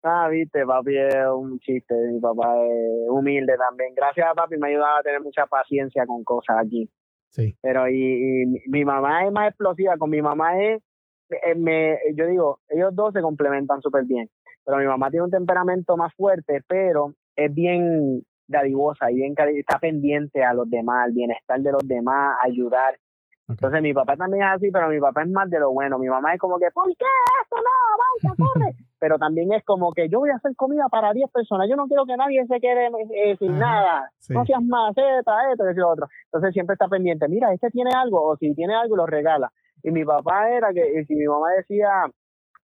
Ah, 0.02 0.30
viste, 0.30 0.64
papi 0.64 0.96
es 0.96 1.14
un 1.36 1.58
chiste, 1.58 1.94
mi 2.10 2.18
papá 2.18 2.56
es 2.64 3.10
humilde 3.10 3.58
también. 3.58 3.92
Gracias 3.94 4.26
a 4.26 4.32
papi 4.32 4.56
me 4.56 4.68
ha 4.68 4.70
ayudado 4.70 4.96
a 4.96 5.02
tener 5.02 5.20
mucha 5.20 5.44
paciencia 5.44 6.06
con 6.06 6.24
cosas 6.24 6.56
aquí. 6.64 6.88
Sí. 7.28 7.54
Pero 7.60 7.86
y, 7.90 8.46
mi 8.68 8.86
mamá 8.86 9.26
es 9.26 9.30
más 9.30 9.48
explosiva, 9.48 9.98
con 9.98 10.08
mi 10.08 10.22
mamá 10.22 10.58
es, 10.58 10.82
eh, 11.28 11.54
me, 11.54 11.98
yo 12.14 12.26
digo, 12.26 12.60
ellos 12.70 12.96
dos 12.96 13.12
se 13.12 13.20
complementan 13.20 13.82
súper 13.82 14.04
bien. 14.04 14.30
Pero 14.64 14.78
mi 14.78 14.86
mamá 14.86 15.10
tiene 15.10 15.24
un 15.24 15.30
temperamento 15.30 15.96
más 15.96 16.14
fuerte, 16.14 16.62
pero 16.66 17.14
es 17.36 17.54
bien 17.54 18.22
dadivosa 18.46 19.10
y 19.10 19.16
bien 19.16 19.34
está 19.38 19.78
pendiente 19.78 20.44
a 20.44 20.54
los 20.54 20.68
demás, 20.68 21.06
al 21.06 21.12
bienestar 21.12 21.60
de 21.60 21.72
los 21.72 21.86
demás, 21.86 22.36
ayudar. 22.42 22.98
Entonces 23.46 23.82
mi 23.82 23.92
papá 23.92 24.16
también 24.16 24.42
es 24.44 24.50
así, 24.54 24.70
pero 24.70 24.88
mi 24.88 25.00
papá 25.00 25.22
es 25.22 25.28
más 25.28 25.50
de 25.50 25.60
lo 25.60 25.70
bueno. 25.72 25.98
Mi 25.98 26.08
mamá 26.08 26.32
es 26.32 26.40
como 26.40 26.58
que, 26.58 26.70
¿por 26.72 26.86
qué 26.96 27.04
eso 27.42 27.56
no? 27.56 28.30
Vaya, 28.32 28.34
corre. 28.36 28.74
pero 29.04 29.18
también 29.18 29.52
es 29.52 29.62
como 29.64 29.92
que 29.92 30.08
yo 30.08 30.20
voy 30.20 30.30
a 30.30 30.36
hacer 30.36 30.56
comida 30.56 30.86
para 30.90 31.12
10 31.12 31.30
personas. 31.30 31.68
Yo 31.68 31.76
no 31.76 31.86
quiero 31.86 32.06
que 32.06 32.16
nadie 32.16 32.46
se 32.46 32.58
quede 32.58 32.88
eh, 33.12 33.36
sin 33.38 33.58
nada. 33.58 34.10
No 34.30 34.46
seas 34.46 34.62
más, 34.62 34.94
esta, 34.96 35.52
esto, 35.52 35.64
lo 35.74 35.90
otro. 35.90 36.08
Entonces 36.24 36.54
siempre 36.54 36.72
está 36.72 36.88
pendiente. 36.88 37.28
Mira, 37.28 37.52
este 37.52 37.68
tiene 37.68 37.90
algo, 37.94 38.22
o 38.22 38.36
si 38.38 38.54
tiene 38.54 38.74
algo, 38.74 38.96
lo 38.96 39.04
regala. 39.04 39.52
Y 39.82 39.90
mi 39.90 40.06
papá 40.06 40.48
era 40.48 40.72
que, 40.72 41.04
si 41.04 41.14
mi 41.16 41.26
mamá 41.26 41.50
decía, 41.54 41.90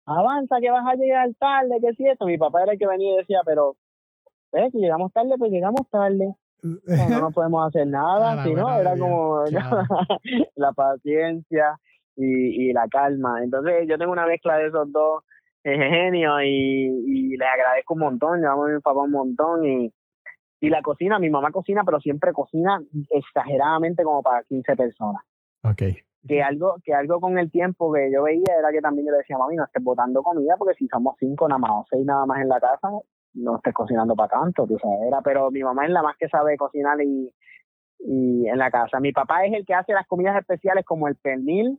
avanza 0.07 0.61
que 0.61 0.71
vas 0.71 0.87
a 0.87 0.95
llegar 0.95 1.29
tarde, 1.39 1.79
que 1.81 1.95
si 1.95 2.07
esto, 2.07 2.27
mi 2.27 2.39
papá 2.39 2.63
era 2.63 2.73
el 2.73 2.79
que 2.79 2.87
venía 2.87 3.15
y 3.15 3.17
decía, 3.19 3.41
pero, 3.45 3.77
ves, 4.53 4.73
si 4.73 4.79
llegamos 4.79 5.13
tarde, 5.13 5.35
pues 5.39 5.51
llegamos 5.51 5.89
tarde 5.91 6.35
no, 6.65 7.21
no 7.21 7.31
podemos 7.31 7.67
hacer 7.69 7.87
nada, 7.87 8.41
ah, 8.41 8.45
sino 8.45 8.79
era 8.79 8.97
como 8.97 9.45
la 10.57 10.73
paciencia 10.73 11.79
y, 12.17 12.69
y, 12.69 12.73
la 12.73 12.89
calma. 12.89 13.43
Entonces 13.43 13.87
yo 13.89 13.99
tengo 13.99 14.13
una 14.13 14.27
mezcla 14.27 14.57
de 14.57 14.69
esos 14.69 14.91
dos 14.91 15.25
genios 15.63 16.41
y, 16.43 16.87
y 17.07 17.37
les 17.37 17.49
agradezco 17.49 17.95
un 17.95 18.01
montón, 18.01 18.43
yo 18.43 18.51
amo 18.51 18.65
a 18.65 18.69
mi 18.69 18.81
papá 18.81 19.01
un 19.01 19.11
montón 19.11 19.65
y, 19.67 19.93
y 20.61 20.69
la 20.71 20.83
cocina, 20.83 21.19
mi 21.19 21.31
mamá 21.31 21.51
cocina, 21.51 21.83
pero 21.85 22.01
siempre 22.01 22.33
cocina 22.33 22.81
exageradamente 23.11 24.03
como 24.03 24.23
para 24.23 24.43
15 24.45 24.77
personas. 24.77 25.23
Okay. 25.63 25.97
Que 26.27 26.43
algo, 26.43 26.77
que 26.83 26.95
algo 26.95 27.20
con 27.20 27.39
el 27.39 27.51
tiempo 27.51 27.93
que 27.93 28.11
yo 28.11 28.22
veía 28.22 28.59
era 28.59 28.70
que 28.72 28.81
también 28.81 29.07
yo 29.07 29.12
le 29.12 29.18
decía, 29.18 29.37
mami, 29.37 29.57
no 29.57 29.64
estés 29.64 29.83
botando 29.83 30.22
comida 30.22 30.55
porque 30.59 30.75
si 30.75 30.89
somos 30.89 31.16
cinco 31.18 31.47
nada 31.49 31.59
más 31.59 31.70
o 31.72 31.85
seis 31.91 32.05
nada 32.07 32.25
más 32.25 32.41
en 32.41 32.49
la 32.49 32.61
casa, 32.61 32.89
no 33.35 33.57
estés 33.57 33.75
cocinando 33.75 34.14
para 34.14 34.41
tanto, 34.41 34.66
tú 34.66 34.79
sabes, 34.79 35.01
era, 35.07 35.20
pero 35.22 35.51
mi 35.51 35.62
mamá 35.62 35.85
es 35.85 35.91
la 35.91 36.03
más 36.03 36.16
que 36.16 36.29
sabe 36.29 36.57
cocinar 36.57 37.01
y, 37.03 37.31
y 37.99 38.49
en 38.49 38.59
la 38.59 38.70
casa. 38.70 39.01
Mi 39.01 39.12
papá 39.12 39.45
es 39.45 39.53
el 39.53 39.66
que 39.66 39.75
hace 39.75 39.93
las 39.93 40.07
comidas 40.07 40.37
especiales 40.37 40.85
como 40.85 41.09
el 41.09 41.16
pernil, 41.16 41.79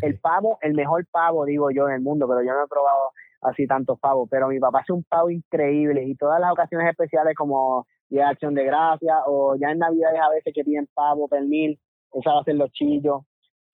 el 0.00 0.18
pavo, 0.20 0.58
el 0.62 0.74
mejor 0.74 1.04
pavo, 1.10 1.44
digo 1.44 1.70
yo, 1.70 1.88
en 1.88 1.96
el 1.96 2.00
mundo, 2.00 2.26
pero 2.26 2.42
yo 2.42 2.54
no 2.54 2.64
he 2.64 2.68
probado 2.68 3.10
así 3.42 3.66
tantos 3.66 3.98
pavos, 3.98 4.28
pero 4.30 4.48
mi 4.48 4.58
papá 4.58 4.80
hace 4.80 4.92
un 4.92 5.04
pavo 5.04 5.28
increíble 5.28 6.04
y 6.04 6.14
todas 6.14 6.40
las 6.40 6.52
ocasiones 6.52 6.88
especiales 6.88 7.34
como 7.36 7.86
Día 8.08 8.24
de 8.24 8.30
Acción 8.30 8.54
de 8.54 8.64
Gracia 8.64 9.16
o 9.26 9.56
ya 9.56 9.70
en 9.70 9.78
Navidades 9.78 10.20
a 10.20 10.30
veces 10.30 10.52
que 10.54 10.64
piden 10.64 10.88
pavo, 10.94 11.28
pernil, 11.28 11.78
esa 12.12 12.34
va 12.34 12.40
a 12.40 12.44
ser 12.44 12.54
los 12.54 12.70
chillos, 12.72 13.22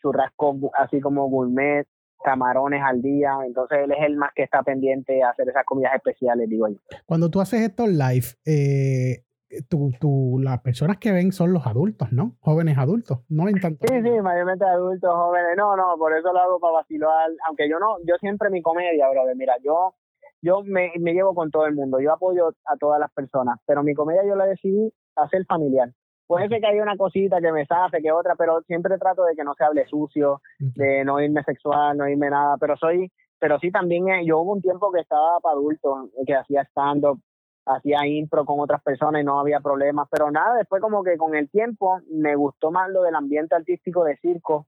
churrasco 0.01 0.57
así 0.79 1.01
como 1.01 1.29
gourmet, 1.29 1.87
camarones 2.23 2.83
al 2.83 3.01
día, 3.01 3.39
entonces 3.47 3.79
él 3.85 3.93
es 3.93 4.05
el 4.05 4.17
más 4.17 4.33
que 4.35 4.43
está 4.43 4.63
pendiente 4.63 5.23
a 5.23 5.31
hacer 5.31 5.49
esas 5.49 5.65
comidas 5.65 5.95
especiales, 5.95 6.49
digo 6.49 6.69
yo. 6.69 6.77
Cuando 7.07 7.31
tú 7.31 7.41
haces 7.41 7.61
estos 7.61 7.89
live, 7.89 8.27
eh, 8.45 9.25
tú, 9.69 9.93
tú, 10.01 10.41
las 10.43 10.61
personas 10.61 10.99
que 10.99 11.13
ven 11.13 11.33
son 11.33 11.53
los 11.53 11.67
adultos, 11.67 12.13
¿no? 12.13 12.37
Jóvenes 12.41 12.77
adultos, 12.77 13.21
no 13.29 13.45
ven 13.45 13.61
tanto. 13.61 13.87
Sí, 13.89 14.03
sí, 14.03 14.21
mayormente 14.21 14.65
adultos, 14.65 15.11
jóvenes, 15.15 15.57
no, 15.57 15.77
no, 15.77 15.97
por 15.97 16.17
eso 16.17 16.33
lo 16.33 16.39
hago 16.41 16.61
para 16.61 16.75
vacilar, 16.75 17.31
aunque 17.47 17.69
yo 17.69 17.79
no, 17.79 17.99
yo 18.05 18.17
siempre 18.21 18.51
mi 18.51 18.63
comedia, 18.63 19.09
brother, 19.11 19.37
mira, 19.37 19.55
yo 19.63 19.95
yo 20.41 20.63
me, 20.63 20.93
me 21.01 21.15
llevo 21.15 21.35
con 21.35 21.51
todo 21.51 21.67
el 21.67 21.75
mundo, 21.75 22.01
yo 22.01 22.13
apoyo 22.13 22.51
a 22.67 22.77
todas 22.77 23.01
las 23.01 23.11
personas, 23.13 23.59
pero 23.67 23.83
mi 23.83 23.95
comedia 23.95 24.25
yo 24.25 24.37
la 24.37 24.47
decidí 24.47 24.93
hacer 25.17 25.45
familiar. 25.47 25.93
Puede 26.29 26.49
ser 26.49 26.61
que 26.61 26.66
haya 26.66 26.83
una 26.83 26.99
cosita 26.99 27.41
que 27.41 27.51
me 27.51 27.64
safe, 27.64 28.03
que 28.03 28.12
otra, 28.12 28.37
pero 28.37 28.61
siempre 28.66 28.99
trato 28.99 29.24
de 29.24 29.35
que 29.35 29.45
no 29.45 29.55
se 29.55 29.64
hable 29.64 29.87
sucio, 29.87 30.43
de 30.59 31.03
no 31.03 31.20
irme 31.20 31.43
sexual, 31.43 31.97
no 31.97 32.07
irme 32.07 32.29
nada, 32.29 32.59
pero 32.61 32.76
soy, 32.76 33.11
pero 33.39 33.59
sí 33.59 33.70
también 33.70 34.11
eh, 34.11 34.26
yo 34.26 34.41
hubo 34.41 34.53
un 34.53 34.61
tiempo 34.61 34.93
que 34.93 35.01
estaba 35.01 35.41
para 35.41 35.55
adultos, 35.55 36.11
que 36.26 36.35
hacía 36.35 36.64
stand-up, 36.64 37.18
hacía 37.64 38.07
impro 38.07 38.45
con 38.45 38.61
otras 38.61 38.83
personas 38.83 39.22
y 39.22 39.24
no 39.24 39.41
había 39.41 39.61
problemas, 39.61 40.07
pero 40.11 40.31
nada, 40.31 40.59
después 40.59 40.83
como 40.83 41.03
que 41.03 41.16
con 41.16 41.35
el 41.35 41.49
tiempo 41.49 41.99
me 42.11 42.37
gustó 42.37 42.70
más 42.70 42.91
lo 42.91 43.05
del 43.05 43.14
ambiente 43.14 43.55
artístico 43.55 44.05
de 44.05 44.18
circo, 44.18 44.66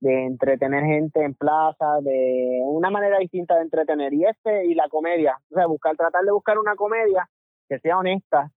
de 0.00 0.24
entretener 0.24 0.84
gente 0.84 1.22
en 1.22 1.34
plaza, 1.34 2.00
de 2.00 2.62
una 2.64 2.88
manera 2.88 3.18
distinta 3.18 3.56
de 3.56 3.62
entretener, 3.62 4.14
y 4.14 4.24
este 4.24 4.64
y 4.64 4.74
la 4.74 4.88
comedia, 4.88 5.38
o 5.50 5.54
sea, 5.54 5.66
buscar, 5.66 5.96
tratar 5.96 6.24
de 6.24 6.32
buscar 6.32 6.58
una 6.58 6.76
comedia 6.76 7.28
que 7.68 7.78
sea 7.80 7.98
honesta, 7.98 8.50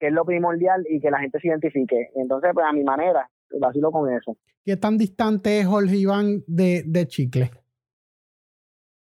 que 0.00 0.08
es 0.08 0.12
lo 0.12 0.24
primordial 0.24 0.84
y 0.88 0.98
que 0.98 1.10
la 1.10 1.20
gente 1.20 1.38
se 1.38 1.48
identifique. 1.48 2.10
Entonces, 2.16 2.50
pues 2.54 2.66
a 2.66 2.72
mi 2.72 2.82
manera, 2.82 3.28
vacilo 3.60 3.92
con 3.92 4.10
eso. 4.12 4.36
¿Qué 4.64 4.76
tan 4.76 4.96
distante 4.96 5.60
es 5.60 5.66
Jorge 5.66 5.96
Iván 5.96 6.42
de, 6.46 6.82
de 6.86 7.06
Chicle? 7.06 7.50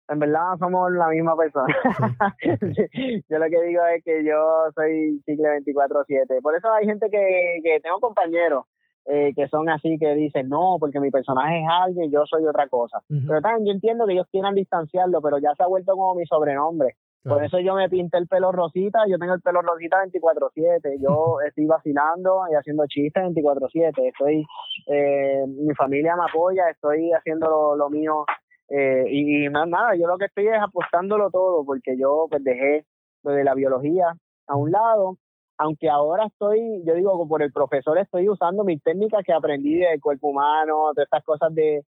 En 0.08 0.20
verdad 0.20 0.58
somos 0.60 0.92
la 0.92 1.10
misma 1.10 1.36
persona. 1.36 1.76
yo 3.30 3.40
lo 3.40 3.46
que 3.46 3.62
digo 3.64 3.82
es 3.96 4.04
que 4.04 4.24
yo 4.24 4.70
soy 4.76 5.22
Chicle 5.26 5.62
24-7. 5.66 6.42
Por 6.42 6.56
eso 6.56 6.72
hay 6.72 6.86
gente 6.86 7.10
que, 7.10 7.60
que 7.64 7.80
tengo 7.82 8.00
compañeros 8.00 8.66
eh, 9.08 9.34
que 9.36 9.48
son 9.50 9.70
así 9.70 9.98
que 10.00 10.16
dicen, 10.16 10.50
no, 10.50 10.78
porque 10.80 11.00
mi 11.00 11.12
personaje 11.12 11.62
es 11.62 11.68
alguien, 11.70 12.12
yo 12.12 12.26
soy 12.26 12.44
otra 12.46 12.68
cosa. 12.68 13.02
Pero 13.08 13.40
también 13.40 13.66
yo 13.66 13.72
entiendo 13.72 14.08
que 14.08 14.14
ellos 14.14 14.28
quieran 14.32 14.56
distanciarlo, 14.56 15.22
pero 15.22 15.38
ya 15.38 15.54
se 15.56 15.62
ha 15.62 15.68
vuelto 15.68 15.94
como 15.94 16.16
mi 16.16 16.26
sobrenombre. 16.26 16.96
Por 17.28 17.44
eso 17.44 17.60
yo 17.60 17.74
me 17.74 17.90
pinté 17.90 18.20
el 18.20 18.28
pelo 18.28 18.52
rosita, 18.52 19.00
yo 19.10 19.18
tengo 19.18 19.34
el 19.34 19.42
pelo 19.42 19.62
rosita 19.64 19.98
24/7, 20.04 21.02
yo 21.02 21.38
estoy 21.48 21.66
vacilando 21.66 22.44
y 22.52 22.56
haciendo 22.56 22.86
chistes 22.88 23.24
24/7, 23.24 24.10
estoy, 24.10 24.46
eh, 24.88 25.44
mi 25.48 25.74
familia 25.74 26.16
me 26.16 26.26
apoya, 26.30 26.70
estoy 26.70 27.12
haciendo 27.14 27.76
lo, 27.76 27.90
mío 27.90 28.26
eh, 28.70 29.06
y, 29.10 29.50
nada, 29.50 29.96
yo 29.96 30.06
lo 30.08 30.18
que 30.18 30.26
estoy 30.26 30.48
es 30.48 30.62
apostándolo 30.62 31.32
todo 31.32 31.66
porque 31.66 31.98
yo 31.98 32.28
pues 32.30 32.44
dejé 32.44 32.86
lo 33.24 33.32
de 33.32 33.44
la 33.44 33.56
biología 33.56 34.16
a 34.48 34.56
un 34.56 34.72
lado. 34.72 35.18
Aunque 35.58 35.90
ahora 35.90 36.26
estoy, 36.26 36.84
yo 36.86 36.94
digo, 36.96 37.28
por 37.28 37.42
el 37.42 37.52
profesor 37.52 37.98
estoy 37.98 38.28
usando 38.28 38.66
mis 38.66 38.84
técnicas 38.84 39.24
que 39.26 39.32
aprendí 39.32 39.78
del 39.78 40.02
cuerpo 40.02 40.28
humano, 40.28 40.92
de 40.96 41.04
estas 41.04 41.24
cosas 41.24 41.56
de... 41.56 41.82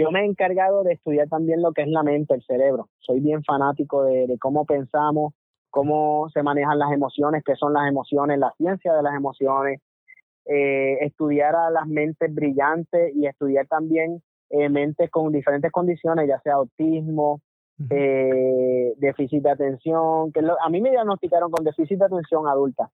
Yo 0.00 0.10
me 0.10 0.20
he 0.20 0.24
encargado 0.24 0.82
de 0.82 0.94
estudiar 0.94 1.28
también 1.28 1.60
lo 1.60 1.72
que 1.72 1.82
es 1.82 1.88
la 1.88 2.02
mente, 2.02 2.32
el 2.32 2.42
cerebro. 2.44 2.88
Soy 3.00 3.20
bien 3.20 3.44
fanático 3.44 4.04
de, 4.04 4.34
cómo 4.40 4.64
pensamos, 4.64 5.34
cómo 5.68 6.30
se 6.32 6.42
manejan 6.42 6.78
las 6.78 6.90
emociones, 6.92 7.42
qué 7.44 7.54
son 7.54 7.74
las 7.74 7.86
emociones, 7.86 8.38
la 8.38 8.50
ciencia 8.56 8.94
de 8.94 9.02
las 9.02 9.14
emociones, 9.14 9.82
eh, 10.46 10.96
estudiar 11.02 11.54
a 11.54 11.70
las 11.70 11.86
mentes 11.86 12.34
brillantes 12.34 13.14
y 13.14 13.26
estudiar 13.26 13.66
también 13.66 14.22
eh, 14.48 14.70
mentes 14.70 15.10
con 15.10 15.32
diferentes 15.32 15.70
condiciones, 15.70 16.26
ya 16.26 16.40
sea 16.40 16.54
autismo, 16.54 17.42
eh, 17.90 18.94
déficit 18.96 19.42
de 19.42 19.50
atención, 19.50 20.32
que 20.32 20.40
a 20.40 20.70
mí 20.70 20.80
me 20.80 20.92
diagnosticaron 20.92 21.50
con 21.50 21.62
déficit 21.62 21.98
de 21.98 22.06
atención 22.06 22.48
adulta. 22.48 22.88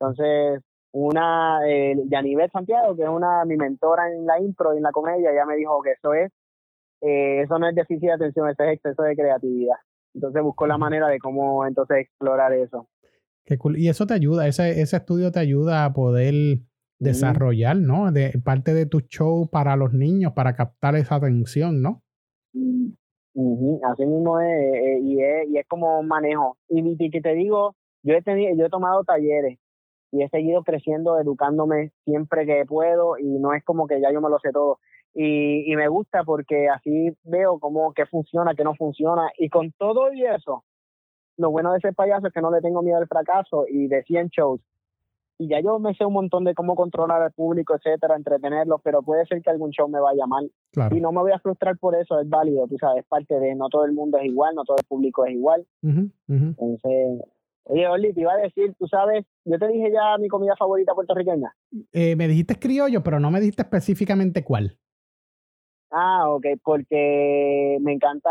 Entonces, 0.00 0.64
una, 0.94 1.58
eh, 1.66 1.96
Yanivet 2.08 2.52
Santiago, 2.52 2.94
que 2.94 3.02
es 3.02 3.08
una 3.08 3.44
mi 3.44 3.56
mentora 3.56 4.12
en 4.12 4.26
la 4.26 4.40
impro 4.40 4.74
y 4.74 4.76
en 4.76 4.84
la 4.84 4.92
comedia, 4.92 5.34
ya 5.34 5.44
me 5.44 5.56
dijo 5.56 5.82
que 5.82 5.90
eso 5.90 6.14
es, 6.14 6.30
eh, 7.00 7.42
eso 7.42 7.58
no 7.58 7.68
es 7.68 7.74
déficit 7.74 8.06
de 8.06 8.12
atención, 8.12 8.48
eso 8.48 8.62
es 8.62 8.74
exceso 8.74 9.02
de 9.02 9.16
creatividad. 9.16 9.76
Entonces 10.14 10.40
buscó 10.42 10.68
la 10.68 10.78
manera 10.78 11.08
de 11.08 11.18
cómo 11.18 11.66
entonces 11.66 11.96
explorar 11.98 12.52
eso. 12.52 12.88
Qué 13.44 13.58
cool. 13.58 13.76
Y 13.76 13.88
eso 13.88 14.06
te 14.06 14.14
ayuda, 14.14 14.46
ese, 14.46 14.80
ese 14.80 14.96
estudio 14.96 15.32
te 15.32 15.40
ayuda 15.40 15.84
a 15.84 15.92
poder 15.92 16.60
desarrollar, 17.00 17.76
¿no? 17.76 18.12
De 18.12 18.32
parte 18.44 18.72
de 18.72 18.86
tu 18.86 19.00
show 19.00 19.50
para 19.50 19.74
los 19.74 19.92
niños, 19.92 20.32
para 20.32 20.54
captar 20.54 20.94
esa 20.94 21.16
atención, 21.16 21.82
¿no? 21.82 22.02
Así 23.82 24.06
mismo 24.06 24.40
es, 24.40 24.48
eh, 24.48 25.00
y 25.02 25.20
es, 25.20 25.48
y 25.48 25.58
es 25.58 25.66
como 25.66 25.98
un 25.98 26.06
manejo. 26.06 26.56
Y, 26.68 27.10
que 27.10 27.20
te 27.20 27.34
digo, 27.34 27.74
yo 28.04 28.14
he 28.14 28.22
tenido, 28.22 28.54
yo 28.56 28.66
he 28.66 28.70
tomado 28.70 29.02
talleres 29.02 29.58
y 30.14 30.22
he 30.22 30.28
seguido 30.28 30.62
creciendo, 30.62 31.18
educándome 31.18 31.90
siempre 32.04 32.46
que 32.46 32.64
puedo 32.66 33.18
y 33.18 33.26
no 33.26 33.52
es 33.52 33.64
como 33.64 33.88
que 33.88 34.00
ya 34.00 34.12
yo 34.12 34.20
me 34.20 34.30
lo 34.30 34.38
sé 34.38 34.52
todo. 34.52 34.78
Y, 35.12 35.70
y 35.70 35.76
me 35.76 35.88
gusta 35.88 36.22
porque 36.22 36.68
así 36.68 37.16
veo 37.24 37.58
cómo 37.58 37.92
que 37.92 38.06
funciona, 38.06 38.54
que 38.54 38.62
no 38.62 38.76
funciona 38.76 39.30
y 39.36 39.48
con 39.48 39.72
todo 39.72 40.12
y 40.12 40.24
eso, 40.24 40.62
lo 41.36 41.50
bueno 41.50 41.72
de 41.72 41.80
ser 41.80 41.94
payaso 41.94 42.28
es 42.28 42.32
que 42.32 42.40
no 42.40 42.52
le 42.52 42.60
tengo 42.60 42.80
miedo 42.82 42.98
al 42.98 43.08
fracaso 43.08 43.64
y 43.68 43.88
de 43.88 44.04
100 44.04 44.28
shows. 44.28 44.60
Y 45.36 45.48
ya 45.48 45.60
yo 45.60 45.80
me 45.80 45.94
sé 45.94 46.04
un 46.04 46.12
montón 46.12 46.44
de 46.44 46.54
cómo 46.54 46.76
controlar 46.76 47.20
al 47.20 47.32
público, 47.32 47.74
etcétera, 47.74 48.14
entretenerlos, 48.14 48.80
pero 48.84 49.02
puede 49.02 49.26
ser 49.26 49.42
que 49.42 49.50
algún 49.50 49.70
show 49.70 49.88
me 49.88 49.98
vaya 49.98 50.26
mal. 50.28 50.48
Y 50.92 51.00
no 51.00 51.10
me 51.10 51.22
voy 51.22 51.32
a 51.32 51.40
frustrar 51.40 51.76
por 51.76 51.96
eso, 51.96 52.20
es 52.20 52.28
válido, 52.28 52.68
tú 52.68 52.76
sabes, 52.78 53.02
es 53.02 53.08
parte 53.08 53.40
de 53.40 53.56
no 53.56 53.68
todo 53.68 53.84
el 53.84 53.92
mundo 53.92 54.18
es 54.18 54.26
igual, 54.26 54.54
no 54.54 54.62
todo 54.62 54.76
el 54.76 54.86
público 54.86 55.26
es 55.26 55.32
igual. 55.32 55.66
Entonces, 56.28 57.20
Oye, 57.66 57.88
Oli, 57.88 58.12
te 58.12 58.20
iba 58.20 58.32
a 58.32 58.36
decir, 58.36 58.74
tú 58.78 58.86
sabes, 58.86 59.24
yo 59.44 59.58
te 59.58 59.68
dije 59.68 59.90
ya 59.90 60.18
mi 60.18 60.28
comida 60.28 60.54
favorita 60.56 60.94
puertorriqueña. 60.94 61.54
Eh, 61.92 62.14
me 62.14 62.28
dijiste 62.28 62.58
criollo, 62.58 63.02
pero 63.02 63.18
no 63.20 63.30
me 63.30 63.40
dijiste 63.40 63.62
específicamente 63.62 64.44
cuál. 64.44 64.78
Ah, 65.90 66.28
ok, 66.28 66.44
porque 66.62 67.78
me 67.80 67.92
encanta 67.92 68.30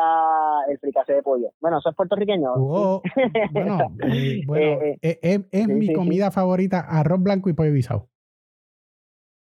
el 0.69 0.77
fricase 0.79 1.13
de 1.13 1.23
pollo. 1.23 1.51
Bueno, 1.61 1.79
eso 1.79 1.89
es 1.89 1.95
puertorriqueño. 1.95 2.51
Oh, 2.55 3.01
bueno, 3.51 3.77
eh, 4.05 4.41
bueno 4.45 4.81
eh, 5.01 5.47
es, 5.49 5.67
mi 5.67 5.93
comida 5.93 6.29
favorita, 6.29 6.81
arroz 6.81 7.23
blanco 7.23 7.49
y 7.49 7.53
pollo 7.53 7.71
guisado. 7.71 8.09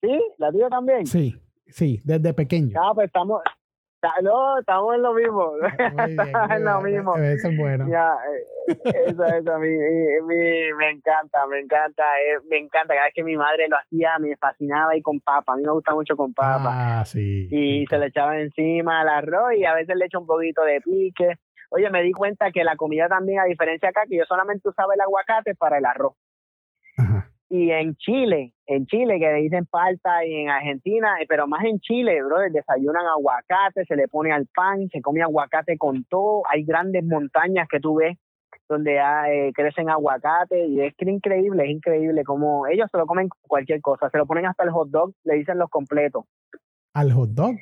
¿Sí? 0.03 0.21
¿La 0.37 0.51
tuya 0.51 0.69
también? 0.69 1.07
Sí, 1.07 1.35
sí, 1.69 2.01
desde 2.05 2.35
pequeño. 2.35 2.79
Ah, 2.81 2.93
pues 2.93 3.07
estamos, 3.07 3.41
no, 4.23 4.59
estamos 4.59 4.95
en 4.95 5.03
lo 5.03 5.15
mismo. 5.15 5.53
estamos 6.09 6.51
en 6.51 6.65
lo 6.65 6.81
mismo. 6.81 7.17
Eso 7.17 7.49
es 7.49 7.57
bueno. 7.57 7.89
Ya, 7.89 8.15
eh, 8.15 8.77
eso, 9.07 9.25
eso, 9.25 9.55
a 9.55 9.59
mí, 9.59 9.69
me 9.69 10.91
encanta, 10.91 11.47
me 11.47 11.61
encanta, 11.61 12.03
eh, 12.21 12.39
me 12.49 12.59
encanta. 12.59 12.95
Cada 12.95 13.07
vez 13.07 13.15
que 13.15 13.25
mi 13.25 13.37
madre 13.37 13.69
lo 13.69 13.77
hacía, 13.77 14.19
me 14.19 14.37
fascinaba 14.37 14.97
y 14.97 15.03
con 15.03 15.21
papa. 15.21 15.55
A 15.55 15.57
mí 15.57 15.63
me 15.63 15.73
gusta 15.73 15.95
mucho 15.95 16.17
con 16.17 16.33
papa. 16.33 17.01
Ah, 17.01 17.05
sí. 17.05 17.49
Y 17.51 17.87
se 17.87 17.99
le 17.99 18.07
echaba 18.07 18.39
encima 18.39 19.01
al 19.01 19.09
arroz 19.09 19.55
y 19.57 19.65
a 19.65 19.75
veces 19.75 19.97
le 19.97 20.07
echo 20.07 20.21
un 20.21 20.27
poquito 20.27 20.63
de 20.63 20.81
pique. 20.81 21.39
Oye, 21.71 21.91
me 21.91 22.03
di 22.03 22.13
cuenta 22.13 22.51
que 22.51 22.65
la 22.65 22.77
comida 22.77 23.09
también, 23.09 23.41
a 23.41 23.45
diferencia 23.45 23.91
acá, 23.91 24.03
que 24.09 24.17
yo 24.17 24.25
solamente 24.25 24.69
usaba 24.69 24.95
el 24.95 25.01
aguacate 25.01 25.55
para 25.55 25.79
el 25.79 25.85
arroz. 25.85 26.15
Ajá. 26.97 27.31
Y 27.51 27.71
en 27.71 27.97
Chile, 27.97 28.53
en 28.67 28.87
Chile, 28.87 29.19
que 29.19 29.33
le 29.33 29.41
dicen 29.41 29.65
palta, 29.65 30.25
y 30.25 30.35
en 30.35 30.51
Argentina, 30.51 31.17
eh, 31.21 31.27
pero 31.27 31.47
más 31.47 31.65
en 31.65 31.81
Chile, 31.81 32.23
bro, 32.23 32.41
desayunan 32.51 33.07
aguacate, 33.07 33.87
se 33.87 33.97
le 33.97 34.07
pone 34.07 34.33
al 34.33 34.47
pan, 34.55 34.89
se 34.91 35.01
come 35.01 35.23
aguacate 35.23 35.79
con 35.79 36.05
todo. 36.05 36.43
Hay 36.51 36.65
grandes 36.65 37.05
montañas 37.05 37.67
que 37.69 37.81
tú 37.81 37.97
ves 37.97 38.19
donde 38.69 38.99
eh, 38.99 39.53
crecen 39.55 39.89
aguacate 39.89 40.67
y 40.67 40.83
es 40.83 40.95
que 40.95 41.11
increíble, 41.11 41.65
es 41.65 41.71
increíble 41.71 42.23
como 42.23 42.67
ellos 42.67 42.89
se 42.91 42.99
lo 42.99 43.07
comen 43.07 43.29
cualquier 43.41 43.81
cosa, 43.81 44.11
se 44.11 44.19
lo 44.19 44.27
ponen 44.27 44.47
hasta 44.47 44.65
el 44.65 44.71
hot 44.71 44.91
dog, 44.91 45.13
le 45.25 45.35
dicen 45.37 45.59
los 45.59 45.71
completos. 45.71 46.25
¿Al 46.93 47.13
hot 47.13 47.31
dog? 47.31 47.57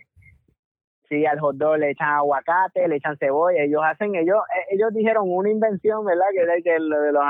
Sí, 1.08 1.24
al 1.24 1.38
hot 1.38 1.56
dog 1.56 1.78
le 1.78 1.90
echan 1.90 2.08
aguacate, 2.08 2.88
le 2.88 2.96
echan 2.96 3.16
cebolla, 3.18 3.62
ellos 3.62 3.82
hacen, 3.84 4.16
ellos 4.16 4.38
eh, 4.56 4.74
ellos 4.74 4.92
dijeron 4.92 5.26
una 5.28 5.50
invención, 5.50 6.04
¿verdad? 6.04 6.26
Que 6.34 6.42
es 6.42 6.64
que 6.64 6.72
de 6.72 7.12
los 7.12 7.22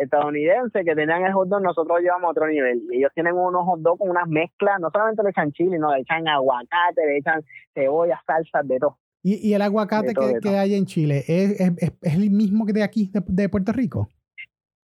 estadounidenses 0.00 0.84
que 0.84 0.94
tenían 0.94 1.24
el 1.24 1.32
hot 1.32 1.48
dog, 1.48 1.62
nosotros 1.62 2.00
llevamos 2.00 2.28
a 2.28 2.30
otro 2.30 2.46
nivel. 2.48 2.82
Y 2.90 2.98
ellos 2.98 3.12
tienen 3.14 3.34
unos 3.34 3.64
hot 3.64 3.80
dogs 3.80 3.98
con 3.98 4.10
unas 4.10 4.28
mezclas, 4.28 4.80
no 4.80 4.90
solamente 4.90 5.22
le 5.22 5.30
echan 5.30 5.52
chile, 5.52 5.78
no, 5.78 5.94
le 5.94 6.00
echan 6.00 6.26
aguacate, 6.26 7.06
le 7.06 7.18
echan 7.18 7.42
cebolla, 7.74 8.20
salsas, 8.26 8.66
de 8.66 8.78
todo. 8.78 8.96
¿Y, 9.22 9.52
el 9.52 9.60
aguacate 9.60 10.14
que, 10.14 10.56
hay 10.56 10.74
en 10.74 10.86
Chile 10.86 11.22
¿es, 11.28 11.60
es, 11.60 11.92
el 12.00 12.30
mismo 12.30 12.64
que 12.64 12.72
de 12.72 12.82
aquí, 12.82 13.10
de, 13.12 13.48
Puerto 13.50 13.70
Rico? 13.70 14.08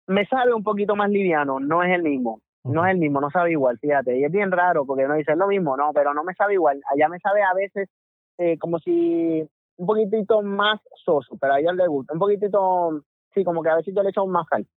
Me 0.05 0.23
sabe 0.27 0.53
un 0.53 0.63
poquito 0.63 0.95
más 0.95 1.09
liviano, 1.09 1.59
no 1.59 1.81
es 1.83 1.91
el 1.91 2.03
mismo. 2.03 2.41
No 2.63 2.85
es 2.85 2.91
el 2.91 2.99
mismo, 2.99 3.21
no 3.21 3.31
sabe 3.31 3.51
igual, 3.51 3.79
fíjate. 3.79 4.19
Y 4.19 4.23
es 4.25 4.31
bien 4.31 4.51
raro 4.51 4.85
porque 4.85 5.07
no 5.07 5.15
dice 5.15 5.35
lo 5.35 5.47
mismo, 5.47 5.75
no, 5.77 5.91
pero 5.93 6.13
no 6.13 6.23
me 6.23 6.35
sabe 6.35 6.53
igual. 6.53 6.79
Allá 6.93 7.09
me 7.09 7.19
sabe 7.19 7.41
a 7.41 7.53
veces 7.55 7.89
eh, 8.37 8.57
como 8.59 8.77
si 8.79 9.47
un 9.77 9.85
poquitito 9.87 10.41
más 10.41 10.79
soso, 11.03 11.37
pero 11.39 11.53
a 11.53 11.59
ellos 11.59 11.75
les 11.75 11.87
gusta. 11.87 12.13
Un 12.13 12.19
poquitito, 12.19 13.01
sí, 13.33 13.43
como 13.43 13.63
que 13.63 13.69
a 13.69 13.77
veces 13.77 13.95
yo 13.95 14.03
le 14.03 14.09
echo 14.09 14.27
más 14.27 14.45
sal. 14.49 14.67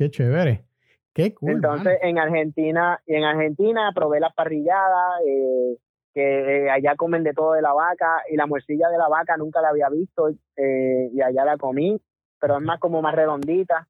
Qué 0.00 0.10
chévere. 0.10 0.64
Qué 1.12 1.34
cool. 1.34 1.50
Entonces, 1.50 1.98
en 2.00 2.18
Argentina, 2.18 2.98
y 3.06 3.16
en 3.16 3.24
Argentina 3.24 3.92
probé 3.94 4.18
la 4.18 4.30
parrillada, 4.30 5.20
eh, 5.26 5.76
que 6.14 6.22
eh, 6.64 6.70
allá 6.70 6.96
comen 6.96 7.22
de 7.22 7.34
todo 7.34 7.52
de 7.52 7.60
la 7.60 7.74
vaca, 7.74 8.22
y 8.30 8.36
la 8.36 8.46
morcilla 8.46 8.88
de 8.88 8.96
la 8.96 9.08
vaca 9.08 9.36
nunca 9.36 9.60
la 9.60 9.68
había 9.68 9.90
visto, 9.90 10.30
eh, 10.56 11.10
y 11.12 11.20
allá 11.20 11.44
la 11.44 11.58
comí, 11.58 12.00
pero 12.40 12.56
es 12.56 12.62
más 12.62 12.80
como 12.80 13.02
más 13.02 13.14
redondita. 13.14 13.88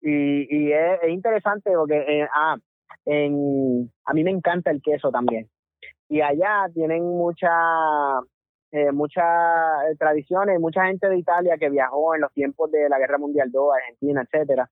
Y, 0.00 0.48
y 0.48 0.72
es, 0.72 0.98
interesante 1.10 1.72
porque 1.74 2.26
ah, 2.34 2.56
en, 3.04 3.92
a 4.06 4.14
mí 4.14 4.24
me 4.24 4.30
encanta 4.30 4.70
el 4.70 4.80
queso 4.80 5.10
también. 5.10 5.50
Y 6.08 6.22
allá 6.22 6.70
tienen 6.72 7.02
mucha 7.02 7.50
eh, 8.72 8.92
muchas 8.92 9.24
eh, 9.90 9.96
tradiciones, 9.98 10.60
mucha 10.60 10.86
gente 10.86 11.08
de 11.08 11.18
Italia 11.18 11.56
que 11.58 11.68
viajó 11.68 12.14
en 12.14 12.20
los 12.20 12.32
tiempos 12.32 12.70
de 12.70 12.88
la 12.88 12.98
Guerra 12.98 13.18
Mundial 13.18 13.50
II, 13.52 13.60
Argentina, 13.74 14.22
etcétera. 14.22 14.70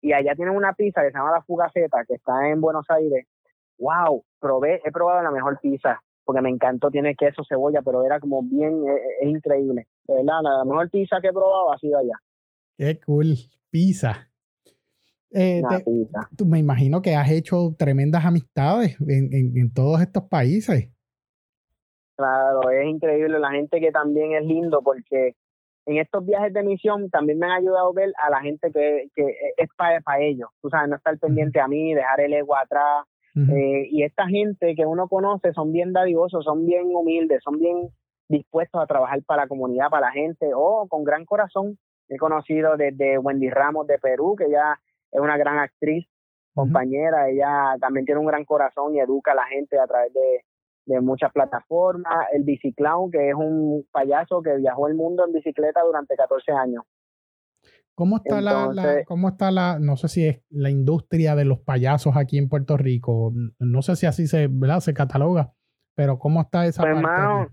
Y 0.00 0.12
allá 0.12 0.36
tienen 0.36 0.54
una 0.54 0.74
pizza 0.74 1.02
que 1.02 1.10
se 1.10 1.18
llama 1.18 1.32
la 1.32 1.42
Fugaceta, 1.42 2.04
que 2.06 2.14
está 2.14 2.48
en 2.48 2.60
Buenos 2.60 2.86
Aires. 2.88 3.26
Wow, 3.78 4.24
probé, 4.38 4.80
he 4.84 4.92
probado 4.92 5.24
la 5.24 5.32
mejor 5.32 5.58
pizza, 5.60 6.00
porque 6.24 6.40
me 6.40 6.50
encantó, 6.50 6.88
tiene 6.90 7.16
queso, 7.16 7.42
cebolla, 7.48 7.82
pero 7.82 8.04
era 8.04 8.20
como 8.20 8.44
bien, 8.44 8.86
eh, 8.88 9.00
es, 9.22 9.28
increíble. 9.28 9.88
De 10.06 10.14
verdad, 10.14 10.40
la 10.42 10.64
mejor 10.64 10.88
pizza 10.88 11.20
que 11.20 11.28
he 11.28 11.32
probado 11.32 11.72
ha 11.72 11.78
sido 11.78 11.98
allá. 11.98 12.14
Qué 12.78 13.00
cool, 13.04 13.34
pizza. 13.70 14.28
Tú, 16.36 16.46
me 16.46 16.60
imagino 16.60 17.02
que 17.02 17.16
has 17.16 17.30
hecho 17.30 17.74
tremendas 17.76 18.24
amistades 18.24 18.98
en 19.00 19.72
todos 19.72 20.00
estos 20.00 20.24
países. 20.24 20.91
Claro, 22.22 22.70
es 22.70 22.86
increíble 22.86 23.40
la 23.40 23.50
gente 23.50 23.80
que 23.80 23.90
también 23.90 24.32
es 24.32 24.44
lindo 24.44 24.80
porque 24.80 25.34
en 25.86 25.96
estos 25.96 26.24
viajes 26.24 26.52
de 26.52 26.62
misión 26.62 27.10
también 27.10 27.40
me 27.40 27.46
han 27.46 27.52
ayudado 27.52 27.88
a 27.88 27.92
ver 27.92 28.12
a 28.22 28.30
la 28.30 28.40
gente 28.40 28.70
que, 28.70 29.08
que 29.12 29.24
es 29.56 29.68
para, 29.76 30.20
ellos, 30.20 30.48
tú 30.60 30.70
sabes, 30.70 30.88
no 30.88 30.94
estar 30.94 31.18
pendiente 31.18 31.60
a 31.60 31.66
mí, 31.66 31.94
dejar 31.94 32.20
el 32.20 32.32
ego 32.34 32.56
atrás. 32.56 33.06
Eh, 33.34 33.88
y 33.90 34.04
esta 34.04 34.28
gente 34.28 34.74
que 34.76 34.86
uno 34.86 35.08
conoce 35.08 35.52
son 35.52 35.72
bien 35.72 35.92
dadivosos, 35.92 36.44
son 36.44 36.64
bien 36.64 36.94
humildes, 36.94 37.40
son 37.42 37.58
bien 37.58 37.88
dispuestos 38.28 38.80
a 38.80 38.86
trabajar 38.86 39.20
para 39.26 39.42
la 39.42 39.48
comunidad, 39.48 39.88
para 39.90 40.08
la 40.08 40.12
gente, 40.12 40.52
o 40.54 40.86
con 40.88 41.02
gran 41.02 41.24
corazón. 41.24 41.76
He 42.08 42.18
conocido 42.18 42.76
desde 42.76 43.18
Wendy 43.18 43.50
Ramos 43.50 43.88
de 43.88 43.98
Perú, 43.98 44.36
que 44.36 44.44
ella 44.44 44.78
es 45.10 45.20
una 45.20 45.36
gran 45.38 45.58
actriz, 45.58 46.06
compañera, 46.54 47.30
ella 47.30 47.74
también 47.80 48.06
tiene 48.06 48.20
un 48.20 48.26
gran 48.26 48.44
corazón 48.44 48.94
y 48.94 49.00
educa 49.00 49.32
a 49.32 49.36
la 49.36 49.46
gente 49.46 49.78
a 49.78 49.86
través 49.86 50.12
de, 50.12 50.44
de 50.86 51.00
muchas 51.00 51.32
plataformas. 51.32 52.26
El 52.32 52.44
Biciclown, 52.44 53.10
que 53.10 53.30
es 53.30 53.34
un 53.34 53.86
payaso 53.92 54.42
que 54.42 54.56
viajó 54.56 54.88
el 54.88 54.94
mundo 54.94 55.24
en 55.26 55.32
bicicleta 55.32 55.82
durante 55.82 56.16
14 56.16 56.52
años. 56.52 56.84
¿Cómo 57.94 58.16
está 58.16 58.40
la, 58.40 59.04
cómo 59.06 59.28
está 59.28 59.50
la, 59.50 59.78
no 59.78 59.96
sé 59.96 60.08
si 60.08 60.26
es 60.26 60.42
la 60.48 60.70
industria 60.70 61.36
de 61.36 61.44
los 61.44 61.60
payasos 61.60 62.16
aquí 62.16 62.38
en 62.38 62.48
Puerto 62.48 62.76
Rico? 62.76 63.32
No 63.58 63.82
sé 63.82 63.96
si 63.96 64.06
así 64.06 64.26
se, 64.26 64.48
¿verdad? 64.50 64.80
se 64.80 64.94
cataloga, 64.94 65.52
pero 65.94 66.18
¿cómo 66.18 66.40
está 66.40 66.64
esa 66.66 66.82
pues, 66.82 67.02
parte? 67.02 67.52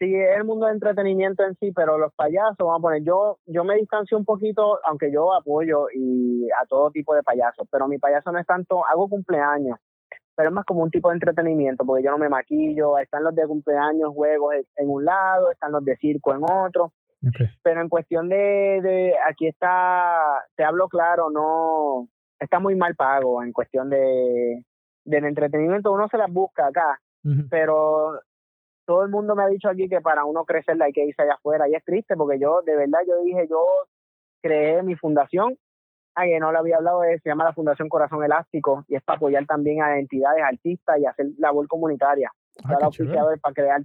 sí, 0.00 0.14
es 0.14 0.36
el 0.36 0.44
mundo 0.44 0.66
de 0.66 0.72
entretenimiento 0.72 1.44
en 1.44 1.54
sí, 1.56 1.72
pero 1.72 1.98
los 1.98 2.12
payasos, 2.14 2.56
vamos 2.58 2.78
a 2.78 2.82
poner, 2.82 3.02
yo, 3.02 3.38
yo 3.46 3.64
me 3.64 3.76
distancio 3.76 4.16
un 4.16 4.24
poquito, 4.24 4.78
aunque 4.84 5.12
yo 5.12 5.34
apoyo 5.34 5.86
y 5.94 6.48
a 6.52 6.66
todo 6.66 6.90
tipo 6.90 7.14
de 7.14 7.22
payasos, 7.22 7.68
pero 7.70 7.86
mi 7.86 7.98
payaso 7.98 8.32
no 8.32 8.38
es 8.38 8.46
tanto, 8.46 8.86
hago 8.86 9.08
cumpleaños, 9.08 9.78
pero 10.40 10.48
es 10.48 10.54
más 10.54 10.64
como 10.64 10.82
un 10.82 10.90
tipo 10.90 11.10
de 11.10 11.16
entretenimiento, 11.16 11.84
porque 11.84 12.02
yo 12.02 12.10
no 12.10 12.16
me 12.16 12.30
maquillo, 12.30 12.96
están 12.96 13.24
los 13.24 13.34
de 13.34 13.46
cumpleaños, 13.46 14.14
juegos 14.14 14.54
en 14.76 14.88
un 14.88 15.04
lado, 15.04 15.50
están 15.50 15.70
los 15.70 15.84
de 15.84 15.98
circo 15.98 16.34
en 16.34 16.42
otro, 16.42 16.94
pero 17.62 17.82
en 17.82 17.90
cuestión 17.90 18.30
de, 18.30 18.80
de, 18.82 19.14
aquí 19.28 19.48
está, 19.48 20.42
te 20.56 20.64
hablo 20.64 20.88
claro, 20.88 21.28
no, 21.28 22.08
está 22.38 22.58
muy 22.58 22.74
mal 22.74 22.94
pago 22.96 23.42
en 23.42 23.52
cuestión 23.52 23.90
de, 23.90 24.64
del 25.04 25.26
entretenimiento, 25.26 25.92
uno 25.92 26.08
se 26.08 26.16
las 26.16 26.32
busca 26.32 26.68
acá, 26.68 26.98
pero 27.50 28.18
todo 28.86 29.04
el 29.04 29.10
mundo 29.10 29.36
me 29.36 29.42
ha 29.42 29.48
dicho 29.48 29.68
aquí 29.68 29.90
que 29.90 30.00
para 30.00 30.24
uno 30.24 30.46
crecer 30.46 30.82
hay 30.82 30.92
que 30.92 31.04
irse 31.04 31.20
allá 31.20 31.34
afuera 31.34 31.68
y 31.68 31.74
es 31.74 31.84
triste 31.84 32.16
porque 32.16 32.38
yo, 32.38 32.62
de 32.62 32.76
verdad, 32.76 33.00
yo 33.06 33.22
dije, 33.22 33.46
yo 33.46 33.62
creé 34.40 34.82
mi 34.82 34.94
fundación, 34.94 35.58
a 36.14 36.24
que 36.24 36.38
no 36.40 36.52
le 36.52 36.58
había 36.58 36.76
hablado, 36.76 37.00
de, 37.00 37.18
se 37.20 37.28
llama 37.28 37.44
la 37.44 37.52
Fundación 37.52 37.88
Corazón 37.88 38.24
Elástico 38.24 38.84
y 38.88 38.96
es 38.96 39.02
para 39.02 39.16
apoyar 39.16 39.46
también 39.46 39.82
a 39.82 39.98
entidades 39.98 40.42
artistas 40.42 40.98
y 40.98 41.06
hacer 41.06 41.26
labor 41.38 41.66
comunitaria, 41.68 42.30
ah, 42.64 42.68
para, 42.68 42.90
para 43.40 43.54
crear 43.54 43.82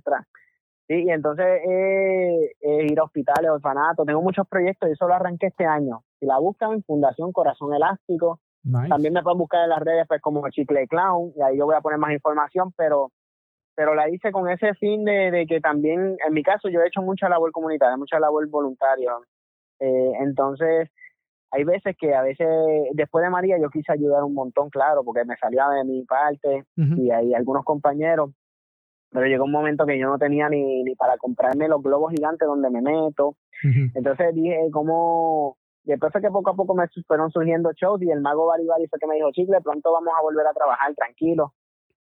Sí, 0.88 1.04
y 1.04 1.10
entonces 1.10 1.46
eh, 1.68 2.52
ir 2.62 3.00
a 3.00 3.04
hospitales, 3.04 3.50
orfanatos, 3.50 4.06
tengo 4.06 4.22
muchos 4.22 4.48
proyectos 4.48 4.88
y 4.88 4.92
eso 4.92 5.08
lo 5.08 5.16
arranqué 5.16 5.48
este 5.48 5.66
año. 5.66 6.04
Si 6.20 6.28
la 6.28 6.38
buscan, 6.38 6.84
Fundación 6.84 7.32
Corazón 7.32 7.74
Elástico. 7.74 8.40
También 8.90 9.14
me 9.14 9.22
pueden 9.22 9.38
buscar 9.38 9.64
en 9.64 9.70
las 9.70 9.80
redes 9.80 10.08
pues 10.08 10.20
como 10.22 10.48
Chicle 10.50 10.88
Clown 10.88 11.34
y 11.36 11.42
ahí 11.44 11.56
yo 11.56 11.66
voy 11.66 11.76
a 11.76 11.82
poner 11.82 12.00
más 12.00 12.12
información, 12.12 12.74
pero 12.76 13.12
pero 13.76 13.94
la 13.94 14.10
hice 14.10 14.32
con 14.32 14.50
ese 14.50 14.74
fin 14.76 15.04
de, 15.04 15.32
de 15.32 15.46
que 15.46 15.60
también, 15.60 16.18
en 16.26 16.34
mi 16.34 16.42
caso, 16.44 16.70
yo 16.70 16.82
he 16.82 16.88
hecho 16.88 17.02
mucha 17.02 17.28
labor 17.28 17.52
comunitaria, 17.52 17.98
mucha 17.98 18.20
labor 18.20 18.48
voluntaria. 18.50 19.12
Eh, 19.80 20.12
entonces, 20.22 20.90
hay 21.56 21.64
veces 21.64 21.96
que 21.98 22.14
a 22.14 22.22
veces, 22.22 22.48
después 22.94 23.24
de 23.24 23.30
María, 23.30 23.58
yo 23.58 23.70
quise 23.70 23.92
ayudar 23.92 24.24
un 24.24 24.34
montón, 24.34 24.70
claro, 24.70 25.04
porque 25.04 25.24
me 25.24 25.38
salía 25.38 25.70
de 25.70 25.86
mi 25.86 26.04
parte 26.04 26.66
y 26.76 27.12
hay 27.12 27.34
algunos 27.34 27.64
compañeros, 27.64 28.32
pero 29.10 29.26
llegó 29.26 29.46
un 29.46 29.52
momento 29.52 29.86
que 29.86 29.98
yo 29.98 30.10
no 30.10 30.18
tenía 30.18 30.50
ni, 30.50 30.84
ni 30.84 30.96
para 30.96 31.18
comprarme 31.18 31.70
los 31.70 31.82
globos 31.82 32.12
gigantes 32.12 32.46
donde 32.46 32.70
me 32.70 32.82
meto. 32.82 33.38
Entonces 33.94 34.36
dije, 34.36 34.60
¿cómo...? 34.72 35.58
Después 35.86 36.12
fue 36.12 36.20
que 36.20 36.32
poco 36.32 36.50
a 36.50 36.56
poco 36.56 36.74
me 36.74 36.88
fueron 37.08 37.30
surgiendo 37.30 37.72
shows 37.74 38.02
y 38.02 38.10
el 38.10 38.20
mago 38.20 38.48
Bari 38.48 38.66
Bari 38.66 38.88
fue 38.88 38.98
que 39.00 39.06
me 39.06 39.16
dijo, 39.16 39.32
chicle, 39.32 39.62
pronto 39.62 39.94
vamos 39.94 40.14
a 40.18 40.22
volver 40.24 40.46
a 40.48 40.54
trabajar, 40.54 40.94
tranquilo. 40.96 41.54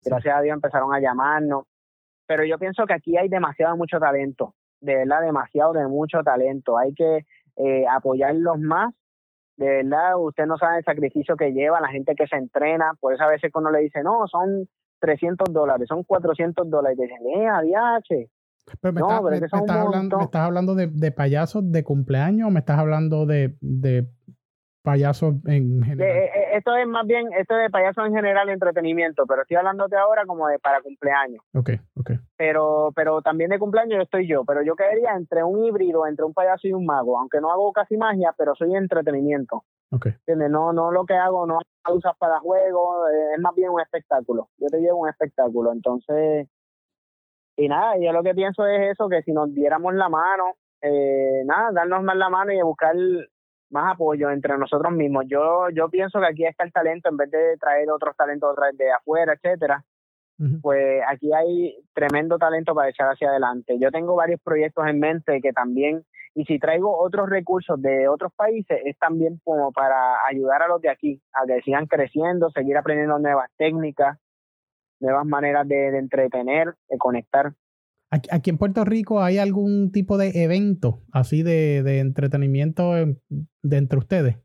Gracias 0.04 0.36
a 0.36 0.40
Dios 0.40 0.54
empezaron 0.54 0.94
a 0.94 1.00
llamarnos. 1.00 1.64
Pero 2.26 2.44
yo 2.44 2.58
pienso 2.58 2.86
que 2.86 2.94
aquí 2.94 3.16
hay 3.16 3.28
demasiado 3.28 3.76
mucho 3.76 3.98
talento, 3.98 4.54
de 4.80 4.94
verdad, 4.94 5.20
demasiado 5.22 5.72
de 5.72 5.86
mucho 5.88 6.22
talento. 6.22 6.78
Hay 6.78 6.94
que 6.94 7.26
eh, 7.56 7.84
apoyarlos 7.90 8.58
más. 8.60 8.94
De 9.56 9.66
verdad, 9.66 10.18
usted 10.18 10.46
no 10.46 10.56
sabe 10.56 10.78
el 10.78 10.84
sacrificio 10.84 11.36
que 11.36 11.52
lleva 11.52 11.80
la 11.80 11.88
gente 11.88 12.14
que 12.14 12.26
se 12.26 12.36
entrena. 12.36 12.92
Por 13.00 13.14
eso 13.14 13.22
a 13.24 13.28
veces 13.28 13.52
cuando 13.52 13.70
le 13.70 13.80
dice, 13.80 14.02
no, 14.02 14.26
son 14.26 14.68
300 15.00 15.52
dólares, 15.52 15.86
son 15.88 16.04
400 16.04 16.68
dólares. 16.70 16.98
Y 16.98 17.02
dicen, 17.02 17.18
eh, 17.36 17.48
adiache. 17.48 18.30
Pero 18.80 18.92
me, 18.92 19.00
estás, 19.36 19.68
hablando, 19.68 20.18
¿me 20.18 20.24
estás 20.24 20.42
hablando 20.42 20.74
de, 20.74 20.86
de, 20.86 21.10
payasos 21.10 21.72
de 21.72 21.82
cumpleaños 21.82 22.46
o 22.46 22.50
me 22.50 22.60
estás 22.60 22.78
hablando 22.78 23.26
de, 23.26 23.56
de 23.60 24.08
payasos 24.82 25.34
en 25.46 25.82
general? 25.82 26.16
Eh, 26.16 26.24
eh, 26.24 26.56
esto 26.56 26.74
es 26.76 26.86
más 26.86 27.06
bien, 27.06 27.32
esto 27.38 27.54
de 27.54 27.70
payasos 27.70 28.06
en 28.06 28.14
general 28.14 28.48
entretenimiento, 28.48 29.24
pero 29.26 29.42
estoy 29.42 29.56
hablándote 29.56 29.96
ahora 29.96 30.26
como 30.26 30.46
de 30.48 30.58
para 30.58 30.80
cumpleaños. 30.80 31.42
Ok, 31.54 31.70
ok. 31.96 32.10
Pero, 32.36 32.92
pero 32.94 33.22
también 33.22 33.50
de 33.50 33.58
cumpleaños 33.58 34.02
estoy 34.02 34.28
yo, 34.28 34.44
pero 34.44 34.62
yo 34.62 34.74
quedaría 34.74 35.14
entre 35.14 35.44
un 35.44 35.64
híbrido, 35.64 36.06
entre 36.06 36.24
un 36.24 36.34
payaso 36.34 36.66
y 36.66 36.72
un 36.72 36.84
mago, 36.84 37.18
aunque 37.18 37.40
no 37.40 37.50
hago 37.50 37.72
casi 37.72 37.96
magia, 37.96 38.34
pero 38.36 38.54
soy 38.54 38.74
entretenimiento. 38.74 39.64
Ok. 39.90 40.08
No, 40.26 40.72
no 40.72 40.90
lo 40.90 41.04
que 41.04 41.14
hago, 41.14 41.46
no 41.46 41.58
usas 41.90 42.16
para 42.18 42.40
juegos, 42.40 43.10
eh, 43.12 43.34
es 43.34 43.40
más 43.40 43.54
bien 43.54 43.70
un 43.70 43.80
espectáculo. 43.80 44.48
Yo 44.58 44.68
te 44.68 44.80
llevo 44.80 44.98
un 44.98 45.08
espectáculo, 45.08 45.72
entonces... 45.72 46.48
Y 47.54 47.68
nada, 47.68 47.98
yo 47.98 48.12
lo 48.12 48.22
que 48.22 48.34
pienso 48.34 48.66
es 48.66 48.92
eso, 48.92 49.10
que 49.10 49.22
si 49.22 49.32
nos 49.32 49.52
diéramos 49.52 49.94
la 49.94 50.08
mano, 50.08 50.54
eh, 50.80 51.42
nada, 51.44 51.70
darnos 51.72 52.02
más 52.02 52.16
la 52.16 52.30
mano 52.30 52.52
y 52.52 52.62
buscar 52.62 52.96
más 53.72 53.94
apoyo 53.94 54.30
entre 54.30 54.56
nosotros 54.58 54.92
mismos. 54.92 55.24
Yo 55.28 55.68
yo 55.70 55.88
pienso 55.88 56.20
que 56.20 56.26
aquí 56.26 56.44
está 56.44 56.64
el 56.64 56.72
talento 56.72 57.08
en 57.08 57.16
vez 57.16 57.30
de 57.30 57.56
traer 57.58 57.90
otros 57.90 58.16
talentos 58.16 58.56
de 58.74 58.92
afuera, 58.92 59.34
etcétera. 59.34 59.84
Pues 60.60 61.02
aquí 61.06 61.32
hay 61.32 61.76
tremendo 61.94 62.36
talento 62.36 62.74
para 62.74 62.88
echar 62.88 63.08
hacia 63.08 63.30
adelante. 63.30 63.78
Yo 63.78 63.92
tengo 63.92 64.16
varios 64.16 64.40
proyectos 64.40 64.84
en 64.88 64.98
mente 64.98 65.40
que 65.40 65.52
también, 65.52 66.04
y 66.34 66.44
si 66.46 66.58
traigo 66.58 66.98
otros 66.98 67.30
recursos 67.30 67.80
de 67.80 68.08
otros 68.08 68.32
países, 68.34 68.80
es 68.84 68.98
también 68.98 69.40
como 69.44 69.70
para 69.70 70.16
ayudar 70.28 70.62
a 70.62 70.66
los 70.66 70.80
de 70.80 70.90
aquí, 70.90 71.22
a 71.32 71.46
que 71.46 71.60
sigan 71.62 71.86
creciendo, 71.86 72.50
seguir 72.50 72.76
aprendiendo 72.76 73.20
nuevas 73.20 73.50
técnicas, 73.56 74.18
nuevas 74.98 75.24
maneras 75.26 75.68
de 75.68 75.96
entretener, 75.96 76.74
de 76.88 76.98
conectar. 76.98 77.52
Aquí, 78.12 78.50
en 78.50 78.58
Puerto 78.58 78.84
Rico 78.84 79.22
hay 79.22 79.38
algún 79.38 79.90
tipo 79.90 80.18
de 80.18 80.44
evento 80.44 81.00
así 81.12 81.42
de, 81.42 81.82
de 81.82 81.98
entretenimiento 81.98 82.92
de 82.92 83.76
entre 83.78 83.98
ustedes. 83.98 84.36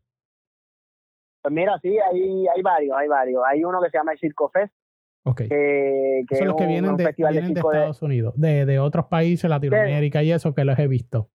Pues 1.41 1.53
mira, 1.53 1.77
sí, 1.81 1.89
hay, 1.89 2.47
hay 2.47 2.61
varios, 2.61 2.97
hay 2.97 3.09
varios. 3.09 3.43
Hay 3.45 3.65
uno 3.65 3.81
que 3.81 3.89
se 3.89 3.97
llama 3.97 4.13
el 4.13 4.19
Circo 4.19 4.49
Fest. 4.49 4.73
Ok. 5.25 5.41
Que, 5.49 6.25
Son 6.37 6.47
los 6.47 6.55
que 6.55 6.65
vienen, 6.65 6.95
de, 6.95 7.03
Estados 7.03 8.01
Unidos, 8.01 8.33
de, 8.37 8.65
de, 8.65 8.79
otros 8.79 9.07
países, 9.07 9.49
Latinoamérica 9.49 10.23
y 10.23 10.31
eso 10.31 10.55
que 10.55 10.63
los 10.63 10.79
he 10.79 10.87
visto. 10.87 11.29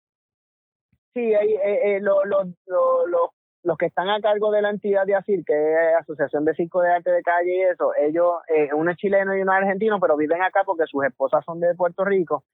Sí, 1.15 1.35
hay, 1.35 1.53
eh, 1.53 1.97
eh, 1.97 2.01
los 2.01 2.17
los 2.27 3.31
que 3.79 3.87
están 3.87 4.09
a 4.09 4.21
cargo 4.21 4.51
de 4.51 4.63
la 4.63 4.71
entidad 4.71 5.07
de 5.07 5.15
ASIR, 5.15 5.45
que 5.45 5.53
es 5.55 5.97
Asociación 6.01 6.45
de 6.45 6.55
Circo 6.55 6.81
de 6.81 6.93
Arte 6.93 7.11
de 7.11 7.23
Calle 7.23 7.57
y 7.57 7.63
eso, 7.63 7.93
ellos, 8.01 8.35
eh, 8.55 8.69
uno 8.75 8.91
es 8.91 8.97
chileno 8.97 9.37
y 9.37 9.43
uno 9.43 9.53
es 9.53 9.59
argentino, 9.59 9.99
pero 10.01 10.17
viven 10.17 10.43
acá 10.43 10.63
porque 10.65 10.85
sus 10.87 11.05
esposas 11.05 11.45
son 11.45 11.61
de 11.61 11.75
Puerto 11.75 12.05
Rico. 12.05 12.45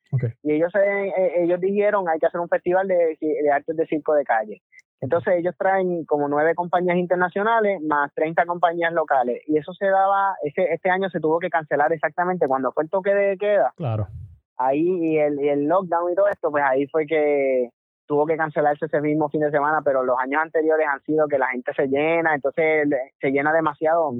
Y 0.43 0.53
ellos 0.53 0.73
eh, 0.75 1.13
ellos 1.37 1.61
dijeron 1.61 2.09
hay 2.09 2.19
que 2.19 2.27
hacer 2.27 2.41
un 2.41 2.49
festival 2.49 2.89
de, 2.89 3.17
de 3.21 3.51
artes 3.51 3.77
de 3.77 3.87
circo 3.87 4.15
de 4.15 4.25
calle. 4.25 4.63
Entonces 5.01 5.35
ellos 5.39 5.55
traen 5.57 6.05
como 6.07 6.29
nueve 6.29 6.55
compañías 6.55 6.97
internacionales 6.97 7.81
más 7.83 8.13
30 8.15 8.47
compañías 8.47 8.93
locales. 8.93 9.43
Y 9.47 9.57
eso 9.57 9.73
se 9.73 9.87
daba, 9.87 10.35
ese, 10.43 10.73
este 10.73 10.91
año 10.91 11.09
se 11.11 11.21
tuvo 11.21 11.39
que 11.39 11.51
cancelar 11.51 11.93
exactamente 11.93 12.49
cuando 12.49 12.73
fue 12.73 12.85
el 12.85 12.91
toque 12.91 13.15
de 13.15 13.37
queda. 13.37 13.73
Claro. 13.77 14.09
Ahí 14.57 14.81
y 14.81 15.19
el, 15.19 15.41
y 15.41 15.49
el 15.49 15.67
lockdown 15.67 16.13
y 16.13 16.17
todo 16.17 16.29
esto, 16.29 16.51
pues 16.51 16.65
ahí 16.67 16.87
fue 16.89 17.07
que 17.07 17.71
tuvo 18.09 18.27
que 18.27 18.37
cancelarse 18.37 18.87
ese 18.87 19.01
mismo 19.01 19.29
fin 19.29 19.43
de 19.43 19.51
semana, 19.51 19.83
pero 19.85 20.03
los 20.03 20.19
años 20.19 20.43
anteriores 20.43 20.87
han 20.89 21.03
sido 21.03 21.29
que 21.29 21.39
la 21.39 21.49
gente 21.49 21.73
se 21.75 21.87
llena, 21.87 22.35
entonces 22.35 22.89
se 23.21 23.31
llena 23.31 23.53
demasiado. 23.53 24.13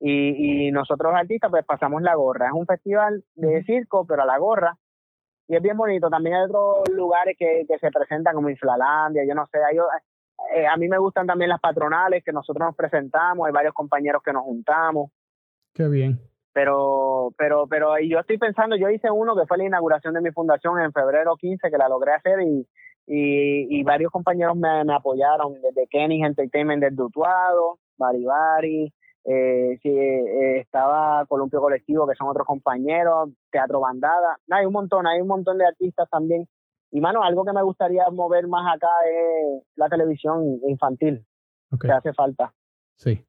Y, 0.00 0.66
y 0.68 0.70
nosotros 0.72 1.14
artistas 1.14 1.50
pues 1.50 1.64
pasamos 1.64 2.02
la 2.02 2.16
gorra. 2.16 2.48
Es 2.48 2.52
un 2.52 2.66
festival 2.66 3.24
de 3.36 3.62
circo, 3.64 4.04
pero 4.06 4.24
a 4.24 4.26
la 4.26 4.38
gorra. 4.38 4.76
Y 5.46 5.56
es 5.56 5.62
bien 5.62 5.76
bonito. 5.76 6.10
También 6.10 6.36
hay 6.36 6.44
otros 6.44 6.88
lugares 6.90 7.36
que, 7.38 7.64
que 7.66 7.78
se 7.78 7.90
presentan 7.90 8.34
como 8.34 8.50
Inflalandia, 8.50 9.24
yo 9.26 9.34
no 9.34 9.46
sé. 9.46 9.58
Hay, 9.58 9.78
eh, 10.54 10.66
a 10.66 10.76
mí 10.76 10.88
me 10.88 10.98
gustan 10.98 11.26
también 11.26 11.48
las 11.48 11.60
patronales 11.60 12.24
que 12.24 12.32
nosotros 12.32 12.66
nos 12.66 12.76
presentamos, 12.76 13.46
hay 13.46 13.52
varios 13.52 13.74
compañeros 13.74 14.22
que 14.22 14.32
nos 14.32 14.42
juntamos. 14.42 15.10
Qué 15.74 15.88
bien. 15.88 16.20
Pero, 16.52 17.32
pero, 17.36 17.68
pero 17.68 17.98
yo 18.00 18.18
estoy 18.18 18.38
pensando, 18.38 18.74
yo 18.74 18.90
hice 18.90 19.10
uno 19.10 19.36
que 19.36 19.46
fue 19.46 19.58
la 19.58 19.64
inauguración 19.64 20.14
de 20.14 20.20
mi 20.20 20.32
fundación 20.32 20.80
en 20.80 20.92
febrero 20.92 21.36
15, 21.36 21.70
que 21.70 21.78
la 21.78 21.88
logré 21.88 22.14
hacer 22.14 22.40
y 22.40 22.66
y, 23.08 23.80
y 23.80 23.82
varios 23.84 24.12
compañeros 24.12 24.54
me, 24.54 24.84
me, 24.84 24.94
apoyaron, 24.94 25.54
desde 25.62 25.88
Kenny 25.88 26.22
Entertainment 26.22 26.82
del 26.82 26.94
Dutuado, 26.94 27.78
Baribari, 27.96 28.92
eh, 29.24 29.78
sí, 29.82 29.88
eh, 29.88 30.60
estaba 30.60 31.24
Columpio 31.26 31.60
Colectivo, 31.60 32.06
que 32.06 32.14
son 32.14 32.28
otros 32.28 32.46
compañeros, 32.46 33.30
Teatro 33.50 33.80
Bandada, 33.80 34.38
hay 34.50 34.66
un 34.66 34.74
montón, 34.74 35.06
hay 35.06 35.22
un 35.22 35.28
montón 35.28 35.56
de 35.56 35.66
artistas 35.66 36.08
también. 36.10 36.46
Y 36.90 37.00
mano, 37.00 37.22
algo 37.22 37.44
que 37.44 37.52
me 37.52 37.62
gustaría 37.62 38.04
mover 38.10 38.46
más 38.46 38.74
acá 38.74 38.88
es 39.06 39.62
la 39.76 39.88
televisión 39.88 40.60
infantil, 40.66 41.24
que 41.80 41.90
hace 41.90 42.12
falta. 42.12 42.52
Sí, 42.96 43.24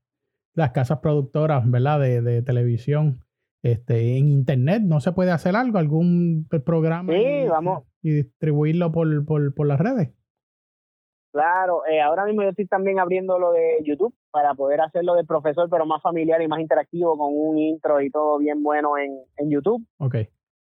las 0.55 0.71
casas 0.71 0.99
productoras, 0.99 1.69
¿verdad? 1.69 2.01
De, 2.01 2.21
de 2.21 2.41
televisión 2.41 3.21
este, 3.61 4.17
en 4.17 4.29
internet 4.29 4.81
no 4.83 4.99
se 4.99 5.11
puede 5.11 5.31
hacer 5.31 5.55
algo, 5.55 5.77
algún 5.77 6.47
programa 6.65 7.13
y, 7.15 7.47
vamos. 7.47 7.83
y 8.01 8.11
distribuirlo 8.11 8.91
por, 8.91 9.25
por, 9.25 9.53
por, 9.53 9.67
las 9.67 9.79
redes. 9.79 10.13
Claro, 11.31 11.85
eh, 11.85 12.01
ahora 12.01 12.25
mismo 12.25 12.41
yo 12.41 12.49
estoy 12.49 12.65
también 12.65 12.99
abriendo 12.99 13.37
lo 13.37 13.51
de 13.51 13.77
YouTube 13.83 14.15
para 14.31 14.55
poder 14.55 14.81
hacerlo 14.81 15.13
de 15.13 15.25
profesor, 15.25 15.69
pero 15.69 15.85
más 15.85 16.01
familiar 16.01 16.41
y 16.41 16.47
más 16.47 16.59
interactivo 16.59 17.17
con 17.17 17.31
un 17.33 17.57
intro 17.59 18.01
y 18.01 18.09
todo 18.09 18.39
bien 18.39 18.63
bueno 18.63 18.97
en, 18.97 19.15
en 19.37 19.49
YouTube. 19.49 19.85
Ok. 19.99 20.15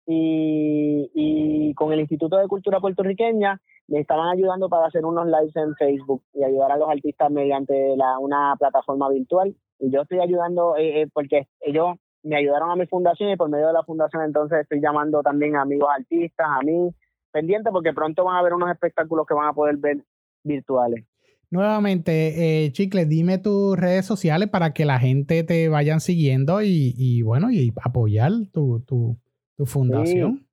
Y, 0.07 1.11
y 1.13 1.73
con 1.73 1.93
el 1.93 1.99
Instituto 1.99 2.37
de 2.37 2.47
Cultura 2.47 2.79
Puertorriqueña 2.79 3.61
le 3.87 3.99
estaban 3.99 4.29
ayudando 4.29 4.69
para 4.69 4.87
hacer 4.87 5.05
unos 5.05 5.25
lives 5.25 5.55
en 5.55 5.75
Facebook 5.75 6.23
y 6.33 6.43
ayudar 6.43 6.71
a 6.71 6.77
los 6.77 6.89
artistas 6.89 7.31
mediante 7.31 7.95
la, 7.95 8.19
una 8.19 8.55
plataforma 8.57 9.09
virtual. 9.09 9.55
Y 9.79 9.91
yo 9.91 10.01
estoy 10.01 10.19
ayudando 10.19 10.75
eh, 10.75 11.03
eh 11.03 11.07
porque 11.13 11.47
ellos 11.61 11.95
me 12.27 12.37
ayudaron 12.37 12.71
a 12.71 12.75
mi 12.75 12.85
fundación 12.87 13.29
y 13.29 13.35
por 13.35 13.49
medio 13.49 13.67
de 13.67 13.73
la 13.73 13.83
fundación 13.83 14.23
entonces 14.23 14.59
estoy 14.61 14.81
llamando 14.81 15.21
también 15.21 15.55
a 15.55 15.61
amigos 15.61 15.89
artistas, 15.97 16.47
a 16.49 16.61
mí, 16.61 16.93
pendiente 17.31 17.71
porque 17.71 17.93
pronto 17.93 18.23
van 18.25 18.35
a 18.35 18.39
haber 18.39 18.53
unos 18.53 18.69
espectáculos 18.71 19.25
que 19.25 19.33
van 19.33 19.47
a 19.47 19.53
poder 19.53 19.77
ver 19.77 19.97
virtuales. 20.43 21.05
Nuevamente, 21.49 22.65
eh, 22.65 22.71
Chicle, 22.73 23.05
dime 23.05 23.37
tus 23.37 23.77
redes 23.77 24.05
sociales 24.05 24.49
para 24.49 24.73
que 24.73 24.83
la 24.83 24.99
gente 24.99 25.43
te 25.43 25.69
vayan 25.69 26.01
siguiendo 26.01 26.61
y, 26.61 27.21
bueno, 27.21 27.49
y 27.51 27.71
apoyar 27.81 28.31
tu, 28.51 28.83
tu, 28.85 29.17
fundación. 29.65 30.45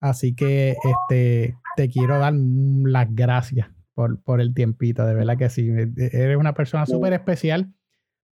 Así 0.00 0.34
que 0.34 0.76
este, 0.84 1.56
te 1.76 1.88
quiero 1.88 2.18
dar 2.18 2.34
las 2.34 3.06
gracias 3.14 3.70
por, 3.94 4.22
por 4.22 4.42
el 4.42 4.52
tiempito, 4.52 5.06
de 5.06 5.14
verdad 5.14 5.38
que 5.38 5.48
sí. 5.48 5.66
Eres 5.96 6.36
una 6.36 6.52
persona 6.52 6.84
súper 6.84 7.14
especial 7.14 7.72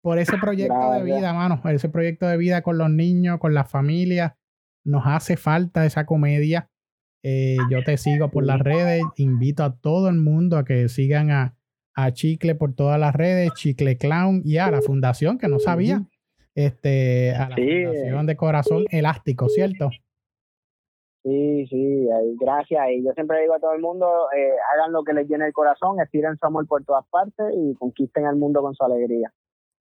por 0.03 0.18
ese 0.18 0.38
proyecto 0.38 0.92
de 0.92 1.03
vida, 1.03 1.32
mano. 1.32 1.61
Ese 1.70 1.88
proyecto 1.88 2.26
de 2.26 2.36
vida 2.36 2.62
con 2.62 2.78
los 2.78 2.90
niños, 2.90 3.38
con 3.38 3.55
la 3.55 3.64
familia. 3.64 4.36
Nos 4.84 5.03
hace 5.07 5.36
falta 5.36 5.84
esa 5.84 6.07
comedia. 6.07 6.70
Eh, 7.22 7.59
yo 7.70 7.84
te 7.84 7.96
sigo 7.96 8.30
por 8.30 8.44
las 8.44 8.61
redes. 8.61 9.03
Invito 9.16 9.62
a 9.62 9.76
todo 9.76 10.09
el 10.09 10.16
mundo 10.16 10.57
a 10.57 10.64
que 10.64 10.88
sigan 10.88 11.30
a, 11.30 11.55
a 11.94 12.12
Chicle 12.12 12.55
por 12.55 12.74
todas 12.74 12.98
las 12.98 13.14
redes, 13.14 13.53
Chicle 13.55 13.96
Clown 13.96 14.42
y 14.44 14.57
a 14.57 14.70
la 14.70 14.80
fundación, 14.80 15.38
que 15.38 15.48
no 15.48 15.59
sabía, 15.59 16.03
este, 16.55 17.32
a 17.32 17.51
la 17.51 17.57
fundación 17.57 18.26
de 18.26 18.36
corazón 18.36 18.84
elástico, 18.90 19.48
¿cierto? 19.48 19.90
Sí, 21.22 21.66
sí, 21.66 22.09
gracias. 22.40 22.82
Y 22.90 23.05
yo 23.05 23.12
siempre 23.12 23.42
digo 23.42 23.55
a 23.55 23.61
todo 23.61 23.74
el 23.74 23.82
mundo, 23.82 24.07
eh, 24.34 24.53
hagan 24.72 24.92
lo 24.92 25.03
que 25.05 25.12
les 25.12 25.28
llene 25.28 25.46
el 25.46 25.53
corazón, 25.53 26.01
estiren 26.01 26.38
su 26.38 26.46
amor 26.46 26.66
por 26.66 26.82
todas 26.84 27.07
partes 27.11 27.46
y 27.55 27.74
conquisten 27.74 28.24
el 28.26 28.36
mundo 28.36 28.62
con 28.62 28.74
su 28.74 28.82
alegría. 28.82 29.30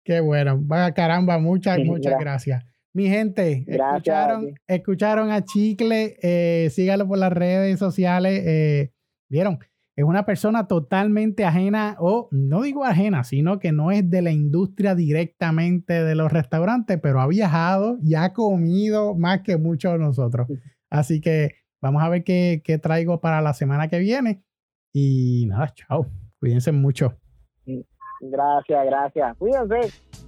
Qué 0.09 0.20
bueno, 0.20 0.59
vaya 0.59 0.94
caramba, 0.94 1.38
muchas, 1.38 1.78
muchas 1.80 2.18
gracias. 2.18 2.64
Mi 2.94 3.09
gente, 3.09 3.66
escucharon, 3.66 4.54
escucharon 4.66 5.30
a 5.30 5.44
Chicle, 5.44 6.16
eh, 6.22 6.70
síganlo 6.70 7.06
por 7.06 7.18
las 7.18 7.30
redes 7.30 7.78
sociales, 7.78 8.42
eh, 8.46 8.90
vieron, 9.28 9.59
es 9.96 10.04
una 10.06 10.24
persona 10.24 10.66
totalmente 10.66 11.44
ajena, 11.44 11.94
o 12.00 12.30
no 12.32 12.62
digo 12.62 12.86
ajena, 12.86 13.22
sino 13.22 13.59
que 13.59 13.70
no 13.70 13.90
es 13.90 14.09
de 14.09 14.22
la 14.22 14.30
industria 14.30 14.94
directamente 14.94 16.02
de 16.02 16.14
los 16.14 16.32
restaurantes, 16.32 16.98
pero 17.02 17.20
ha 17.20 17.26
viajado 17.26 17.98
y 18.02 18.14
ha 18.14 18.32
comido 18.32 19.14
más 19.14 19.42
que 19.42 19.59
muchos 19.59 19.92
de 19.92 19.98
nosotros. 19.98 20.48
Así 20.88 21.20
que 21.20 21.56
vamos 21.82 22.02
a 22.02 22.09
ver 22.09 22.24
qué, 22.24 22.62
qué 22.64 22.78
traigo 22.78 23.20
para 23.20 23.42
la 23.42 23.52
semana 23.52 23.88
que 23.88 23.98
viene. 23.98 24.42
Y 24.90 25.44
nada, 25.48 25.74
chao. 25.74 26.06
Cuídense 26.40 26.72
mucho. 26.72 27.18
Gracias, 28.20 28.86
gracias. 28.86 29.36
Cuídense. 29.38 30.27